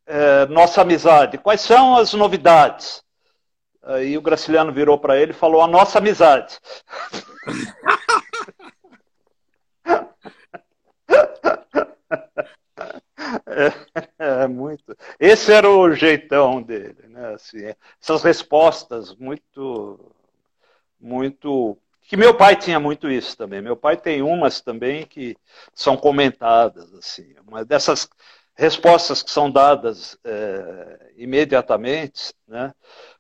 é, 0.05 0.45
nossa 0.47 0.81
amizade, 0.81 1.37
quais 1.37 1.61
são 1.61 1.95
as 1.97 2.13
novidades? 2.13 3.03
Aí 3.83 4.17
o 4.17 4.21
Graciliano 4.21 4.71
virou 4.71 4.97
para 4.97 5.19
ele 5.19 5.31
e 5.31 5.35
falou: 5.35 5.61
A 5.61 5.67
nossa 5.67 5.99
amizade. 5.99 6.57
É, 13.45 14.43
é, 14.43 14.47
muito. 14.47 14.95
Esse 15.19 15.51
era 15.51 15.69
o 15.69 15.93
jeitão 15.93 16.61
dele, 16.61 17.07
né? 17.07 17.33
Assim, 17.33 17.73
essas 18.01 18.23
respostas 18.23 19.15
muito, 19.15 20.13
muito. 20.99 21.77
Que 22.01 22.17
meu 22.17 22.33
pai 22.33 22.55
tinha 22.55 22.79
muito 22.79 23.09
isso 23.09 23.37
também. 23.37 23.61
Meu 23.61 23.75
pai 23.75 23.95
tem 23.95 24.21
umas 24.21 24.61
também 24.61 25.05
que 25.05 25.37
são 25.73 25.95
comentadas, 25.95 26.91
assim. 26.93 27.35
Uma 27.47 27.63
dessas 27.63 28.09
respostas 28.55 29.21
que 29.23 29.31
são 29.31 29.49
dadas 29.49 30.17
é, 30.23 31.11
imediatamente, 31.17 32.33
né? 32.47 32.73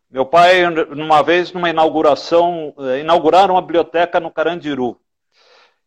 Meu 0.09 0.25
pai, 0.25 0.65
uma 0.65 1.21
vez, 1.21 1.51
numa 1.51 1.69
inauguração, 1.69 2.73
é, 2.79 2.99
inauguraram 2.99 3.53
uma 3.53 3.61
biblioteca 3.61 4.19
no 4.19 4.31
Carandiru. 4.31 4.99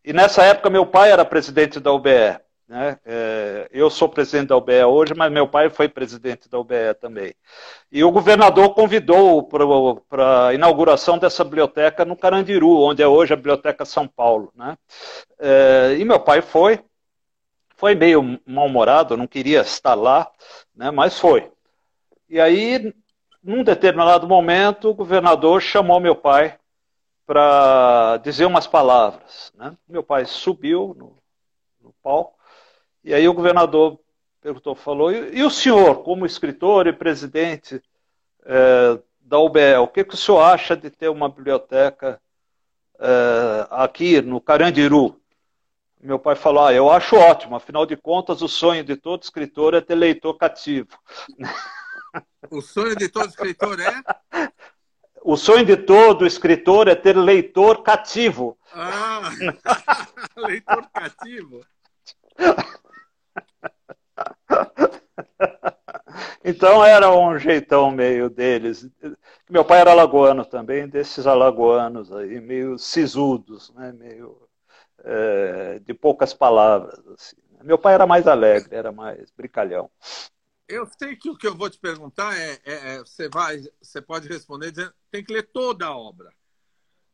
E 0.03 0.13
nessa 0.13 0.43
época, 0.43 0.69
meu 0.69 0.85
pai 0.85 1.11
era 1.11 1.25
presidente 1.25 1.79
da 1.79 1.91
UBE. 1.91 2.39
Né? 2.73 2.97
É, 3.05 3.69
eu 3.71 3.87
sou 3.87 4.09
presidente 4.09 4.47
da 4.47 4.57
UBE 4.57 4.83
hoje, 4.83 5.13
mas 5.15 5.31
meu 5.31 5.47
pai 5.47 5.69
foi 5.69 5.87
presidente 5.87 6.49
da 6.49 6.57
UBE 6.57 6.95
também. 6.99 7.31
E 7.91 8.03
o 8.03 8.11
governador 8.11 8.73
convidou 8.73 9.43
para 9.43 10.47
a 10.47 10.53
inauguração 10.55 11.19
dessa 11.19 11.43
biblioteca 11.43 12.03
no 12.03 12.17
Carandiru, 12.17 12.81
onde 12.81 13.03
é 13.03 13.07
hoje 13.07 13.31
a 13.31 13.35
Biblioteca 13.35 13.85
São 13.85 14.07
Paulo. 14.07 14.51
Né? 14.55 14.75
É, 15.37 15.97
e 15.99 16.03
meu 16.03 16.19
pai 16.19 16.41
foi, 16.41 16.83
foi 17.75 17.93
meio 17.93 18.39
mal-humorado, 18.43 19.15
não 19.15 19.27
queria 19.27 19.61
estar 19.61 19.93
lá, 19.93 20.31
né? 20.75 20.89
mas 20.89 21.19
foi. 21.19 21.51
E 22.27 22.41
aí, 22.41 22.91
num 23.43 23.63
determinado 23.63 24.27
momento, 24.27 24.89
o 24.89 24.95
governador 24.95 25.61
chamou 25.61 25.99
meu 25.99 26.15
pai 26.15 26.57
para 27.23 28.17
dizer 28.23 28.45
umas 28.45 28.65
palavras. 28.65 29.53
Né? 29.55 29.77
Meu 29.87 30.01
pai 30.01 30.25
subiu 30.25 30.95
no, 30.97 31.15
no 31.79 31.93
palco 32.01 32.41
e 33.03 33.13
aí 33.13 33.27
o 33.27 33.33
governador 33.33 33.99
perguntou, 34.41 34.75
falou, 34.75 35.11
e, 35.11 35.37
e 35.37 35.43
o 35.43 35.49
senhor, 35.49 36.03
como 36.03 36.25
escritor 36.25 36.87
e 36.87 36.93
presidente 36.93 37.81
é, 38.45 38.99
da 39.21 39.39
UBE, 39.39 39.75
o 39.81 39.87
que, 39.87 40.03
que 40.03 40.13
o 40.13 40.17
senhor 40.17 40.41
acha 40.41 40.75
de 40.75 40.89
ter 40.89 41.09
uma 41.09 41.29
biblioteca 41.29 42.21
é, 42.99 43.67
aqui 43.71 44.21
no 44.21 44.41
Carandiru? 44.41 45.19
Meu 46.01 46.19
pai 46.19 46.35
falou, 46.35 46.65
ah, 46.65 46.73
eu 46.73 46.91
acho 46.91 47.15
ótimo, 47.15 47.55
afinal 47.55 47.85
de 47.85 47.95
contas 47.95 48.41
o 48.41 48.47
sonho 48.49 48.83
de 48.83 48.97
todo 48.97 49.23
escritor 49.23 49.73
é 49.73 49.79
ter 49.79 49.95
leitor 49.95 50.37
cativo. 50.37 50.99
O 52.51 52.61
sonho 52.61 52.95
de 52.95 53.07
todo 53.07 53.29
escritor 53.29 53.79
é? 53.79 54.03
O 55.23 55.37
sonho 55.37 55.65
de 55.65 55.77
todo 55.77 56.27
escritor 56.27 56.89
é 56.89 56.95
ter 56.95 57.15
leitor 57.15 57.81
cativo. 57.81 58.57
Ah, 58.73 59.21
leitor 60.35 60.85
cativo. 60.93 61.61
Então 66.43 66.83
era 66.83 67.09
um 67.11 67.37
jeitão 67.39 67.89
meio 67.89 68.29
deles. 68.29 68.87
Meu 69.49 69.63
pai 69.63 69.79
era 69.79 69.91
alagoano 69.91 70.45
também, 70.45 70.87
desses 70.87 71.25
alagoanos 71.25 72.11
aí, 72.11 72.39
meio 72.41 72.77
sisudos, 72.77 73.71
né? 73.73 73.93
meio 73.93 74.47
é, 75.03 75.79
de 75.79 75.93
poucas 75.93 76.33
palavras. 76.33 76.99
Assim. 77.07 77.37
Meu 77.63 77.77
pai 77.77 77.93
era 77.93 78.05
mais 78.05 78.27
alegre, 78.27 78.75
era 78.75 78.91
mais 78.91 79.31
brincalhão. 79.31 79.89
Eu 80.67 80.85
sei 80.97 81.15
que 81.15 81.29
o 81.29 81.37
que 81.37 81.47
eu 81.47 81.55
vou 81.55 81.69
te 81.69 81.79
perguntar 81.79 82.37
é, 82.37 82.59
é, 82.65 82.95
é 82.95 82.99
você 82.99 83.29
vai, 83.29 83.61
você 83.81 84.01
pode 84.01 84.27
responder 84.27 84.71
dizendo, 84.71 84.93
tem 85.09 85.23
que 85.23 85.33
ler 85.33 85.43
toda 85.43 85.85
a 85.85 85.95
obra. 85.95 86.29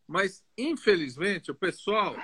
Mas 0.08 0.44
infelizmente 0.58 1.52
o 1.52 1.56
pessoal 1.56 2.16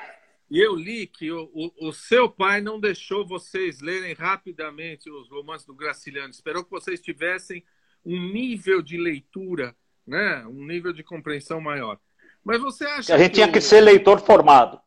e 0.49 0.59
eu 0.59 0.75
li 0.75 1.07
que 1.07 1.31
o, 1.31 1.49
o, 1.53 1.89
o, 1.89 1.93
seu 1.93 2.29
pai 2.29 2.61
não 2.61 2.79
deixou 2.79 3.25
vocês 3.25 3.81
lerem 3.81 4.13
rapidamente 4.13 5.09
os 5.09 5.29
romances 5.29 5.65
do 5.65 5.73
Graciliano. 5.73 6.29
Esperou 6.29 6.63
que 6.63 6.69
vocês 6.69 7.01
tivessem 7.01 7.65
um 8.05 8.31
nível 8.31 8.81
de 8.81 8.97
leitura, 8.97 9.75
né? 10.05 10.45
um 10.45 10.65
nível 10.65 10.93
de 10.93 11.03
compreensão 11.03 11.59
maior. 11.59 11.99
Mas 12.43 12.61
você 12.61 12.85
acha 12.85 13.07
que. 13.07 13.13
A 13.13 13.17
gente 13.17 13.29
que 13.29 13.35
tinha 13.35 13.47
o... 13.47 13.51
que 13.51 13.59
ser 13.59 13.81
leitor 13.81 14.19
formado. 14.21 14.79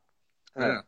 É. 0.54 0.84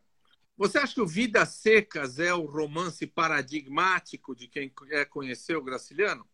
Você 0.56 0.78
acha 0.78 0.94
que 0.94 1.00
o 1.00 1.06
Vidas 1.06 1.48
Secas 1.48 2.20
é 2.20 2.32
o 2.32 2.44
romance 2.44 3.06
paradigmático 3.06 4.36
de 4.36 4.46
quem 4.46 4.68
quer 4.68 5.06
conhecer 5.06 5.56
o 5.56 5.62
Graciliano? 5.62 6.24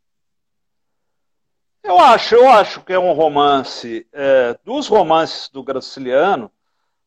Eu 1.82 1.98
acho, 2.00 2.34
eu 2.34 2.48
acho 2.48 2.84
que 2.84 2.92
é 2.92 2.98
um 2.98 3.12
romance. 3.12 4.06
É, 4.12 4.58
dos 4.64 4.88
romances 4.88 5.48
do 5.48 5.62
Graciliano, 5.62 6.50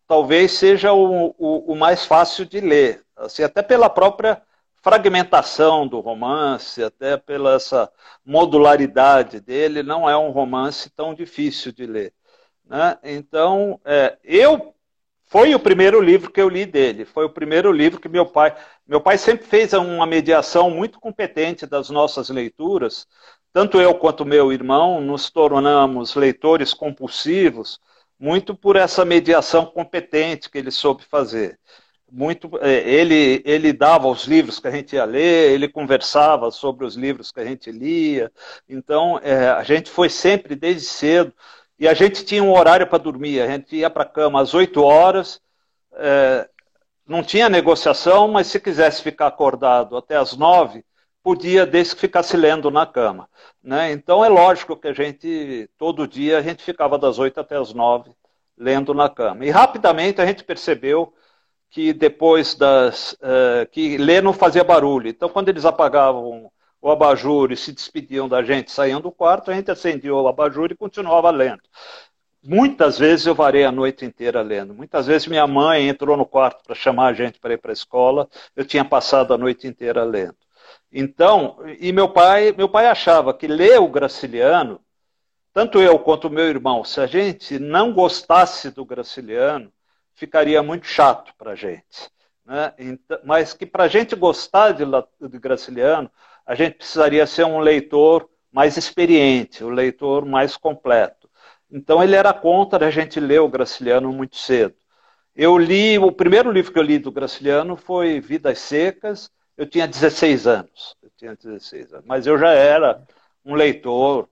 talvez 0.09 0.53
seja 0.53 0.91
o, 0.91 1.35
o, 1.37 1.71
o, 1.71 1.75
mais 1.75 2.03
fácil 2.03 2.43
de 2.43 2.59
ler. 2.59 3.03
Assim, 3.15 3.43
até 3.43 3.61
pela 3.61 3.87
própria 3.87 4.41
fragmentação 4.81 5.87
do 5.87 5.99
romance, 5.99 6.83
até 6.83 7.15
pela 7.15 7.53
essa 7.53 7.91
modularidade 8.25 9.39
dele, 9.39 9.83
não 9.83 10.09
é 10.09 10.17
um 10.17 10.31
romance 10.31 10.89
tão 10.89 11.13
difícil 11.13 11.71
de 11.71 11.85
ler. 11.85 12.11
Né? 12.65 12.97
Então, 13.03 13.79
é, 13.85 14.17
eu 14.23 14.73
foi 15.27 15.53
o 15.53 15.59
primeiro 15.59 16.01
livro 16.01 16.31
que 16.31 16.41
eu 16.41 16.49
li 16.49 16.65
dele. 16.65 17.05
Foi 17.05 17.25
o 17.25 17.29
primeiro 17.29 17.71
livro 17.71 17.99
que 17.99 18.09
meu 18.09 18.25
pai. 18.25 18.55
Meu 18.87 18.99
pai 18.99 19.15
sempre 19.15 19.45
fez 19.45 19.73
uma 19.73 20.07
mediação 20.07 20.71
muito 20.71 20.99
competente 20.99 21.67
das 21.67 21.91
nossas 21.91 22.31
leituras. 22.31 23.05
Tanto 23.53 23.79
eu 23.79 23.93
quanto 23.93 24.25
meu 24.25 24.51
irmão 24.51 24.99
nos 24.99 25.29
tornamos 25.29 26.15
leitores 26.15 26.73
compulsivos, 26.73 27.79
muito 28.19 28.53
por 28.55 28.75
essa 28.75 29.05
mediação 29.05 29.65
competente 29.65 30.49
que 30.49 30.57
ele 30.57 30.71
soube 30.71 31.03
fazer. 31.05 31.57
Muito 32.11 32.49
é, 32.61 32.79
ele 32.89 33.41
ele 33.45 33.71
dava 33.71 34.07
os 34.07 34.25
livros 34.25 34.59
que 34.59 34.67
a 34.67 34.71
gente 34.71 34.95
ia 34.95 35.05
ler 35.05 35.51
ele 35.51 35.67
conversava 35.69 36.49
sobre 36.51 36.83
os 36.85 36.95
livros 36.95 37.31
que 37.31 37.39
a 37.39 37.45
gente 37.45 37.71
lia. 37.71 38.31
Então 38.67 39.19
é, 39.23 39.49
a 39.49 39.63
gente 39.63 39.89
foi 39.89 40.09
sempre 40.09 40.55
desde 40.55 40.87
cedo 40.87 41.33
e 41.79 41.87
a 41.87 41.93
gente 41.93 42.25
tinha 42.25 42.43
um 42.43 42.51
horário 42.51 42.87
para 42.87 42.97
dormir. 42.97 43.41
A 43.41 43.47
gente 43.47 43.75
ia 43.75 43.89
para 43.89 44.03
a 44.03 44.05
cama 44.05 44.41
às 44.41 44.53
8 44.53 44.81
horas 44.83 45.39
é, 45.93 46.49
não 47.07 47.23
tinha 47.23 47.49
negociação 47.49 48.27
mas 48.27 48.47
se 48.47 48.59
quisesse 48.59 49.01
ficar 49.03 49.27
acordado 49.27 49.95
até 49.97 50.15
às 50.17 50.35
9 50.35 50.83
podia 51.23 51.65
desde 51.65 51.95
que 51.95 52.01
ficasse 52.01 52.35
lendo 52.35 52.71
na 52.71 52.85
cama 52.85 53.29
né? 53.63 53.91
então 53.91 54.23
é 54.23 54.29
lógico 54.29 54.75
que 54.77 54.87
a 54.87 54.93
gente 54.93 55.69
todo 55.77 56.07
dia 56.07 56.37
a 56.37 56.41
gente 56.41 56.63
ficava 56.63 56.97
das 56.97 57.19
8 57.19 57.39
até 57.39 57.57
as 57.57 57.73
9 57.73 58.11
lendo 58.57 58.93
na 58.93 59.09
cama 59.09 59.45
e 59.45 59.49
rapidamente 59.49 60.21
a 60.21 60.25
gente 60.25 60.43
percebeu 60.43 61.13
que 61.69 61.93
depois 61.93 62.55
das. 62.55 63.13
Uh, 63.13 63.67
que 63.71 63.97
ler 63.97 64.23
não 64.23 64.33
fazia 64.33 64.63
barulho. 64.63 65.07
Então, 65.07 65.29
quando 65.29 65.49
eles 65.49 65.65
apagavam 65.65 66.51
o 66.81 66.89
abajur 66.89 67.51
e 67.51 67.57
se 67.57 67.71
despediam 67.71 68.27
da 68.27 68.41
gente, 68.41 68.71
saíam 68.71 69.01
do 69.01 69.11
quarto, 69.11 69.51
a 69.51 69.53
gente 69.53 69.69
acendia 69.69 70.13
o 70.13 70.27
abajur 70.27 70.71
e 70.71 70.77
continuava 70.77 71.29
lendo. 71.29 71.61
Muitas 72.41 72.97
vezes 72.97 73.25
eu 73.25 73.35
varei 73.35 73.65
a 73.65 73.71
noite 73.71 74.05
inteira 74.05 74.41
lendo. 74.41 74.73
Muitas 74.73 75.07
vezes 75.07 75.27
minha 75.27 75.45
mãe 75.45 75.89
entrou 75.89 76.15
no 76.15 76.25
quarto 76.25 76.63
para 76.63 76.73
chamar 76.73 77.07
a 77.07 77.13
gente 77.13 77.37
para 77.39 77.53
ir 77.53 77.57
para 77.57 77.71
a 77.71 77.73
escola, 77.73 78.29
eu 78.55 78.65
tinha 78.65 78.85
passado 78.85 79.33
a 79.33 79.37
noite 79.37 79.67
inteira 79.67 80.03
lendo. 80.05 80.35
Então, 80.91 81.57
e 81.79 81.91
meu 81.91 82.09
pai, 82.09 82.51
meu 82.51 82.67
pai 82.67 82.87
achava 82.87 83.33
que 83.33 83.47
ler 83.47 83.79
o 83.79 83.87
Graciliano, 83.87 84.81
tanto 85.53 85.79
eu 85.79 85.99
quanto 85.99 86.29
meu 86.29 86.45
irmão, 86.45 86.83
se 86.83 86.99
a 86.99 87.05
gente 87.05 87.59
não 87.59 87.93
gostasse 87.93 88.71
do 88.71 88.85
Graciliano, 88.85 89.71
ficaria 90.15 90.61
muito 90.63 90.87
chato 90.87 91.33
para 91.37 91.51
a 91.51 91.55
gente. 91.55 92.09
Né? 92.45 92.73
Então, 92.79 93.19
mas 93.23 93.53
que 93.53 93.65
para 93.65 93.83
a 93.83 93.87
gente 93.87 94.15
gostar 94.15 94.71
de, 94.71 94.83
de 94.85 95.39
Graciliano, 95.39 96.09
a 96.45 96.55
gente 96.55 96.77
precisaria 96.77 97.25
ser 97.27 97.45
um 97.45 97.59
leitor 97.59 98.27
mais 98.51 98.77
experiente, 98.77 99.63
um 99.63 99.69
leitor 99.69 100.25
mais 100.25 100.57
completo. 100.57 101.29
Então 101.71 102.03
ele 102.03 102.15
era 102.15 102.33
contra 102.33 102.87
a 102.87 102.91
gente 102.91 103.19
ler 103.19 103.39
o 103.39 103.47
Graciliano 103.47 104.11
muito 104.11 104.37
cedo. 104.37 104.75
Eu 105.35 105.57
li, 105.57 105.97
o 105.99 106.11
primeiro 106.11 106.51
livro 106.51 106.73
que 106.73 106.79
eu 106.79 106.83
li 106.83 106.97
do 106.97 107.11
Graciliano 107.11 107.75
foi 107.75 108.19
Vidas 108.19 108.59
Secas, 108.59 109.31
eu 109.59 109.69
tinha 109.69 109.87
16 109.87 110.47
anos. 110.47 110.95
Eu 111.01 111.11
tinha 111.17 111.35
16 111.35 111.93
anos, 111.93 112.05
mas 112.05 112.25
eu 112.25 112.37
já 112.37 112.51
era 112.51 113.05
um 113.45 113.53
leitor 113.53 114.27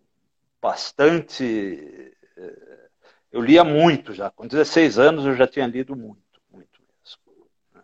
bastante 0.61 2.13
eh, 2.37 2.77
eu 3.31 3.41
lia 3.41 3.63
muito 3.63 4.13
já. 4.13 4.31
Com 4.31 4.47
16 4.47 4.97
anos 4.97 5.25
eu 5.25 5.35
já 5.35 5.47
tinha 5.47 5.67
lido 5.67 5.95
muito, 5.95 6.41
muito 6.51 6.81
mesmo. 6.81 7.47
Né? 7.73 7.83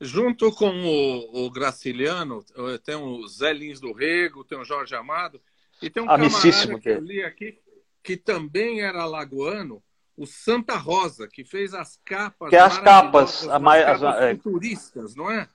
Junto 0.00 0.50
com 0.52 0.70
o, 0.70 1.46
o, 1.46 1.50
Graciliano, 1.50 2.44
tem 2.84 2.94
o 2.96 3.26
Zé 3.28 3.52
Lins 3.52 3.80
do 3.80 3.92
Rego, 3.92 4.44
tem 4.44 4.58
o 4.58 4.64
Jorge 4.64 4.94
Amado, 4.94 5.40
e 5.82 5.90
tem 5.90 6.02
um 6.02 6.10
Amicíssimo 6.10 6.80
camarada 6.80 6.82
que 6.82 6.88
eu 6.88 7.00
li 7.00 7.22
aqui, 7.22 7.58
que 8.02 8.16
também 8.16 8.80
era 8.80 9.04
lagoano, 9.04 9.82
o 10.16 10.26
Santa 10.26 10.76
Rosa, 10.76 11.28
que 11.28 11.44
fez 11.44 11.74
as 11.74 12.00
capas. 12.02 12.48
Que 12.48 12.56
é 12.56 12.60
as 12.60 12.78
capas, 12.78 13.46
a 13.48 13.58
mais, 13.58 13.84
capas 13.84 14.02
as, 14.02 14.36
futuristas, 14.42 15.14
não 15.14 15.30
é? 15.30 15.46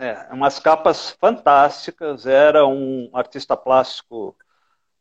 É, 0.00 0.32
umas 0.32 0.58
capas 0.58 1.10
fantásticas. 1.10 2.24
Era 2.26 2.66
um 2.66 3.10
artista 3.12 3.54
plástico 3.54 4.34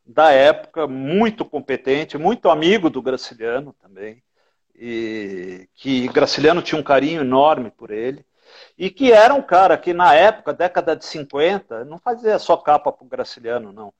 da 0.05 0.31
época, 0.31 0.87
muito 0.87 1.45
competente, 1.45 2.17
muito 2.17 2.49
amigo 2.49 2.89
do 2.89 3.01
Graciliano 3.01 3.73
também, 3.81 4.21
e 4.75 5.69
que 5.75 6.07
Graciliano 6.09 6.61
tinha 6.61 6.79
um 6.79 6.83
carinho 6.83 7.21
enorme 7.21 7.71
por 7.71 7.91
ele, 7.91 8.25
e 8.77 8.89
que 8.89 9.11
era 9.13 9.33
um 9.33 9.41
cara 9.41 9.77
que 9.77 9.93
na 9.93 10.13
época, 10.15 10.53
década 10.53 10.95
de 10.97 11.05
50, 11.05 11.85
não 11.85 11.97
fazia 11.99 12.37
só 12.37 12.57
capa 12.57 12.91
para 12.91 13.05
o 13.05 13.09
Graciliano, 13.09 13.71
não. 13.71 13.93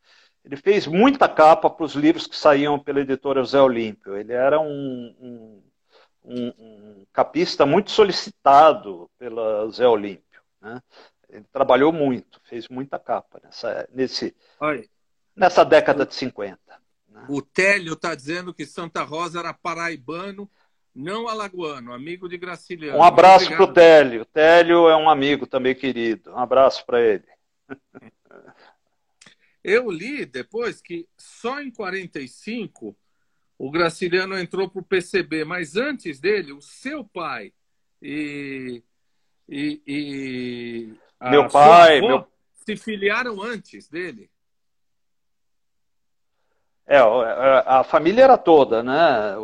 Ele 0.44 0.58
fez 0.58 0.86
muita 0.88 1.30
capa 1.30 1.70
para 1.70 1.86
os 1.86 1.94
livros 1.94 2.28
que 2.28 2.36
saíam 2.36 2.78
pela 2.80 3.02
editora 3.02 3.44
Zé 3.46 3.62
Olímpio. 3.62 4.18
Ele 4.18 4.34
era 4.34 4.60
um, 4.60 5.16
um, 5.22 5.64
um, 6.26 6.48
um 6.60 7.06
capista 7.14 7.66
muito 7.66 7.92
solicitado 7.92 9.10
pela 9.18 9.70
Zé 9.70 9.88
Olímpio. 9.88 10.29
Né? 10.62 10.82
Ele 11.30 11.46
trabalhou 11.52 11.92
muito, 11.92 12.42
fez 12.44 12.68
muita 12.68 12.98
capa 12.98 13.40
nessa, 13.44 13.88
nesse, 13.92 14.36
nessa 15.36 15.64
década 15.64 16.06
de 16.06 16.16
50. 16.16 16.60
Né? 17.08 17.26
O 17.30 17.42
Télio 17.42 17.94
está 17.94 18.16
dizendo 18.16 18.54
que 18.54 18.66
Santa 18.66 19.04
Rosa 19.04 19.40
era 19.40 19.54
paraibano, 19.54 20.50
não 20.94 21.28
alagoano, 21.28 21.94
amigo 21.94 22.28
de 22.28 22.38
Graciliano. 22.38 22.98
Um 22.98 23.04
abraço 23.04 23.48
para 23.48 23.64
o 23.64 23.74
Télio. 23.74 24.26
Télio 24.26 24.90
é 24.90 24.96
um 24.96 25.10
amigo 25.10 25.46
também 25.46 25.76
querido. 25.76 26.32
Um 26.32 26.40
abraço 26.40 26.86
para 26.86 27.02
ele. 27.02 27.28
Eu 29.64 29.92
li 29.92 30.26
depois 30.26 30.82
que 30.82 31.08
só 31.18 31.62
em 31.62 31.70
45 31.70 32.98
o 33.58 33.70
Graciliano 33.70 34.38
entrou 34.38 34.70
para 34.70 34.80
o 34.80 34.86
PCB, 34.86 35.44
mas 35.44 35.76
antes 35.76 36.20
dele, 36.20 36.54
o 36.54 36.62
seu 36.62 37.04
pai 37.04 37.52
e, 38.02 38.82
e, 39.50 39.82
e 39.88 40.94
meu 41.30 41.48
pai 41.50 42.00
meu... 42.02 42.26
se 42.54 42.78
filiaram 42.78 43.42
antes 43.42 43.90
dele. 43.90 44.30
É, 46.86 46.98
a 47.66 47.84
família 47.84 48.24
era 48.24 48.38
toda, 48.38 48.82
né? 48.82 49.36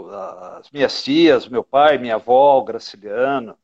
As 0.58 0.72
minhas 0.72 1.04
tias, 1.04 1.48
meu 1.48 1.64
pai, 1.64 1.98
minha 1.98 2.16
avó, 2.16 2.58
o 2.58 2.64
Graciliano. 2.64 3.58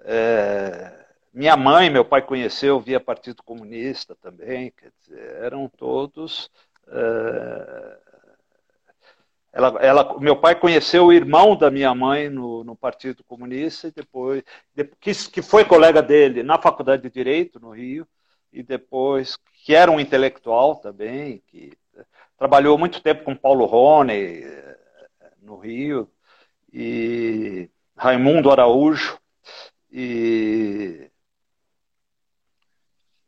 É, 0.00 1.06
minha 1.34 1.56
mãe, 1.56 1.90
meu 1.90 2.04
pai 2.04 2.22
conheceu 2.22 2.78
via 2.78 3.00
Partido 3.00 3.42
Comunista 3.42 4.14
também, 4.22 4.70
quer 4.70 4.92
dizer, 5.02 5.42
eram 5.42 5.68
todos. 5.68 6.48
É, 6.88 7.98
ela, 9.56 9.68
ela, 9.80 10.20
meu 10.20 10.36
pai 10.36 10.54
conheceu 10.54 11.06
o 11.06 11.12
irmão 11.14 11.56
da 11.56 11.70
minha 11.70 11.94
mãe 11.94 12.28
no, 12.28 12.62
no 12.62 12.76
Partido 12.76 13.24
Comunista 13.24 13.88
e 13.88 13.90
depois, 13.90 14.42
que, 15.00 15.14
que 15.30 15.40
foi 15.40 15.64
colega 15.64 16.02
dele 16.02 16.42
na 16.42 16.60
Faculdade 16.60 17.04
de 17.04 17.08
Direito 17.08 17.58
no 17.58 17.70
Rio 17.70 18.06
e 18.52 18.62
depois 18.62 19.38
que 19.64 19.74
era 19.74 19.90
um 19.90 19.98
intelectual 19.98 20.76
também, 20.76 21.42
que 21.46 21.72
trabalhou 22.36 22.76
muito 22.76 23.00
tempo 23.00 23.24
com 23.24 23.34
Paulo 23.34 23.64
Rone 23.64 24.12
eh, 24.12 24.76
no 25.40 25.56
Rio 25.56 26.06
e 26.70 27.70
Raimundo 27.96 28.50
Araújo 28.50 29.18
e 29.90 31.10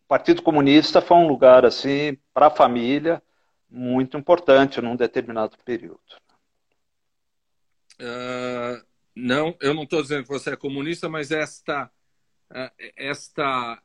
o 0.05 0.07
Partido 0.07 0.43
Comunista 0.43 1.01
foi 1.01 1.17
um 1.17 1.27
lugar 1.27 1.65
assim 1.65 2.19
para 2.35 2.49
a 2.49 2.51
família 2.51 3.23
muito 3.71 4.17
importante 4.17 4.81
num 4.81 4.97
determinado 4.97 5.57
período. 5.65 6.01
Uh, 8.01 8.85
não, 9.15 9.57
eu 9.61 9.75
não 9.75 9.83
estou 9.83 10.01
dizendo 10.01 10.23
que 10.23 10.29
você 10.29 10.51
é 10.51 10.57
comunista, 10.57 11.09
mas 11.09 11.31
esta 11.31 11.91
uh, 12.51 12.71
esta 12.97 13.83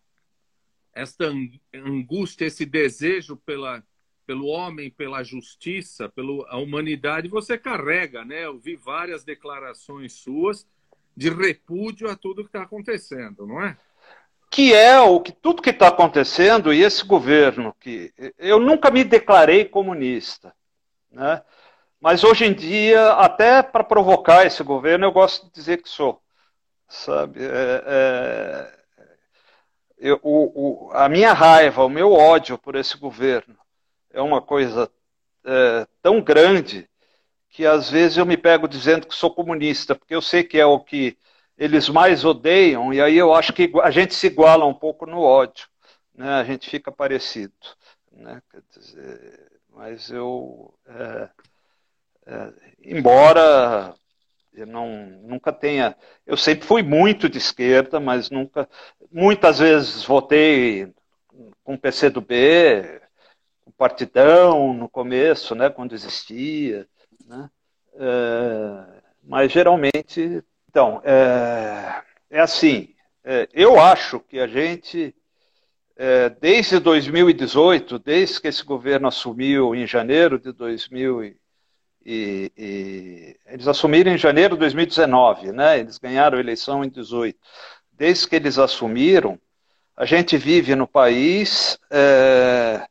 esta 0.93 1.31
angústia, 1.73 2.45
esse 2.45 2.65
desejo 2.65 3.35
pela 3.37 3.83
pelo 4.25 4.47
homem, 4.47 4.89
pela 4.89 5.23
justiça, 5.23 6.07
pela 6.07 6.55
humanidade, 6.55 7.27
você 7.27 7.57
carrega, 7.57 8.23
né? 8.23 8.45
Eu 8.45 8.57
vi 8.57 8.75
várias 8.75 9.23
declarações 9.23 10.13
suas 10.13 10.65
de 11.15 11.29
repúdio 11.29 12.09
a 12.09 12.15
tudo 12.15 12.43
que 12.43 12.49
está 12.49 12.63
acontecendo, 12.63 13.45
não 13.45 13.61
é? 13.61 13.77
Que 14.49 14.73
é 14.73 14.99
o 15.01 15.19
que 15.19 15.31
tudo 15.31 15.61
que 15.61 15.71
está 15.71 15.87
acontecendo 15.87 16.71
e 16.71 16.83
esse 16.83 17.03
governo 17.03 17.75
que 17.79 18.13
eu 18.37 18.59
nunca 18.59 18.89
me 18.91 19.03
declarei 19.03 19.65
comunista, 19.65 20.55
né? 21.11 21.41
Mas 22.03 22.21
hoje 22.25 22.43
em 22.43 22.53
dia, 22.53 23.13
até 23.13 23.63
para 23.63 23.81
provocar 23.81 24.45
esse 24.45 24.61
governo, 24.61 25.05
eu 25.05 25.11
gosto 25.13 25.45
de 25.45 25.53
dizer 25.53 25.81
que 25.81 25.87
sou. 25.87 26.21
sabe? 26.89 27.39
É, 27.41 27.83
é, 27.87 28.79
eu, 29.99 30.19
o, 30.21 30.87
o, 30.89 30.91
a 30.91 31.07
minha 31.07 31.31
raiva, 31.31 31.85
o 31.85 31.89
meu 31.89 32.11
ódio 32.11 32.57
por 32.57 32.75
esse 32.75 32.97
governo 32.97 33.57
é 34.11 34.21
uma 34.21 34.41
coisa 34.41 34.91
é, 35.45 35.87
tão 36.01 36.21
grande 36.21 36.89
que 37.49 37.65
às 37.65 37.89
vezes 37.89 38.17
eu 38.17 38.25
me 38.25 38.35
pego 38.35 38.67
dizendo 38.67 39.07
que 39.07 39.15
sou 39.15 39.33
comunista, 39.33 39.95
porque 39.95 40.13
eu 40.13 40.21
sei 40.21 40.43
que 40.43 40.59
é 40.59 40.65
o 40.65 40.81
que 40.81 41.17
eles 41.57 41.87
mais 41.87 42.25
odeiam, 42.25 42.93
e 42.93 43.01
aí 43.01 43.17
eu 43.17 43.33
acho 43.33 43.53
que 43.53 43.71
a 43.81 43.91
gente 43.91 44.13
se 44.13 44.27
iguala 44.27 44.65
um 44.65 44.73
pouco 44.73 45.05
no 45.05 45.21
ódio, 45.21 45.69
né? 46.13 46.33
a 46.33 46.43
gente 46.43 46.69
fica 46.69 46.91
parecido. 46.91 47.53
Né? 48.11 48.41
Dizer, 48.75 49.61
mas 49.69 50.11
eu, 50.11 50.73
é, 50.85 51.29
embora 52.83 53.95
eu 54.53 54.67
não, 54.67 54.87
nunca 55.23 55.51
tenha. 55.51 55.95
Eu 56.25 56.37
sempre 56.37 56.67
fui 56.67 56.83
muito 56.83 57.27
de 57.27 57.37
esquerda, 57.37 57.99
mas 57.99 58.29
nunca. 58.29 58.69
Muitas 59.11 59.59
vezes 59.59 60.03
votei 60.03 60.93
com 61.63 61.73
o 61.73 61.77
PCdoB, 61.77 63.01
com 63.63 63.69
o 63.71 63.73
Partidão 63.73 64.73
no 64.73 64.87
começo, 64.87 65.55
né, 65.55 65.69
quando 65.69 65.93
existia. 65.93 66.87
Né? 67.25 67.49
É, 67.95 69.01
mas 69.23 69.51
geralmente. 69.51 70.43
Então, 70.69 71.01
é, 71.03 72.01
é 72.29 72.39
assim. 72.39 72.93
É, 73.25 73.47
eu 73.53 73.79
acho 73.79 74.19
que 74.19 74.37
a 74.37 74.47
gente, 74.47 75.15
é, 75.95 76.29
desde 76.29 76.77
2018, 76.77 77.97
desde 77.97 78.41
que 78.41 78.49
esse 78.49 78.63
governo 78.63 79.07
assumiu 79.07 79.73
em 79.73 79.87
janeiro 79.87 80.37
de 80.37 80.51
2018, 80.51 81.42
e, 82.05 82.51
e, 82.57 83.37
eles 83.45 83.67
assumiram 83.67 84.11
em 84.11 84.17
janeiro 84.17 84.55
de 84.55 84.61
2019, 84.61 85.51
né? 85.51 85.79
Eles 85.79 85.97
ganharam 85.97 86.37
a 86.37 86.41
eleição 86.41 86.83
em 86.83 86.89
18. 86.89 87.37
Desde 87.91 88.27
que 88.27 88.35
eles 88.35 88.57
assumiram, 88.57 89.39
a 89.95 90.05
gente 90.05 90.37
vive 90.37 90.75
no 90.75 90.87
país 90.87 91.77
é, 91.89 92.85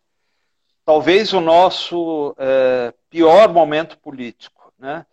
talvez 0.85 1.33
o 1.33 1.41
nosso 1.41 2.35
é, 2.39 2.93
pior 3.11 3.53
momento 3.53 3.99
político, 3.99 4.73
né? 4.79 5.05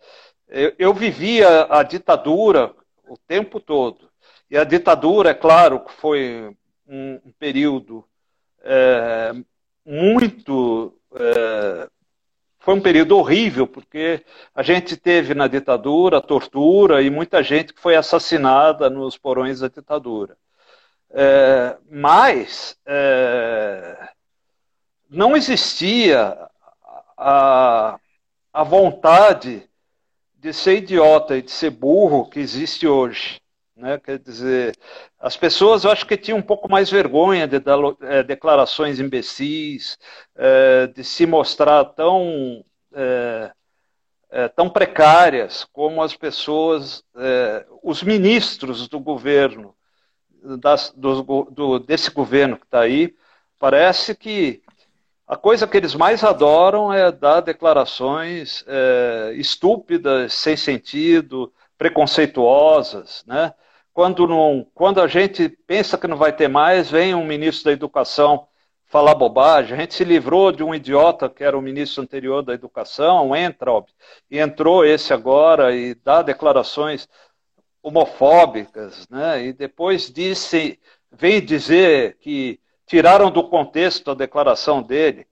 Eu, 0.48 0.72
eu 0.78 0.94
vivia 0.94 1.66
a 1.70 1.82
ditadura 1.82 2.74
o 3.08 3.16
tempo 3.16 3.60
todo 3.60 4.10
e 4.50 4.58
a 4.58 4.64
ditadura, 4.64 5.30
é 5.30 5.34
claro, 5.34 5.84
foi 5.98 6.54
um, 6.86 7.20
um 7.24 7.32
período 7.38 8.04
é, 8.62 9.32
muito 9.84 10.92
é, 11.14 11.88
foi 12.70 12.78
um 12.78 12.80
período 12.80 13.18
horrível, 13.18 13.66
porque 13.66 14.24
a 14.54 14.62
gente 14.62 14.96
teve 14.96 15.34
na 15.34 15.48
ditadura 15.48 16.20
tortura 16.20 17.02
e 17.02 17.10
muita 17.10 17.42
gente 17.42 17.74
que 17.74 17.80
foi 17.80 17.96
assassinada 17.96 18.88
nos 18.88 19.18
porões 19.18 19.58
da 19.58 19.66
ditadura. 19.66 20.36
É, 21.10 21.76
mas 21.90 22.78
é, 22.86 24.10
não 25.10 25.36
existia 25.36 26.38
a, 27.18 27.98
a 28.52 28.62
vontade 28.62 29.68
de 30.38 30.52
ser 30.52 30.76
idiota 30.76 31.36
e 31.36 31.42
de 31.42 31.50
ser 31.50 31.70
burro 31.70 32.30
que 32.30 32.38
existe 32.38 32.86
hoje. 32.86 33.40
Né? 33.80 33.98
Quer 33.98 34.18
dizer, 34.18 34.76
as 35.18 35.38
pessoas 35.38 35.84
eu 35.84 35.90
acho 35.90 36.06
que 36.06 36.16
tinham 36.16 36.38
um 36.38 36.42
pouco 36.42 36.70
mais 36.70 36.90
vergonha 36.90 37.48
de 37.48 37.58
dar 37.58 37.78
é, 38.02 38.22
declarações 38.22 39.00
imbecis, 39.00 39.98
é, 40.36 40.86
de 40.86 41.02
se 41.02 41.24
mostrar 41.24 41.86
tão, 41.86 42.62
é, 42.92 44.48
tão 44.48 44.68
precárias 44.68 45.64
como 45.72 46.02
as 46.02 46.14
pessoas, 46.14 47.02
os 47.82 48.02
ministros 48.02 48.86
do 48.86 49.00
governo, 49.00 49.74
das, 50.58 50.92
do, 50.94 51.22
do, 51.44 51.78
desse 51.78 52.10
governo 52.10 52.58
que 52.58 52.64
está 52.64 52.80
aí, 52.80 53.14
parece 53.58 54.14
que 54.14 54.62
a 55.26 55.36
coisa 55.36 55.66
que 55.66 55.76
eles 55.76 55.94
mais 55.94 56.22
adoram 56.22 56.92
é 56.92 57.10
dar 57.10 57.40
declarações 57.40 58.64
estúpidas, 59.36 60.34
sem 60.34 60.56
sentido, 60.56 61.52
preconceituosas, 61.80 63.24
né? 63.26 63.54
Quando, 63.92 64.26
não, 64.26 64.66
quando 64.74 65.00
a 65.00 65.06
gente 65.06 65.48
pensa 65.66 65.98
que 65.98 66.06
não 66.06 66.16
vai 66.16 66.32
ter 66.32 66.48
mais, 66.48 66.90
vem 66.90 67.14
um 67.14 67.24
ministro 67.24 67.66
da 67.66 67.72
Educação 67.72 68.46
falar 68.86 69.14
bobagem. 69.14 69.76
A 69.76 69.80
gente 69.80 69.94
se 69.94 70.04
livrou 70.04 70.50
de 70.50 70.64
um 70.64 70.74
idiota 70.74 71.28
que 71.28 71.44
era 71.44 71.56
o 71.56 71.62
ministro 71.62 72.02
anterior 72.02 72.42
da 72.42 72.52
Educação, 72.52 73.34
entra, 73.34 73.70
e 74.30 74.38
entrou 74.38 74.84
esse 74.84 75.12
agora 75.12 75.74
e 75.74 75.94
dá 75.94 76.22
declarações 76.22 77.08
homofóbicas, 77.82 79.08
né? 79.08 79.44
E 79.44 79.52
depois 79.52 80.10
disse, 80.10 80.78
vem 81.10 81.40
dizer 81.40 82.16
que 82.18 82.60
tiraram 82.86 83.30
do 83.30 83.48
contexto 83.48 84.10
a 84.10 84.14
declaração 84.14 84.82
dele. 84.82 85.26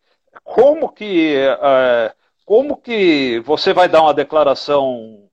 Como 0.44 0.88
que, 0.88 1.34
é, 1.36 2.14
como 2.44 2.76
que 2.76 3.40
você 3.40 3.72
vai 3.72 3.88
dar 3.88 4.02
uma 4.02 4.14
declaração? 4.14 5.28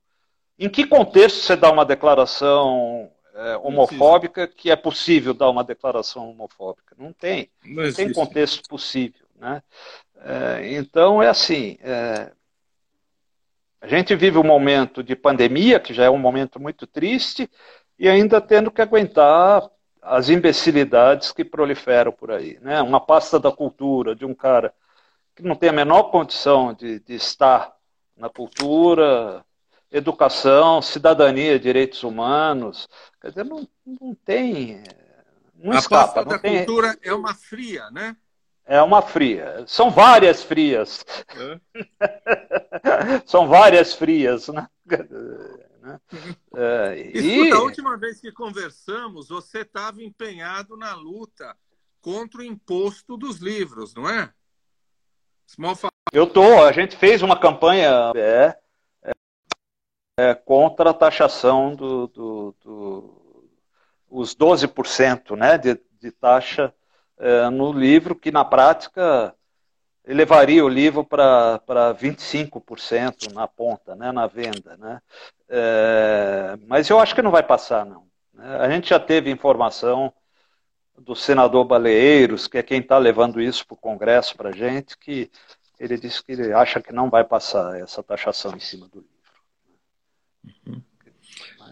Em 0.58 0.68
que 0.68 0.88
contexto 0.88 1.38
você 1.38 1.56
dá 1.56 1.72
uma 1.72 1.86
declaração 1.86 3.12
é, 3.36 3.58
homofóbica 3.58 4.48
que 4.48 4.72
é 4.72 4.76
possível 4.76 5.34
dar 5.34 5.50
uma 5.50 5.64
declaração 5.64 6.30
homofóbica. 6.30 6.96
Não 6.98 7.12
tem. 7.12 7.50
Não, 7.64 7.84
não 7.84 7.94
tem 7.94 8.12
contexto 8.14 8.68
possível. 8.68 9.26
Né? 9.36 9.62
É, 10.22 10.74
então, 10.74 11.22
é 11.22 11.28
assim: 11.28 11.78
é, 11.82 12.32
a 13.82 13.88
gente 13.88 14.16
vive 14.16 14.38
um 14.38 14.44
momento 14.44 15.04
de 15.04 15.16
pandemia, 15.16 15.80
que 15.80 15.94
já 15.94 16.06
é 16.06 16.10
um 16.10 16.18
momento 16.18 16.60
muito 16.60 16.88
triste, 16.88 17.50
e 18.00 18.08
ainda 18.08 18.40
tendo 18.40 18.72
que 18.72 18.82
aguentar 18.82 19.70
as 20.02 20.30
imbecilidades 20.30 21.32
que 21.32 21.44
proliferam 21.44 22.12
por 22.12 22.32
aí. 22.32 22.58
Né? 22.62 22.82
Uma 22.82 23.00
pasta 23.00 23.40
da 23.40 23.52
cultura 23.52 24.16
de 24.16 24.26
um 24.26 24.34
cara 24.34 24.74
que 25.36 25.44
não 25.44 25.56
tem 25.56 25.70
a 25.70 25.74
menor 25.74 26.04
condição 26.04 26.74
de, 26.74 27.00
de 27.02 27.16
estar 27.16 27.76
na 28.16 28.30
cultura, 28.30 29.44
educação, 29.98 30.82
cidadania, 30.82 31.60
direitos 31.60 32.04
humanos. 32.04 32.88
Quer 33.22 33.30
dizer, 33.30 33.46
não, 33.46 33.68
não 33.86 34.14
tem. 34.14 34.84
Não 35.56 35.72
a 35.72 35.80
escapa, 35.80 36.14
pasta 36.14 36.26
da 36.26 36.40
tem... 36.40 36.58
cultura 36.58 36.98
é 37.02 37.14
uma 37.14 37.34
fria, 37.34 37.90
né? 37.92 38.16
É 38.66 38.82
uma 38.82 39.02
fria. 39.02 39.64
São 39.68 39.90
várias 39.90 40.44
frias. 40.44 41.06
É. 41.36 43.22
São 43.26 43.48
várias 43.48 43.94
frias, 43.94 44.48
né? 44.50 44.68
É, 46.56 47.12
e... 47.14 47.52
A 47.52 47.60
última 47.60 47.96
vez 47.96 48.20
que 48.20 48.32
conversamos, 48.32 49.30
você 49.30 49.60
estava 49.60 50.02
empenhado 50.02 50.76
na 50.76 50.96
luta 50.96 51.56
contra 52.02 52.42
o 52.42 52.44
imposto 52.44 53.16
dos 53.16 53.38
livros, 53.38 53.94
não 53.94 54.10
é? 54.10 54.34
Eu 56.12 56.26
tô. 56.26 56.64
A 56.64 56.72
gente 56.72 56.98
fez 56.98 57.22
uma 57.22 57.40
campanha 57.40 58.12
é, 58.16 58.58
é, 60.18 60.34
contra 60.34 60.92
a 60.92 60.94
taxação 60.94 61.76
do, 61.76 62.08
do, 62.08 62.56
do 62.64 63.52
os 64.10 64.36
12% 64.36 65.36
né, 65.36 65.58
de, 65.58 65.80
de 66.00 66.12
taxa 66.12 66.74
é, 67.18 67.50
no 67.50 67.72
livro, 67.74 68.16
que 68.16 68.32
na 68.32 68.46
prática 68.46 69.36
elevaria 70.06 70.64
o 70.64 70.70
livro 70.70 71.04
para 71.04 71.60
25% 71.96 73.34
na 73.34 73.48
ponta, 73.48 73.96
né, 73.96 74.12
na 74.12 74.28
venda. 74.28 74.78
Né? 74.78 75.02
É, 75.50 76.58
mas 76.68 76.90
eu 76.90 77.00
acho 77.00 77.14
que 77.14 77.22
não 77.22 77.32
vai 77.32 77.44
passar, 77.44 77.86
não. 77.86 78.08
Né. 78.34 78.58
A 78.58 78.70
gente 78.70 78.90
já 78.90 79.00
teve 79.00 79.30
informação 79.30 80.14
do 80.98 81.16
senador 81.16 81.66
Baleeiros, 81.66 82.48
que 82.48 82.58
é 82.58 82.64
quem 82.64 82.80
está 82.80 82.98
levando 82.98 83.42
isso 83.42 83.68
para 83.68 83.74
o 83.74 83.78
Congresso 83.78 84.38
para 84.38 84.50
a 84.50 84.54
gente, 84.54 84.98
que 84.98 85.30
ele 85.78 85.98
disse 85.98 86.24
que 86.24 86.32
ele 86.32 86.54
acha 86.54 86.82
que 86.82 86.94
não 86.94 87.10
vai 87.10 87.24
passar 87.26 87.78
essa 87.82 88.02
taxação 88.02 88.56
em 88.56 88.62
cima 88.62 88.88
do 88.88 89.00
livro. 89.00 89.15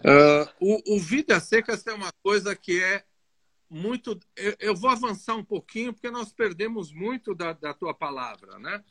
Uh, 0.04 0.46
o, 0.60 0.96
o 0.96 1.00
Vidas 1.00 1.44
Secas 1.44 1.82
tem 1.82 1.94
uma 1.94 2.12
coisa 2.22 2.54
que 2.54 2.82
é 2.82 3.04
muito. 3.70 4.18
Eu, 4.36 4.56
eu, 4.60 4.76
vou 4.76 4.90
avançar 4.90 5.34
um 5.34 5.44
pouquinho, 5.44 5.92
porque 5.92 6.10
nós 6.10 6.32
perdemos 6.32 6.92
muito 6.92 7.34
da, 7.34 7.52
da 7.52 7.72
tua 7.72 7.94
palavra, 7.94 8.58
né? 8.58 8.84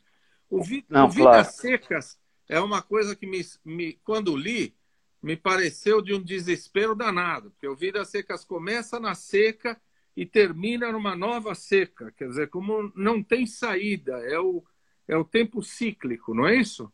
O, 0.50 0.64
vi, 0.64 0.86
Não, 0.90 1.06
o 1.06 1.10
Vidas 1.10 1.48
claro. 1.48 1.52
Secas 1.52 2.20
é 2.50 2.60
uma 2.60 2.82
coisa 2.82 3.16
que, 3.16 3.26
me, 3.26 3.42
me, 3.64 3.94
quando 4.04 4.36
li, 4.36 4.76
me 5.22 5.38
pareceu 5.38 6.02
de 6.02 6.14
um 6.14 6.22
desespero 6.22 6.96
danado, 6.96 7.52
porque 7.52 7.68
o 7.68 7.76
Vidas 7.76 8.10
Secas 8.10 8.44
começa 8.44 9.00
na 9.00 9.16
seca 9.16 9.80
e 10.16 10.26
termina 10.26 10.92
numa 10.92 11.16
nova 11.16 11.56
seca. 11.56 12.12
Quer 12.12 12.28
dizer, 12.28 12.50
como 12.50 12.92
não 12.96 13.24
tem 13.24 13.46
saída, 13.46 14.18
é 14.20 14.40
o, 14.40 14.64
é 15.08 15.16
o 15.16 15.24
tempo 15.24 15.64
cíclico, 15.64 16.34
não 16.34 16.48
é 16.48 16.56
isso? 16.56 16.92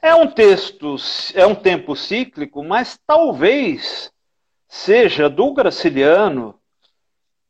É 0.00 0.14
um 0.14 0.28
texto, 0.28 0.96
é 1.34 1.46
um 1.46 1.54
tempo 1.54 1.96
cíclico, 1.96 2.62
mas 2.62 2.98
talvez 3.06 4.12
seja 4.68 5.28
do 5.28 5.52
Graciliano 5.52 6.58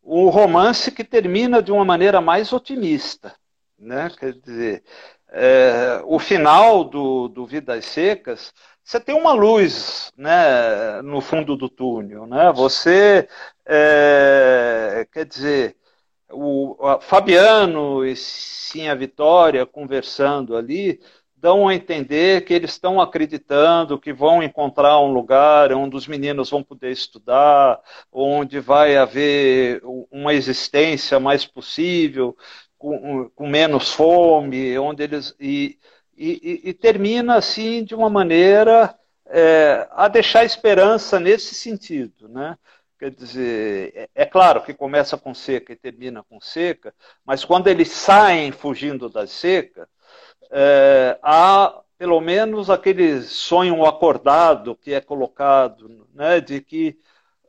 o 0.02 0.30
romance 0.30 0.90
que 0.90 1.04
termina 1.04 1.62
de 1.62 1.70
uma 1.70 1.84
maneira 1.84 2.20
mais 2.20 2.52
otimista. 2.52 3.34
Né? 3.78 4.10
Quer 4.18 4.32
dizer, 4.32 4.82
é, 5.28 6.00
o 6.04 6.18
final 6.18 6.84
do, 6.84 7.28
do 7.28 7.46
Vidas 7.46 7.84
Secas 7.84 8.52
você 8.88 8.98
tem 8.98 9.14
uma 9.14 9.34
luz 9.34 10.10
né, 10.16 11.02
no 11.02 11.20
fundo 11.20 11.54
do 11.54 11.68
túnel. 11.68 12.26
Né? 12.26 12.50
Você, 12.54 13.28
é, 13.66 15.06
quer 15.12 15.26
dizer, 15.26 15.76
o 16.30 16.74
Fabiano 16.98 18.02
e 18.02 18.16
sim 18.16 18.88
a 18.88 18.94
Vitória 18.94 19.66
conversando 19.66 20.56
ali 20.56 21.02
dão 21.40 21.68
a 21.68 21.74
entender 21.74 22.44
que 22.44 22.52
eles 22.52 22.72
estão 22.72 23.00
acreditando 23.00 23.98
que 23.98 24.12
vão 24.12 24.42
encontrar 24.42 25.00
um 25.00 25.12
lugar 25.12 25.72
onde 25.72 25.96
os 25.96 26.06
meninos 26.06 26.50
vão 26.50 26.62
poder 26.62 26.90
estudar, 26.90 27.80
onde 28.12 28.60
vai 28.60 28.96
haver 28.96 29.80
uma 30.10 30.34
existência 30.34 31.20
mais 31.20 31.46
possível, 31.46 32.36
com, 32.76 33.30
com 33.34 33.48
menos 33.48 33.92
fome, 33.92 34.78
onde 34.78 35.02
eles 35.02 35.34
e, 35.40 35.78
e, 36.16 36.62
e, 36.64 36.72
termina 36.72 37.36
assim 37.36 37.84
de 37.84 37.94
uma 37.94 38.10
maneira 38.10 38.96
é, 39.26 39.88
a 39.92 40.08
deixar 40.08 40.44
esperança 40.44 41.20
nesse 41.20 41.54
sentido, 41.54 42.28
né? 42.28 42.56
Quer 42.98 43.12
dizer, 43.12 43.92
é, 43.94 44.08
é 44.22 44.26
claro 44.26 44.62
que 44.62 44.74
começa 44.74 45.16
com 45.16 45.32
seca 45.32 45.72
e 45.72 45.76
termina 45.76 46.24
com 46.24 46.40
seca, 46.40 46.92
mas 47.24 47.44
quando 47.44 47.68
eles 47.68 47.90
saem 47.90 48.50
fugindo 48.50 49.08
da 49.08 49.26
seca, 49.26 49.88
é, 50.50 51.18
há 51.22 51.82
pelo 51.98 52.20
menos 52.20 52.70
aquele 52.70 53.22
sonho 53.22 53.84
acordado 53.84 54.76
que 54.76 54.94
é 54.94 55.00
colocado, 55.00 56.06
né, 56.14 56.40
de 56.40 56.60
que 56.60 56.96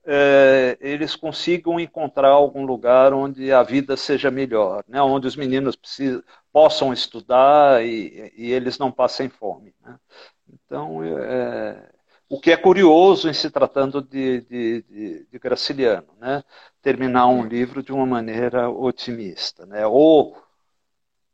é, 0.06 0.76
eles 0.82 1.16
consigam 1.16 1.80
encontrar 1.80 2.30
algum 2.30 2.66
lugar 2.66 3.14
onde 3.14 3.52
a 3.52 3.62
vida 3.62 3.96
seja 3.96 4.32
melhor, 4.32 4.84
né, 4.88 5.00
onde 5.02 5.28
os 5.28 5.36
meninos 5.36 5.76
precisam, 5.76 6.24
possam 6.52 6.92
estudar 6.92 7.86
e, 7.86 8.34
e, 8.36 8.52
eles 8.52 8.80
não 8.80 8.92
passem 8.92 9.30
fome. 9.30 9.74
Né. 9.84 10.00
Então, 10.52 11.04
é, 11.04 11.92
o 12.28 12.40
que 12.40 12.52
é 12.52 12.58
curioso 12.58 13.30
em 13.30 13.34
se 13.34 13.52
tratando 13.52 14.02
de, 14.02 14.42
de, 14.42 14.82
de, 14.82 15.28
de 15.32 15.40
Graciliano, 15.40 16.08
né, 16.20 16.44
terminar 16.82 17.28
um 17.28 17.46
livro 17.46 17.84
de 17.84 17.92
uma 17.94 18.06
maneira 18.06 18.68
otimista, 18.68 19.66
né, 19.68 19.86
ou 19.86 20.36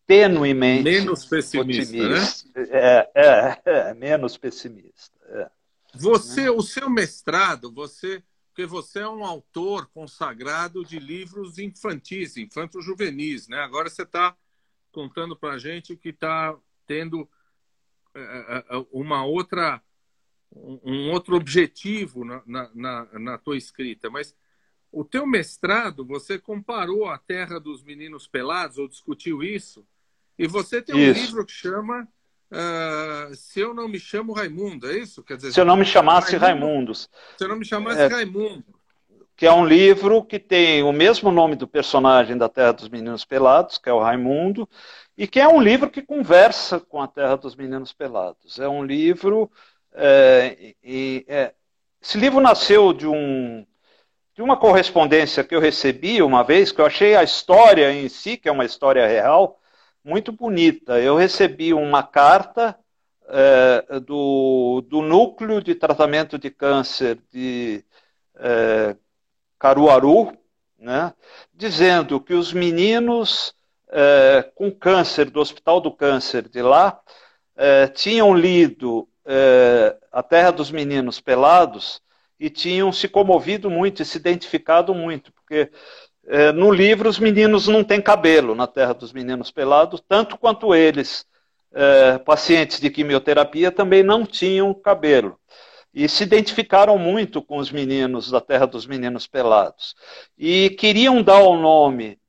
tenuemente 0.07 0.83
menos 0.83 1.25
pessimista, 1.25 1.95
né? 1.95 2.15
otimista. 2.15 2.59
Né? 2.59 2.67
É, 2.71 3.11
é, 3.15 3.61
é, 3.65 3.93
menos 3.93 4.37
pessimista. 4.37 5.15
É. 5.27 5.49
Você, 5.95 6.49
o 6.49 6.61
seu 6.61 6.89
mestrado, 6.89 7.71
você, 7.71 8.23
porque 8.49 8.65
você 8.65 8.99
é 8.99 9.07
um 9.07 9.23
autor 9.23 9.87
consagrado 9.87 10.83
de 10.83 10.99
livros 10.99 11.57
infantis, 11.57 12.37
infanto-juvenis, 12.37 13.47
né? 13.47 13.59
Agora 13.59 13.89
você 13.89 14.03
está 14.03 14.35
contando 14.91 15.35
para 15.35 15.53
a 15.53 15.57
gente 15.57 15.95
que 15.95 16.09
está 16.09 16.55
tendo 16.85 17.29
é, 18.13 18.19
é, 18.19 18.77
é, 18.77 18.85
uma 18.91 19.25
outra 19.25 19.81
um 20.57 21.11
outro 21.11 21.35
objetivo 21.35 22.23
na, 22.23 22.41
na, 22.73 23.19
na 23.19 23.37
tua 23.37 23.57
escrita, 23.57 24.09
mas 24.09 24.33
o 24.89 25.03
teu 25.03 25.27
mestrado, 25.27 26.05
você 26.05 26.39
comparou 26.39 27.09
a 27.09 27.17
Terra 27.17 27.59
dos 27.59 27.83
Meninos 27.83 28.29
Pelados, 28.29 28.77
ou 28.77 28.87
discutiu 28.87 29.43
isso, 29.43 29.85
e 30.37 30.47
você 30.47 30.81
tem 30.81 30.95
um 30.95 30.99
isso. 30.99 31.25
livro 31.25 31.45
que 31.45 31.51
chama 31.51 32.07
uh, 32.51 33.35
Se 33.35 33.59
Eu 33.59 33.73
Não 33.73 33.87
Me 33.87 33.99
Chamo 33.99 34.33
Raimundo, 34.33 34.89
é 34.89 34.97
isso? 34.97 35.23
Quer 35.23 35.37
dizer, 35.37 35.53
Se 35.53 35.59
Eu 35.59 35.65
Não 35.65 35.77
Me 35.77 35.85
Chamasse 35.85 36.35
Raimundo, 36.35 36.65
Raimundos. 36.65 37.09
Se 37.37 37.43
Eu 37.43 37.49
Não 37.49 37.55
Me 37.57 37.65
Chamasse 37.65 38.01
é, 38.01 38.07
Raimundo. 38.07 38.63
Que 39.35 39.45
é 39.45 39.51
um 39.51 39.65
livro 39.65 40.23
que 40.23 40.39
tem 40.39 40.83
o 40.83 40.91
mesmo 40.91 41.31
nome 41.31 41.55
do 41.55 41.67
personagem 41.67 42.37
da 42.37 42.47
Terra 42.47 42.71
dos 42.71 42.89
Meninos 42.89 43.25
Pelados, 43.25 43.77
que 43.77 43.89
é 43.89 43.93
o 43.93 43.99
Raimundo, 43.99 44.67
e 45.17 45.27
que 45.27 45.39
é 45.39 45.47
um 45.47 45.61
livro 45.61 45.89
que 45.89 46.01
conversa 46.01 46.79
com 46.79 47.01
a 47.01 47.07
Terra 47.07 47.35
dos 47.35 47.55
Meninos 47.55 47.93
Pelados. 47.93 48.59
É 48.59 48.67
um 48.67 48.83
livro. 48.83 49.51
É, 49.93 50.75
e, 50.83 51.25
é, 51.27 51.53
esse 52.01 52.17
livro 52.17 52.39
nasceu 52.41 52.93
de 52.93 53.07
um 53.07 53.65
de 54.35 54.41
uma 54.41 54.57
correspondência 54.57 55.45
que 55.45 55.55
eu 55.55 55.61
recebi 55.61 56.21
uma 56.21 56.43
vez, 56.43 56.69
que 56.69 56.81
eu 56.81 56.85
achei 56.85 57.15
a 57.15 57.23
história 57.23 57.91
em 57.93 58.09
si, 58.09 58.35
que 58.35 58.49
é 58.49 58.51
uma 58.51 58.65
história 58.65 59.07
real, 59.07 59.57
muito 60.05 60.31
bonita. 60.31 60.99
Eu 60.99 61.17
recebi 61.17 61.73
uma 61.73 62.03
carta 62.03 62.77
é, 63.27 63.99
do, 64.01 64.85
do 64.87 65.01
Núcleo 65.01 65.59
de 65.59 65.73
Tratamento 65.73 66.37
de 66.37 66.51
Câncer 66.51 67.17
de 67.33 67.83
é, 68.35 68.95
Caruaru, 69.57 70.37
né, 70.77 71.11
dizendo 71.51 72.21
que 72.21 72.35
os 72.35 72.53
meninos 72.53 73.55
é, 73.89 74.51
com 74.53 74.69
câncer 74.69 75.31
do 75.31 75.39
Hospital 75.39 75.81
do 75.81 75.91
Câncer 75.91 76.47
de 76.47 76.61
lá 76.61 76.99
tinham 77.93 78.35
lido 78.35 79.07
A 80.11 80.21
Terra 80.21 80.51
dos 80.51 80.69
Meninos 80.69 81.21
Pelados 81.21 82.01
e 82.37 82.49
tinham 82.49 82.91
se 82.91 83.07
comovido 83.07 83.69
muito 83.69 84.01
e 84.01 84.05
se 84.05 84.17
identificado 84.17 84.93
muito, 84.93 85.31
porque 85.31 85.71
é, 86.27 86.51
no 86.51 86.71
livro, 86.71 87.07
os 87.07 87.19
meninos 87.19 87.67
não 87.67 87.83
têm 87.83 88.01
cabelo 88.01 88.55
na 88.55 88.65
Terra 88.65 88.93
dos 88.93 89.13
Meninos 89.13 89.51
Pelados, 89.51 90.01
tanto 90.07 90.37
quanto 90.37 90.73
eles, 90.73 91.25
é, 91.71 92.17
pacientes 92.17 92.79
de 92.79 92.89
quimioterapia, 92.89 93.71
também 93.71 94.01
não 94.01 94.25
tinham 94.25 94.73
cabelo. 94.73 95.39
E 95.93 96.09
se 96.09 96.23
identificaram 96.23 96.97
muito 96.97 97.41
com 97.41 97.57
os 97.57 97.71
meninos 97.71 98.29
da 98.29 98.41
Terra 98.41 98.65
dos 98.65 98.85
Meninos 98.85 99.27
Pelados. 99.27 99.95
E 100.37 100.71
queriam 100.71 101.21
dar 101.21 101.39
o 101.39 101.55
nome 101.55 102.19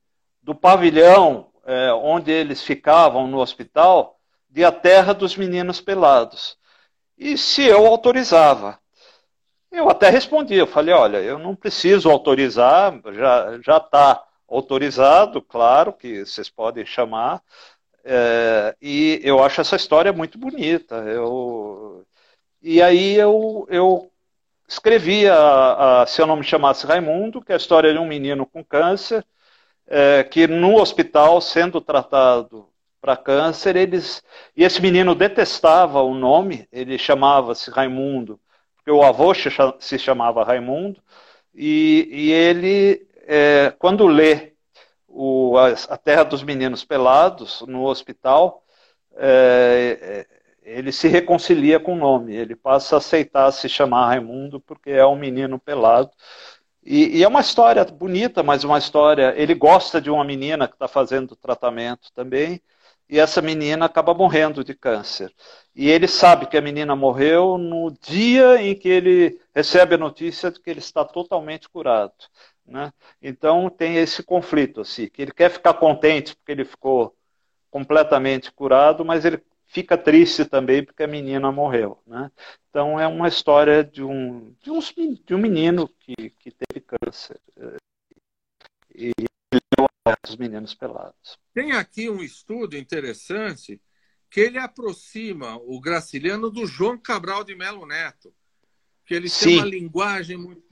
do 0.41 0.55
pavilhão 0.55 1.47
é, 1.65 1.91
onde 1.91 2.31
eles 2.31 2.61
ficavam 2.61 3.27
no 3.27 3.39
hospital 3.39 4.17
de 4.49 4.63
A 4.63 4.71
Terra 4.71 5.13
dos 5.13 5.35
Meninos 5.35 5.81
Pelados. 5.81 6.57
E 7.17 7.37
se 7.37 7.63
eu 7.63 7.85
autorizava. 7.85 8.79
Eu 9.71 9.89
até 9.89 10.09
respondi, 10.09 10.55
eu 10.55 10.67
falei, 10.67 10.93
olha, 10.93 11.17
eu 11.17 11.37
não 11.37 11.55
preciso 11.55 12.09
autorizar, 12.09 12.99
já 13.13 13.59
já 13.61 13.77
está 13.77 14.23
autorizado, 14.47 15.41
claro 15.41 15.93
que 15.93 16.25
vocês 16.25 16.49
podem 16.49 16.85
chamar, 16.85 17.43
é, 18.03 18.75
e 18.81 19.19
eu 19.23 19.43
acho 19.43 19.59
essa 19.61 19.75
história 19.75 20.13
muito 20.13 20.37
bonita. 20.37 20.95
Eu, 20.97 22.05
e 22.61 22.81
aí 22.81 23.15
eu, 23.15 23.67
eu 23.69 24.11
escrevi 24.67 25.27
a, 25.27 26.03
a, 26.03 26.07
Se 26.07 26.21
Eu 26.21 26.27
Não 26.27 26.37
Me 26.37 26.43
Chamasse 26.43 26.85
Raimundo, 26.87 27.41
que 27.41 27.51
é 27.51 27.55
a 27.55 27.57
história 27.57 27.91
de 27.93 27.99
um 27.99 28.07
menino 28.07 28.45
com 28.45 28.63
câncer, 28.63 29.25
é, 29.87 30.23
que 30.23 30.47
no 30.47 30.79
hospital, 30.79 31.41
sendo 31.41 31.81
tratado 31.81 32.69
para 33.01 33.17
câncer, 33.17 33.75
eles. 33.75 34.23
E 34.55 34.63
esse 34.63 34.81
menino 34.81 35.15
detestava 35.15 36.01
o 36.01 36.13
nome, 36.13 36.67
ele 36.71 36.97
chamava-se 36.97 37.69
Raimundo, 37.71 38.39
o 38.91 39.03
avô 39.03 39.33
se 39.79 39.99
chamava 39.99 40.43
Raimundo, 40.43 41.01
e, 41.53 42.07
e 42.11 42.31
ele, 42.31 43.07
é, 43.27 43.73
quando 43.79 44.05
lê 44.05 44.53
o, 45.07 45.57
a, 45.57 45.69
a, 45.69 45.97
Terra 45.97 46.23
dos 46.23 46.43
Meninos 46.43 46.85
Pelados 46.85 47.61
no 47.67 47.85
hospital, 47.85 48.63
é, 49.15 50.25
é, 50.29 50.37
ele 50.61 50.91
se 50.91 51.07
reconcilia 51.07 51.79
com 51.79 51.93
o 51.93 51.97
nome, 51.97 52.35
ele 52.35 52.55
passa 52.55 52.95
a 52.95 52.97
aceitar 52.99 53.51
se 53.51 53.67
chamar 53.67 54.07
Raimundo 54.07 54.59
porque 54.59 54.91
é 54.91 55.05
um 55.05 55.15
menino 55.15 55.57
pelado. 55.59 56.11
E, 56.83 57.17
e 57.17 57.23
é 57.23 57.27
uma 57.27 57.41
história 57.41 57.83
bonita, 57.85 58.43
mas 58.43 58.63
uma 58.63 58.77
história. 58.77 59.33
Ele 59.35 59.53
gosta 59.53 59.99
de 59.99 60.09
uma 60.09 60.23
menina 60.23 60.67
que 60.67 60.75
está 60.75 60.87
fazendo 60.87 61.35
tratamento 61.35 62.11
também, 62.13 62.61
e 63.09 63.19
essa 63.19 63.41
menina 63.41 63.85
acaba 63.85 64.13
morrendo 64.13 64.63
de 64.63 64.73
câncer. 64.73 65.33
E 65.75 65.89
ele 65.89 66.07
sabe 66.07 66.47
que 66.47 66.57
a 66.57 66.61
menina 66.61 66.95
morreu 66.95 67.57
no 67.57 67.91
dia 68.01 68.61
em 68.61 68.75
que 68.75 68.89
ele 68.89 69.39
recebe 69.53 69.95
a 69.95 69.97
notícia 69.97 70.51
de 70.51 70.59
que 70.59 70.69
ele 70.69 70.79
está 70.79 71.05
totalmente 71.05 71.69
curado. 71.69 72.13
Né? 72.65 72.91
Então 73.21 73.69
tem 73.69 73.97
esse 73.97 74.21
conflito, 74.23 74.81
assim, 74.81 75.07
que 75.07 75.21
ele 75.21 75.31
quer 75.31 75.49
ficar 75.49 75.73
contente 75.75 76.35
porque 76.35 76.51
ele 76.51 76.65
ficou 76.65 77.15
completamente 77.71 78.51
curado, 78.51 79.05
mas 79.05 79.23
ele 79.23 79.41
fica 79.65 79.97
triste 79.97 80.43
também 80.45 80.83
porque 80.83 81.03
a 81.03 81.07
menina 81.07 81.51
morreu. 81.51 81.99
Né? 82.05 82.29
Então 82.69 82.99
é 82.99 83.07
uma 83.07 83.27
história 83.27 83.83
de 83.83 84.03
um, 84.03 84.53
de 84.61 84.71
de 85.25 85.35
um 85.35 85.37
menino 85.37 85.87
que, 85.99 86.31
que 86.39 86.51
teve 86.51 86.85
câncer. 86.85 87.39
E 88.93 89.11
os 90.27 90.35
meninos 90.35 90.73
pelados. 90.73 91.37
Tem 91.53 91.71
aqui 91.71 92.09
um 92.09 92.21
estudo 92.21 92.77
interessante 92.77 93.81
que 94.29 94.41
ele 94.41 94.57
aproxima 94.57 95.57
o 95.65 95.79
Graciliano 95.79 96.49
do 96.49 96.65
João 96.65 96.97
Cabral 96.97 97.43
de 97.43 97.55
Melo 97.55 97.85
Neto, 97.85 98.33
que 99.05 99.13
ele 99.13 99.29
Sim. 99.29 99.45
tem 99.45 99.57
uma 99.57 99.65
linguagem 99.65 100.37
muito. 100.37 100.63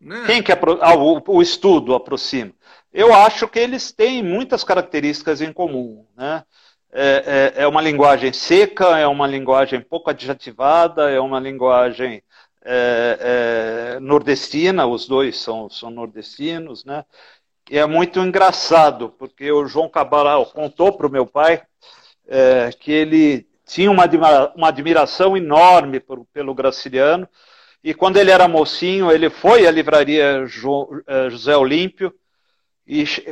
Né? 0.00 0.24
Quem 0.26 0.42
que 0.42 0.52
apro... 0.52 0.78
ah, 0.82 0.94
o, 0.94 1.22
o, 1.26 1.40
estudo 1.40 1.94
aproxima? 1.94 2.52
Eu 2.92 3.14
acho 3.14 3.48
que 3.48 3.58
eles 3.58 3.92
têm 3.92 4.22
muitas 4.22 4.62
características 4.62 5.40
em 5.40 5.52
comum. 5.52 6.06
Né? 6.16 6.44
É, 6.92 7.52
é, 7.56 7.62
é 7.62 7.66
uma 7.66 7.80
linguagem 7.80 8.32
seca, 8.32 8.98
é 8.98 9.06
uma 9.06 9.26
linguagem 9.26 9.80
pouco 9.80 10.10
adjetivada, 10.10 11.10
é 11.10 11.18
uma 11.18 11.40
linguagem 11.40 12.22
é, 12.64 13.94
é, 13.96 14.00
nordestina, 14.00 14.86
os 14.86 15.06
dois 15.06 15.38
são, 15.38 15.68
são 15.68 15.90
nordestinos, 15.90 16.84
né? 16.84 17.04
E 17.70 17.78
é 17.78 17.86
muito 17.86 18.20
engraçado, 18.20 19.10
porque 19.18 19.50
o 19.50 19.66
João 19.66 19.88
Cabral 19.88 20.46
contou 20.46 20.92
para 20.92 21.06
o 21.06 21.10
meu 21.10 21.26
pai 21.26 21.62
é, 22.26 22.70
que 22.78 22.92
ele 22.92 23.46
tinha 23.66 23.90
uma, 23.90 24.04
uma 24.54 24.68
admiração 24.68 25.36
enorme 25.36 25.98
por, 26.00 26.24
pelo 26.32 26.54
Graciliano. 26.54 27.28
E 27.82 27.92
quando 27.92 28.16
ele 28.16 28.30
era 28.30 28.48
mocinho, 28.48 29.10
ele 29.10 29.28
foi 29.28 29.66
à 29.66 29.70
livraria 29.70 30.44
eh, 30.44 31.30
José 31.30 31.54
Olímpio 31.56 32.14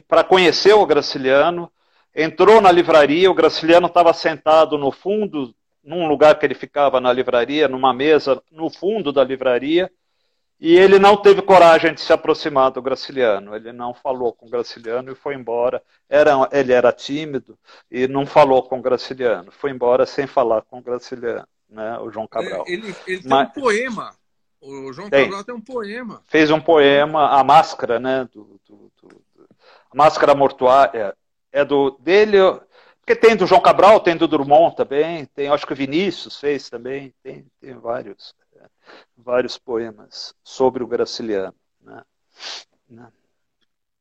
para 0.06 0.24
conhecer 0.24 0.74
o 0.74 0.84
Graciliano. 0.84 1.70
Entrou 2.14 2.60
na 2.60 2.70
livraria, 2.70 3.30
o 3.30 3.34
Graciliano 3.34 3.86
estava 3.86 4.12
sentado 4.12 4.76
no 4.76 4.92
fundo, 4.92 5.54
num 5.82 6.06
lugar 6.06 6.38
que 6.38 6.44
ele 6.44 6.54
ficava 6.54 7.00
na 7.00 7.10
livraria, 7.10 7.66
numa 7.66 7.94
mesa 7.94 8.42
no 8.50 8.68
fundo 8.68 9.10
da 9.10 9.24
livraria, 9.24 9.90
e 10.64 10.78
ele 10.78 10.96
não 10.96 11.16
teve 11.16 11.42
coragem 11.42 11.92
de 11.92 12.00
se 12.00 12.12
aproximar 12.12 12.70
do 12.70 12.80
Graciliano. 12.80 13.56
Ele 13.56 13.72
não 13.72 13.92
falou 13.92 14.32
com 14.32 14.46
o 14.46 14.48
Graciliano 14.48 15.10
e 15.10 15.16
foi 15.16 15.34
embora. 15.34 15.82
Era, 16.08 16.48
ele 16.52 16.72
era 16.72 16.92
tímido 16.92 17.58
e 17.90 18.06
não 18.06 18.24
falou 18.24 18.62
com 18.62 18.78
o 18.78 18.80
Graciliano. 18.80 19.50
Foi 19.50 19.72
embora 19.72 20.06
sem 20.06 20.24
falar 20.24 20.62
com 20.62 20.78
o 20.78 20.80
Graciliano, 20.80 21.48
né, 21.68 21.98
o 21.98 22.12
João 22.12 22.28
Cabral. 22.28 22.62
É, 22.68 22.72
ele, 22.72 22.94
ele 23.08 23.22
tem 23.22 23.28
Mas, 23.28 23.48
um 23.48 23.60
poema. 23.60 24.14
O 24.60 24.92
João 24.92 25.10
tem, 25.10 25.24
Cabral 25.24 25.42
tem 25.42 25.54
um 25.56 25.60
poema. 25.60 26.22
Fez 26.28 26.48
um 26.52 26.60
poema, 26.60 27.30
A 27.30 27.42
Máscara, 27.42 27.98
né? 27.98 28.28
Do, 28.32 28.60
do, 28.64 28.92
do, 29.02 29.22
a 29.90 29.96
Máscara 29.96 30.32
Mortuária 30.32 31.12
é 31.50 31.64
do 31.64 31.90
dele, 31.98 32.38
porque 33.00 33.16
tem 33.16 33.34
do 33.34 33.48
João 33.48 33.60
Cabral, 33.60 33.98
tem 33.98 34.16
do 34.16 34.28
Drummond 34.28 34.76
também, 34.76 35.26
tem, 35.26 35.48
acho 35.48 35.66
que 35.66 35.72
o 35.72 35.76
Vinícius 35.76 36.38
fez 36.38 36.70
também, 36.70 37.12
tem, 37.20 37.44
tem 37.60 37.74
vários, 37.74 38.32
vários 39.16 39.58
poemas 39.58 40.34
sobre 40.42 40.82
o 40.82 40.86
Graciliano. 40.86 41.54
Né? 41.80 42.02
né? 42.88 43.12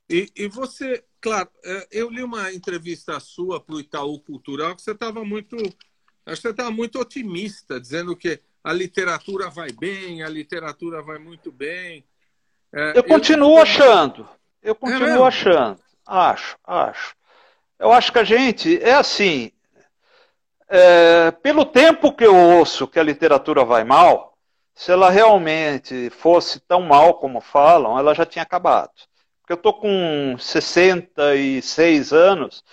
E, 0.10 0.30
e, 0.36 0.48
você, 0.48 1.04
claro, 1.22 1.50
é, 1.64 1.88
eu 1.92 2.10
li 2.10 2.22
uma 2.22 2.52
entrevista 2.52 3.20
sua 3.20 3.62
para 3.62 3.76
o 3.76 3.80
Itaú 3.80 4.20
Cultural 4.20 4.76
que 4.76 4.82
você 4.82 4.92
estava 4.92 5.24
muito, 5.24 5.56
acho 5.56 6.42
que 6.42 6.42
você 6.42 6.50
estava 6.50 6.72
muito 6.72 7.00
otimista, 7.00 7.80
dizendo 7.80 8.16
que 8.16 8.42
a 8.64 8.74
literatura 8.74 9.50
vai 9.50 9.72
bem, 9.72 10.22
a 10.22 10.30
literatura 10.30 11.02
vai 11.02 11.18
muito 11.18 11.52
bem. 11.52 12.06
É, 12.74 12.98
eu 12.98 13.04
continuo 13.04 13.58
eu... 13.58 13.62
achando, 13.62 14.30
eu 14.62 14.76
continuo 14.76 15.24
é 15.24 15.28
achando, 15.28 15.80
acho, 16.06 16.58
acho. 16.64 17.16
Eu 17.80 17.92
acho 17.92 18.12
que 18.12 18.20
a 18.20 18.24
gente 18.24 18.82
é 18.84 18.94
assim. 18.94 19.52
É, 20.70 21.32
pelo 21.32 21.66
tempo 21.66 22.14
que 22.14 22.24
eu 22.24 22.36
ouço 22.36 22.88
que 22.88 23.00
a 23.00 23.04
literatura 23.04 23.66
vai 23.66 23.84
mal, 23.84 24.31
se 24.74 24.92
ela 24.92 25.10
realmente 25.10 26.10
fosse 26.10 26.60
tão 26.62 26.82
mal 26.82 27.16
como 27.16 27.42
falam, 27.42 27.98
ela 27.98 28.14
já 28.14 28.26
tinha 28.26 28.44
acabado. 28.44 28.92
Porque 29.42 29.54
eu 29.54 29.56
estou 29.56 29.74
com 29.74 30.36
66 30.38 32.14
anos 32.14 32.64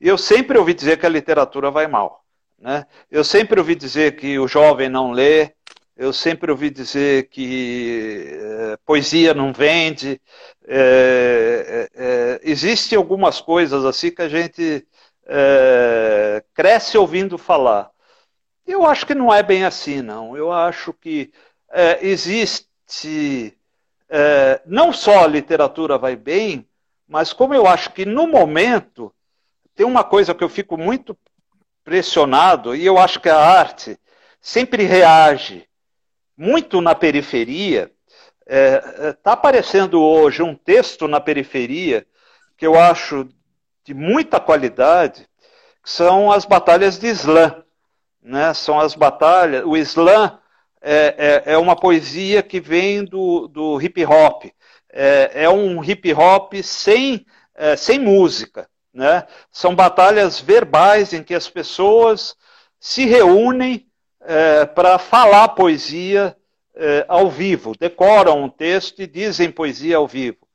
e 0.00 0.08
eu 0.08 0.18
sempre 0.18 0.58
ouvi 0.58 0.74
dizer 0.74 0.98
que 0.98 1.06
a 1.06 1.10
literatura 1.10 1.70
vai 1.70 1.86
mal. 1.86 2.24
Né? 2.58 2.86
Eu 3.10 3.24
sempre 3.24 3.60
ouvi 3.60 3.74
dizer 3.74 4.16
que 4.16 4.38
o 4.38 4.48
jovem 4.48 4.88
não 4.88 5.12
lê, 5.12 5.52
eu 5.96 6.12
sempre 6.12 6.50
ouvi 6.50 6.68
dizer 6.68 7.28
que 7.30 8.38
é, 8.38 8.76
poesia 8.84 9.32
não 9.32 9.52
vende. 9.52 10.20
É, 10.66 11.88
é, 11.94 12.40
Existem 12.42 12.98
algumas 12.98 13.40
coisas 13.40 13.84
assim 13.84 14.10
que 14.10 14.22
a 14.22 14.28
gente 14.28 14.86
cresce 16.54 16.96
ouvindo 16.96 17.36
falar. 17.36 17.90
Eu 18.66 18.84
acho 18.84 19.06
que 19.06 19.14
não 19.14 19.32
é 19.32 19.42
bem 19.42 19.64
assim, 19.64 20.02
não. 20.02 20.36
Eu 20.36 20.52
acho 20.52 20.92
que 20.92 21.32
é, 21.70 22.04
existe 22.06 23.56
é, 24.08 24.60
não 24.66 24.92
só 24.92 25.24
a 25.24 25.26
literatura 25.26 25.98
vai 25.98 26.16
bem, 26.16 26.66
mas 27.08 27.32
como 27.32 27.54
eu 27.54 27.66
acho 27.66 27.92
que 27.92 28.04
no 28.04 28.26
momento 28.26 29.12
tem 29.74 29.86
uma 29.86 30.02
coisa 30.02 30.34
que 30.34 30.42
eu 30.42 30.48
fico 30.48 30.76
muito 30.76 31.16
pressionado 31.84 32.74
e 32.74 32.84
eu 32.84 32.98
acho 32.98 33.20
que 33.20 33.28
a 33.28 33.38
arte 33.38 33.98
sempre 34.40 34.84
reage 34.84 35.68
muito 36.36 36.80
na 36.80 36.94
periferia. 36.94 37.90
Está 38.44 38.54
é, 38.54 39.08
é 39.08 39.12
tá 39.12 39.32
aparecendo 39.32 40.00
hoje 40.00 40.42
um 40.42 40.54
texto 40.54 41.06
na 41.06 41.20
periferia 41.20 42.06
que 42.56 42.66
eu 42.66 42.78
acho 42.78 43.28
de 43.84 43.94
muita 43.94 44.40
qualidade, 44.40 45.28
que 45.82 45.90
são 45.90 46.32
as 46.32 46.44
batalhas 46.44 46.98
de 46.98 47.06
Islã. 47.06 47.62
Né? 48.26 48.52
São 48.54 48.80
as 48.80 48.96
batalhas. 48.96 49.64
O 49.64 49.76
Islã 49.76 50.36
é, 50.82 51.42
é, 51.46 51.52
é 51.52 51.58
uma 51.58 51.76
poesia 51.76 52.42
que 52.42 52.60
vem 52.60 53.04
do, 53.04 53.46
do 53.46 53.80
hip 53.80 54.04
hop. 54.04 54.46
É, 54.92 55.44
é 55.44 55.48
um 55.48 55.82
hip 55.82 56.12
hop 56.12 56.54
sem, 56.62 57.24
é, 57.54 57.76
sem 57.76 58.00
música. 58.00 58.68
Né? 58.92 59.24
São 59.52 59.76
batalhas 59.76 60.40
verbais 60.40 61.12
em 61.12 61.22
que 61.22 61.34
as 61.34 61.48
pessoas 61.48 62.34
se 62.80 63.06
reúnem 63.06 63.86
é, 64.20 64.66
para 64.66 64.98
falar 64.98 65.50
poesia 65.50 66.36
é, 66.74 67.04
ao 67.08 67.30
vivo, 67.30 67.74
decoram 67.78 68.42
um 68.42 68.48
texto 68.48 69.00
e 69.00 69.06
dizem 69.06 69.52
poesia 69.52 69.98
ao 69.98 70.08
vivo. 70.08 70.46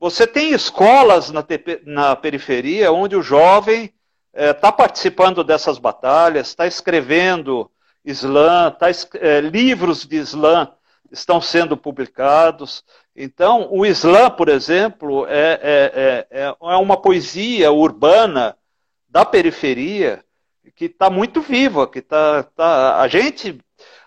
Você 0.00 0.26
tem 0.26 0.52
escolas 0.52 1.30
na, 1.30 1.44
na 1.84 2.16
periferia 2.16 2.92
onde 2.92 3.14
o 3.14 3.22
jovem 3.22 3.92
está 4.36 4.68
é, 4.68 4.72
participando 4.72 5.42
dessas 5.42 5.78
batalhas, 5.78 6.48
está 6.48 6.66
escrevendo 6.66 7.70
Islã, 8.04 8.70
tá, 8.70 8.86
é, 9.14 9.40
livros 9.40 10.04
de 10.06 10.16
Islã 10.16 10.70
estão 11.10 11.40
sendo 11.40 11.76
publicados. 11.76 12.84
Então, 13.14 13.68
o 13.70 13.86
Islã, 13.86 14.30
por 14.30 14.48
exemplo, 14.48 15.26
é, 15.26 15.60
é, 15.62 16.26
é, 16.30 16.46
é 16.48 16.76
uma 16.76 17.00
poesia 17.00 17.72
urbana 17.72 18.56
da 19.08 19.24
periferia 19.24 20.22
que 20.74 20.84
está 20.84 21.08
muito 21.08 21.40
viva, 21.40 21.86
que 21.88 22.02
tá, 22.02 22.42
tá, 22.42 23.00
a 23.00 23.08
gente 23.08 23.58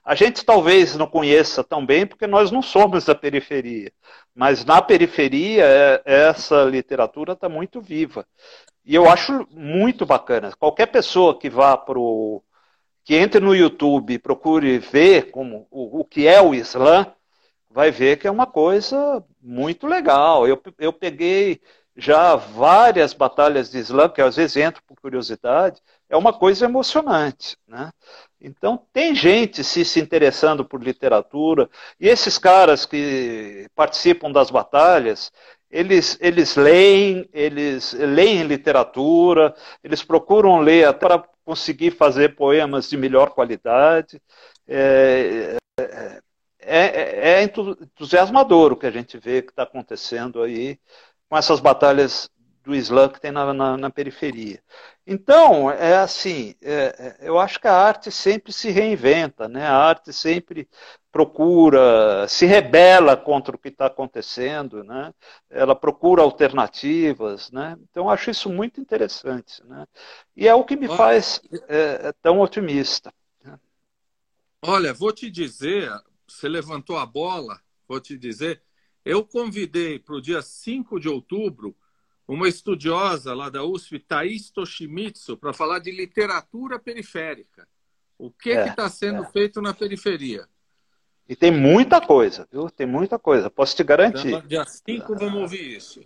a 0.03 0.15
gente 0.15 0.43
talvez 0.43 0.95
não 0.95 1.05
conheça 1.05 1.63
tão 1.63 1.85
bem 1.85 2.05
porque 2.07 2.25
nós 2.25 2.49
não 2.49 2.63
somos 2.63 3.05
da 3.05 3.13
periferia, 3.13 3.91
mas 4.33 4.65
na 4.65 4.81
periferia 4.81 5.63
é, 5.63 6.01
essa 6.03 6.63
literatura 6.63 7.33
está 7.33 7.47
muito 7.47 7.79
viva 7.79 8.25
e 8.85 8.95
eu 8.95 9.09
acho 9.09 9.47
muito 9.51 10.05
bacana. 10.05 10.51
Qualquer 10.57 10.87
pessoa 10.87 11.37
que 11.37 11.49
vá 11.49 11.77
para 11.77 11.99
o 11.99 12.43
que 13.03 13.15
entre 13.15 13.39
no 13.39 13.55
YouTube 13.55 14.19
procure 14.19 14.77
ver 14.77 15.31
como 15.31 15.67
o, 15.71 16.01
o 16.01 16.05
que 16.05 16.27
é 16.27 16.41
o 16.41 16.53
Islã, 16.53 17.11
vai 17.69 17.91
ver 17.91 18.17
que 18.17 18.27
é 18.27 18.31
uma 18.31 18.47
coisa 18.47 19.23
muito 19.41 19.87
legal. 19.87 20.47
Eu, 20.47 20.61
eu 20.77 20.93
peguei 20.93 21.61
já 21.95 22.35
várias 22.35 23.13
batalhas 23.13 23.69
de 23.69 23.77
Islã, 23.77 24.09
que 24.09 24.21
às 24.21 24.37
vezes 24.37 24.57
entro 24.57 24.81
por 24.87 24.99
curiosidade, 24.99 25.81
é 26.09 26.15
uma 26.15 26.31
coisa 26.31 26.65
emocionante. 26.65 27.57
Né? 27.67 27.91
Então, 28.39 28.85
tem 28.93 29.13
gente 29.13 29.63
se, 29.63 29.83
se 29.83 29.99
interessando 29.99 30.63
por 30.63 30.81
literatura, 30.81 31.69
e 31.99 32.07
esses 32.07 32.37
caras 32.37 32.85
que 32.85 33.67
participam 33.75 34.31
das 34.31 34.49
batalhas, 34.49 35.31
eles, 35.69 36.17
eles 36.19 36.55
leem, 36.55 37.29
eles 37.31 37.93
leem 37.93 38.43
literatura, 38.43 39.55
eles 39.83 40.03
procuram 40.03 40.59
ler 40.59 40.93
para 40.93 41.23
conseguir 41.45 41.91
fazer 41.91 42.35
poemas 42.35 42.89
de 42.89 42.97
melhor 42.97 43.31
qualidade. 43.31 44.21
É, 44.67 45.57
é, 45.79 46.21
é, 46.61 47.41
é 47.41 47.43
entusiasmador 47.43 48.73
o 48.73 48.77
que 48.77 48.85
a 48.85 48.91
gente 48.91 49.17
vê 49.17 49.41
que 49.41 49.51
está 49.51 49.63
acontecendo 49.63 50.41
aí 50.41 50.79
com 51.29 51.37
essas 51.37 51.59
batalhas 51.59 52.29
do 52.63 52.75
Islã 52.75 53.09
que 53.09 53.19
tem 53.19 53.31
na, 53.31 53.53
na, 53.53 53.77
na 53.77 53.89
periferia. 53.89 54.61
Então, 55.05 55.71
é 55.71 55.97
assim, 55.97 56.53
é, 56.61 57.17
é, 57.21 57.27
eu 57.27 57.39
acho 57.39 57.59
que 57.59 57.67
a 57.67 57.73
arte 57.73 58.11
sempre 58.11 58.53
se 58.53 58.69
reinventa, 58.69 59.47
né? 59.47 59.65
a 59.65 59.75
arte 59.75 60.13
sempre 60.13 60.69
procura, 61.11 62.27
se 62.27 62.45
rebela 62.45 63.17
contra 63.17 63.55
o 63.55 63.59
que 63.59 63.69
está 63.69 63.87
acontecendo, 63.87 64.83
né? 64.83 65.13
ela 65.49 65.75
procura 65.75 66.21
alternativas, 66.21 67.49
né? 67.51 67.77
então 67.89 68.09
acho 68.09 68.29
isso 68.29 68.49
muito 68.49 68.79
interessante. 68.79 69.63
Né? 69.65 69.87
E 70.35 70.47
é 70.47 70.53
o 70.53 70.63
que 70.63 70.75
me 70.75 70.87
Olha, 70.87 70.97
faz 70.97 71.41
é, 71.67 72.09
é, 72.09 72.13
tão 72.21 72.39
otimista. 72.39 73.11
Né? 73.43 73.59
Olha, 74.61 74.93
vou 74.93 75.11
te 75.11 75.31
dizer, 75.31 75.91
você 76.27 76.47
levantou 76.47 76.97
a 76.97 77.05
bola, 77.05 77.59
vou 77.87 77.99
te 77.99 78.17
dizer, 78.17 78.61
eu 79.03 79.25
convidei 79.25 79.97
para 79.97 80.15
o 80.15 80.21
dia 80.21 80.41
5 80.41 80.99
de 80.99 81.09
outubro 81.09 81.75
uma 82.27 82.47
estudiosa 82.47 83.33
lá 83.33 83.49
da 83.49 83.63
USP, 83.63 83.97
Thais 83.97 84.51
Toshimitsu, 84.51 85.35
para 85.35 85.51
falar 85.51 85.79
de 85.79 85.89
literatura 85.89 86.77
periférica. 86.77 87.67
O 88.19 88.29
que 88.29 88.51
é, 88.51 88.67
está 88.67 88.87
sendo 88.87 89.23
é. 89.23 89.31
feito 89.31 89.59
na 89.59 89.73
periferia? 89.73 90.47
E 91.29 91.35
tem 91.35 91.51
muita 91.51 92.01
coisa, 92.01 92.47
viu? 92.51 92.71
Tem 92.71 92.87
muita 92.87 93.19
coisa, 93.19 93.51
posso 93.51 93.75
te 93.75 93.83
garantir. 93.83 94.41
Dia 94.47 94.65
5 94.65 95.15
vamos 95.15 95.41
ouvir 95.41 95.77
isso. 95.77 96.01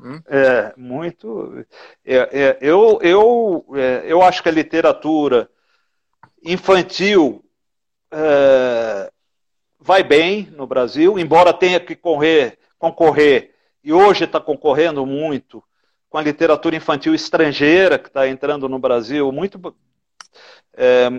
Hum? 0.00 0.18
É, 0.26 0.72
muito. 0.78 1.62
É, 2.02 2.16
é, 2.16 2.58
eu, 2.62 2.98
eu, 3.02 3.66
é, 3.74 4.04
eu 4.06 4.22
acho 4.22 4.42
que 4.42 4.48
a 4.48 4.52
literatura 4.52 5.50
infantil 6.42 7.44
é, 8.10 9.12
vai 9.78 10.02
bem 10.02 10.48
no 10.56 10.66
Brasil, 10.66 11.18
embora 11.18 11.52
tenha 11.52 11.78
que 11.78 11.94
correr, 11.94 12.58
concorrer 12.78 13.54
e 13.84 13.92
hoje 13.92 14.24
está 14.24 14.40
concorrendo 14.40 15.04
muito 15.04 15.62
com 16.08 16.16
a 16.16 16.22
literatura 16.22 16.76
infantil 16.76 17.14
estrangeira 17.14 17.98
que 17.98 18.08
está 18.08 18.26
entrando 18.26 18.70
no 18.70 18.78
Brasil, 18.78 19.30
muito 19.30 19.60
é, 20.74 21.10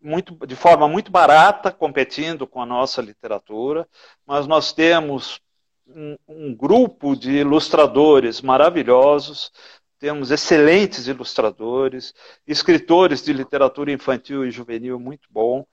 muito, 0.00 0.34
de 0.46 0.56
forma 0.56 0.88
muito 0.88 1.10
barata, 1.10 1.70
competindo 1.70 2.46
com 2.46 2.62
a 2.62 2.66
nossa 2.66 3.02
literatura, 3.02 3.86
mas 4.26 4.46
nós 4.46 4.72
temos 4.72 5.40
um, 5.86 6.16
um 6.28 6.54
grupo 6.54 7.14
de 7.14 7.32
ilustradores 7.32 8.40
maravilhosos, 8.40 9.52
temos 9.98 10.30
excelentes 10.30 11.06
ilustradores, 11.06 12.14
escritores 12.46 13.22
de 13.22 13.34
literatura 13.34 13.92
infantil 13.92 14.46
e 14.46 14.50
juvenil 14.50 14.98
muito 14.98 15.28
bom. 15.30 15.66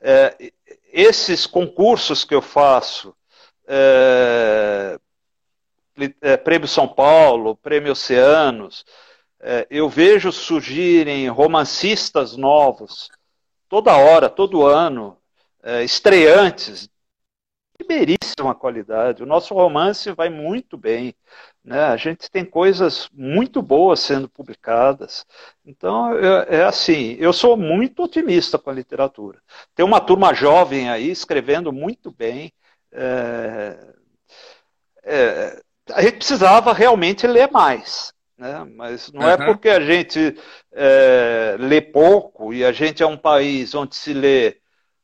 É, 0.00 0.52
esses 0.92 1.46
concursos 1.46 2.24
que 2.24 2.34
eu 2.34 2.40
faço, 2.40 3.12
é, 3.66 4.98
é, 6.20 6.36
Prêmio 6.36 6.68
São 6.68 6.86
Paulo, 6.86 7.56
Prêmio 7.56 7.92
Oceanos, 7.92 8.84
é, 9.40 9.66
eu 9.68 9.88
vejo 9.88 10.30
surgirem 10.30 11.28
romancistas 11.28 12.36
novos 12.36 13.10
toda 13.72 13.96
hora, 13.96 14.28
todo 14.28 14.66
ano, 14.66 15.16
é, 15.62 15.82
estreantes 15.82 16.82
de 16.82 16.90
primeiríssima 17.78 18.54
qualidade. 18.54 19.22
O 19.22 19.26
nosso 19.26 19.54
romance 19.54 20.12
vai 20.12 20.28
muito 20.28 20.76
bem. 20.76 21.14
Né? 21.64 21.80
A 21.82 21.96
gente 21.96 22.30
tem 22.30 22.44
coisas 22.44 23.08
muito 23.14 23.62
boas 23.62 24.00
sendo 24.00 24.28
publicadas. 24.28 25.24
Então, 25.64 26.14
é, 26.18 26.56
é, 26.58 26.64
assim, 26.64 27.16
eu 27.18 27.32
sou 27.32 27.56
muito 27.56 28.02
otimista 28.02 28.58
com 28.58 28.68
a 28.68 28.74
literatura. 28.74 29.40
Tem 29.74 29.86
uma 29.86 30.02
turma 30.02 30.34
jovem 30.34 30.90
aí 30.90 31.10
escrevendo 31.10 31.72
muito 31.72 32.10
bem. 32.10 32.52
É, 32.92 33.94
é, 35.02 35.62
a 35.94 36.02
gente 36.02 36.18
precisava 36.18 36.74
realmente 36.74 37.26
ler 37.26 37.50
mais. 37.50 38.12
Né? 38.42 38.64
Mas 38.74 39.12
não 39.12 39.20
uhum. 39.20 39.28
é 39.28 39.36
porque 39.36 39.68
a 39.68 39.78
gente 39.78 40.36
é, 40.72 41.54
lê 41.60 41.80
pouco 41.80 42.52
e 42.52 42.64
a 42.64 42.72
gente 42.72 43.00
é 43.00 43.06
um 43.06 43.16
país 43.16 43.72
onde 43.72 43.94
se 43.94 44.12
lê 44.12 44.56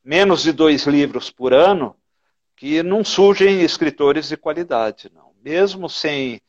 menos 0.05 0.43
de 0.43 0.51
dois 0.51 0.89
livros 0.89 1.31
por 1.31 1.55
ano 1.55 1.95
que 2.57 2.83
não 2.83 3.05
surgem 3.05 3.63
escritores 3.63 4.29
de 4.29 4.37
qualidade, 4.37 5.09
não. 5.15 5.29
Mesmo 5.41 5.89
sem 5.89 6.41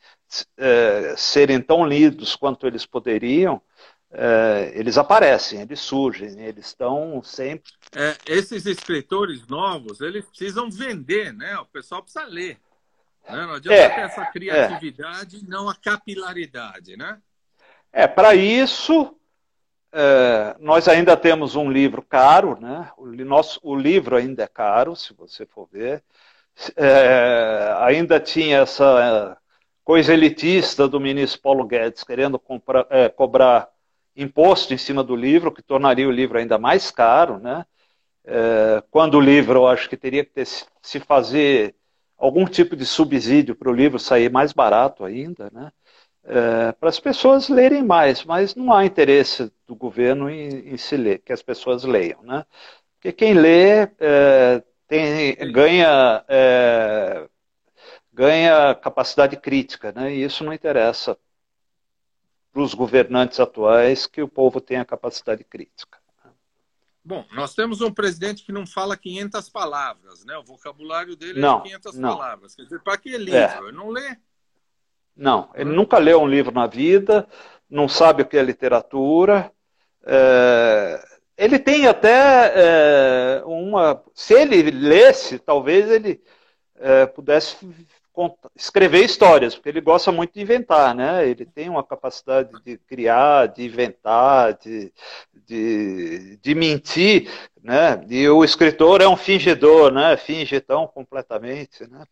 é, 0.58 1.14
serem 1.16 1.60
tão 1.60 1.86
lidos 1.86 2.34
quanto 2.34 2.66
eles 2.66 2.84
poderiam, 2.84 3.62
é, 4.10 4.72
eles 4.74 4.98
aparecem, 4.98 5.60
eles 5.60 5.78
surgem, 5.78 6.40
eles 6.40 6.66
estão 6.66 7.22
sempre. 7.22 7.70
É, 7.94 8.16
esses 8.26 8.66
escritores 8.66 9.46
novos, 9.46 10.00
eles 10.00 10.24
precisam 10.24 10.68
vender, 10.68 11.32
né? 11.32 11.56
O 11.60 11.66
pessoal 11.66 12.02
precisa 12.02 12.24
ler. 12.24 12.58
Né? 13.28 13.46
Não 13.46 13.54
adianta 13.54 13.78
é, 13.78 13.88
ter 13.88 14.00
essa 14.00 14.26
criatividade 14.26 15.38
e 15.38 15.48
não 15.48 15.68
a 15.68 15.74
capilaridade, 15.74 16.96
né? 16.96 17.18
É, 17.92 18.06
para 18.06 18.34
isso, 18.34 19.16
é, 19.92 20.56
nós 20.60 20.86
ainda 20.88 21.16
temos 21.16 21.56
um 21.56 21.70
livro 21.70 22.02
caro, 22.02 22.58
né? 22.60 22.90
O, 22.96 23.06
nosso, 23.06 23.60
o 23.62 23.74
livro 23.74 24.16
ainda 24.16 24.44
é 24.44 24.46
caro, 24.46 24.94
se 24.94 25.12
você 25.12 25.44
for 25.44 25.68
ver. 25.70 26.02
É, 26.76 27.74
ainda 27.78 28.20
tinha 28.20 28.58
essa 28.58 29.36
coisa 29.82 30.12
elitista 30.12 30.86
do 30.86 31.00
ministro 31.00 31.40
Paulo 31.40 31.64
Guedes 31.64 32.04
querendo 32.04 32.38
comprar, 32.38 32.86
é, 32.90 33.08
cobrar 33.08 33.68
imposto 34.14 34.74
em 34.74 34.78
cima 34.78 35.02
do 35.02 35.16
livro, 35.16 35.52
que 35.52 35.62
tornaria 35.62 36.06
o 36.06 36.12
livro 36.12 36.38
ainda 36.38 36.58
mais 36.58 36.90
caro, 36.90 37.38
né? 37.38 37.64
É, 38.24 38.82
quando 38.90 39.14
o 39.16 39.20
livro, 39.20 39.60
eu 39.60 39.66
acho 39.66 39.88
que 39.88 39.96
teria 39.96 40.24
que 40.24 40.30
ter, 40.30 40.46
se 40.46 41.00
fazer 41.00 41.74
algum 42.20 42.44
tipo 42.44 42.76
de 42.76 42.84
subsídio 42.86 43.56
para 43.56 43.70
o 43.70 43.74
livro 43.74 43.98
sair 43.98 44.30
mais 44.30 44.52
barato 44.52 45.04
ainda, 45.04 45.50
né? 45.52 45.72
É, 46.22 46.72
para 46.72 46.90
as 46.90 47.00
pessoas 47.00 47.48
lerem 47.48 47.82
mais, 47.82 48.24
mas 48.24 48.54
não 48.54 48.72
há 48.72 48.84
interesse 48.84 49.50
do 49.66 49.74
governo 49.74 50.28
em, 50.28 50.74
em, 50.74 50.76
se 50.76 50.94
ler, 50.96 51.20
que 51.20 51.32
as 51.32 51.42
pessoas 51.42 51.82
leiam, 51.84 52.22
né? 52.22 52.44
Porque 52.94 53.10
quem 53.12 53.32
lê 53.32 53.88
é, 53.98 54.62
tem, 54.86 55.34
ganha, 55.50 56.22
é, 56.28 57.26
ganha 58.12 58.74
capacidade 58.74 59.36
crítica, 59.38 59.92
né? 59.92 60.12
E 60.14 60.22
isso 60.22 60.44
não 60.44 60.52
interessa 60.52 61.16
para 62.52 62.62
os 62.62 62.74
governantes 62.74 63.40
atuais 63.40 64.06
que 64.06 64.22
o 64.22 64.28
povo 64.28 64.60
tenha 64.60 64.84
capacidade 64.84 65.42
crítica. 65.44 65.99
Bom, 67.04 67.24
nós 67.32 67.54
temos 67.54 67.80
um 67.80 67.92
presidente 67.92 68.44
que 68.44 68.52
não 68.52 68.66
fala 68.66 68.96
500 68.96 69.48
palavras, 69.48 70.24
né? 70.24 70.36
O 70.36 70.44
vocabulário 70.44 71.16
dele 71.16 71.40
não, 71.40 71.60
é 71.60 71.62
de 71.62 71.68
500 71.70 71.94
não. 71.96 72.16
palavras. 72.16 72.54
Quer 72.54 72.64
dizer, 72.64 72.80
para 72.82 72.98
que 72.98 73.16
livro? 73.16 73.38
É. 73.38 73.58
Ele 73.58 73.72
não 73.72 73.88
lê. 73.88 74.16
Não, 75.16 75.50
ele 75.54 75.70
nunca 75.70 75.98
leu 75.98 76.20
um 76.20 76.28
livro 76.28 76.52
na 76.52 76.66
vida, 76.66 77.26
não 77.68 77.88
sabe 77.88 78.22
o 78.22 78.26
que 78.26 78.36
é 78.36 78.42
literatura. 78.42 79.52
É... 80.04 81.02
Ele 81.36 81.58
tem 81.58 81.86
até 81.86 82.52
é, 82.54 83.42
uma. 83.46 84.04
Se 84.12 84.34
ele 84.34 84.70
lesse, 84.70 85.38
talvez 85.38 85.90
ele 85.90 86.22
é, 86.76 87.06
pudesse 87.06 87.56
escrever 88.56 89.04
histórias, 89.04 89.54
porque 89.54 89.68
ele 89.68 89.80
gosta 89.80 90.10
muito 90.10 90.34
de 90.34 90.40
inventar, 90.40 90.94
né? 90.94 91.28
Ele 91.28 91.44
tem 91.44 91.68
uma 91.68 91.84
capacidade 91.84 92.50
de 92.64 92.76
criar, 92.78 93.46
de 93.48 93.64
inventar, 93.64 94.54
de, 94.54 94.92
de, 95.46 96.36
de 96.42 96.54
mentir, 96.54 97.30
né? 97.62 98.02
E 98.08 98.28
o 98.28 98.44
escritor 98.44 99.00
é 99.00 99.08
um 99.08 99.16
fingidor, 99.16 99.92
né? 99.92 100.16
Finge 100.16 100.60
tão 100.60 100.86
completamente, 100.86 101.88
né? 101.90 102.04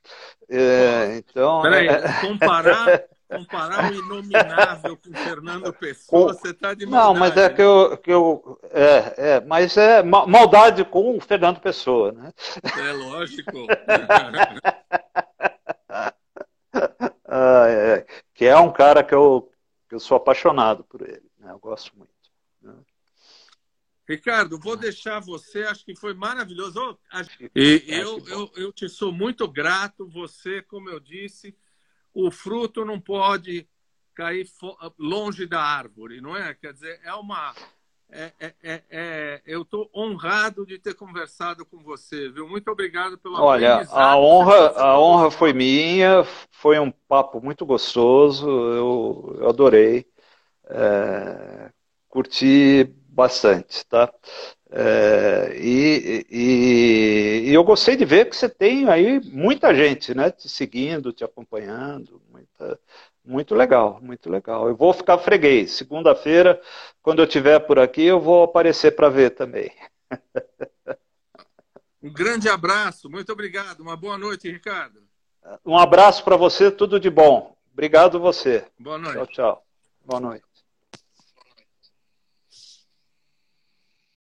É, 0.48 1.16
então... 1.16 1.62
Peraí, 1.62 1.88
é... 1.88 2.00
comparar... 2.20 3.04
Comparar 3.28 3.92
o 3.92 3.94
inominável 3.94 4.96
com 4.96 5.12
Fernando 5.12 5.70
Pessoa, 5.74 6.32
com... 6.32 6.38
você 6.38 6.48
está 6.48 6.72
de 6.72 6.86
maldade. 6.86 7.12
Não, 7.12 7.20
mas 7.20 7.36
é 7.36 7.50
que 7.50 7.60
eu. 7.60 7.98
Que 7.98 8.10
eu 8.10 8.58
é, 8.72 9.14
é, 9.18 9.40
mas 9.40 9.76
é 9.76 10.02
maldade 10.02 10.82
com 10.86 11.14
o 11.14 11.20
Fernando 11.20 11.60
Pessoa, 11.60 12.10
né? 12.12 12.32
É 12.64 12.92
lógico. 12.92 13.52
é, 17.30 18.06
que 18.34 18.44
é 18.46 18.56
um 18.56 18.72
cara 18.72 19.04
que 19.04 19.14
eu, 19.14 19.50
eu 19.90 20.00
sou 20.00 20.16
apaixonado 20.16 20.84
por 20.84 21.02
ele, 21.02 21.30
né? 21.38 21.50
eu 21.50 21.58
gosto 21.58 21.96
muito. 21.96 22.12
Né? 22.62 22.74
Ricardo, 24.08 24.58
vou 24.58 24.76
deixar 24.76 25.20
você, 25.20 25.64
acho 25.64 25.84
que 25.84 25.94
foi 25.94 26.14
maravilhoso. 26.14 26.98
E 27.54 27.84
eu, 27.86 28.18
eu, 28.26 28.50
eu 28.56 28.72
te 28.72 28.88
sou 28.88 29.12
muito 29.12 29.46
grato, 29.46 30.08
você, 30.08 30.62
como 30.62 30.88
eu 30.88 30.98
disse, 30.98 31.54
o 32.14 32.30
fruto 32.30 32.84
não 32.84 32.98
pode 32.98 33.68
cair 34.14 34.48
longe 34.98 35.46
da 35.46 35.62
árvore, 35.62 36.20
não 36.20 36.34
é? 36.34 36.54
Quer 36.54 36.72
dizer, 36.72 37.00
é 37.04 37.12
uma 37.14 37.54
é, 38.10 38.32
é, 38.40 38.54
é, 38.62 38.82
é, 38.90 39.42
eu 39.46 39.62
estou 39.62 39.90
honrado 39.94 40.64
de 40.64 40.78
ter 40.78 40.94
conversado 40.94 41.64
com 41.66 41.78
você, 41.82 42.30
viu? 42.30 42.48
Muito 42.48 42.70
obrigado 42.70 43.18
pela 43.18 43.42
Olha, 43.42 43.86
a 43.90 44.16
honra, 44.16 44.68
a 44.76 44.98
honra 44.98 45.30
foi 45.30 45.52
minha, 45.52 46.24
foi 46.50 46.78
um 46.78 46.90
papo 46.90 47.40
muito 47.40 47.66
gostoso, 47.66 48.48
eu, 48.48 49.36
eu 49.40 49.48
adorei, 49.48 50.06
é, 50.70 51.70
curti 52.08 52.84
bastante, 53.08 53.84
tá? 53.86 54.12
É, 54.70 55.56
e, 55.58 56.26
e, 56.30 57.48
e, 57.48 57.54
eu 57.54 57.64
gostei 57.64 57.96
de 57.96 58.04
ver 58.04 58.28
que 58.28 58.36
você 58.36 58.48
tem 58.48 58.88
aí 58.88 59.18
muita 59.20 59.74
gente, 59.74 60.14
né, 60.14 60.30
te 60.30 60.48
seguindo, 60.48 61.12
te 61.12 61.24
acompanhando, 61.24 62.20
muita, 62.30 62.78
muito 63.28 63.54
legal, 63.54 64.00
muito 64.00 64.30
legal. 64.30 64.68
Eu 64.68 64.74
vou 64.74 64.92
ficar 64.92 65.18
freguês. 65.18 65.72
Segunda-feira, 65.72 66.60
quando 67.02 67.20
eu 67.20 67.26
estiver 67.26 67.58
por 67.60 67.78
aqui, 67.78 68.02
eu 68.02 68.18
vou 68.18 68.42
aparecer 68.42 68.96
para 68.96 69.08
ver 69.08 69.30
também. 69.30 69.70
Um 72.00 72.12
grande 72.12 72.48
abraço, 72.48 73.10
muito 73.10 73.32
obrigado. 73.32 73.80
Uma 73.80 73.96
boa 73.96 74.16
noite, 74.16 74.48
Ricardo. 74.48 75.02
Um 75.66 75.76
abraço 75.76 76.22
para 76.22 76.36
você, 76.36 76.70
tudo 76.70 77.00
de 77.00 77.10
bom. 77.10 77.56
Obrigado 77.72 78.20
você. 78.20 78.64
Boa 78.78 78.96
noite. 78.96 79.16
Tchau, 79.16 79.26
tchau. 79.26 79.66
Boa 80.04 80.20
noite. 80.20 80.47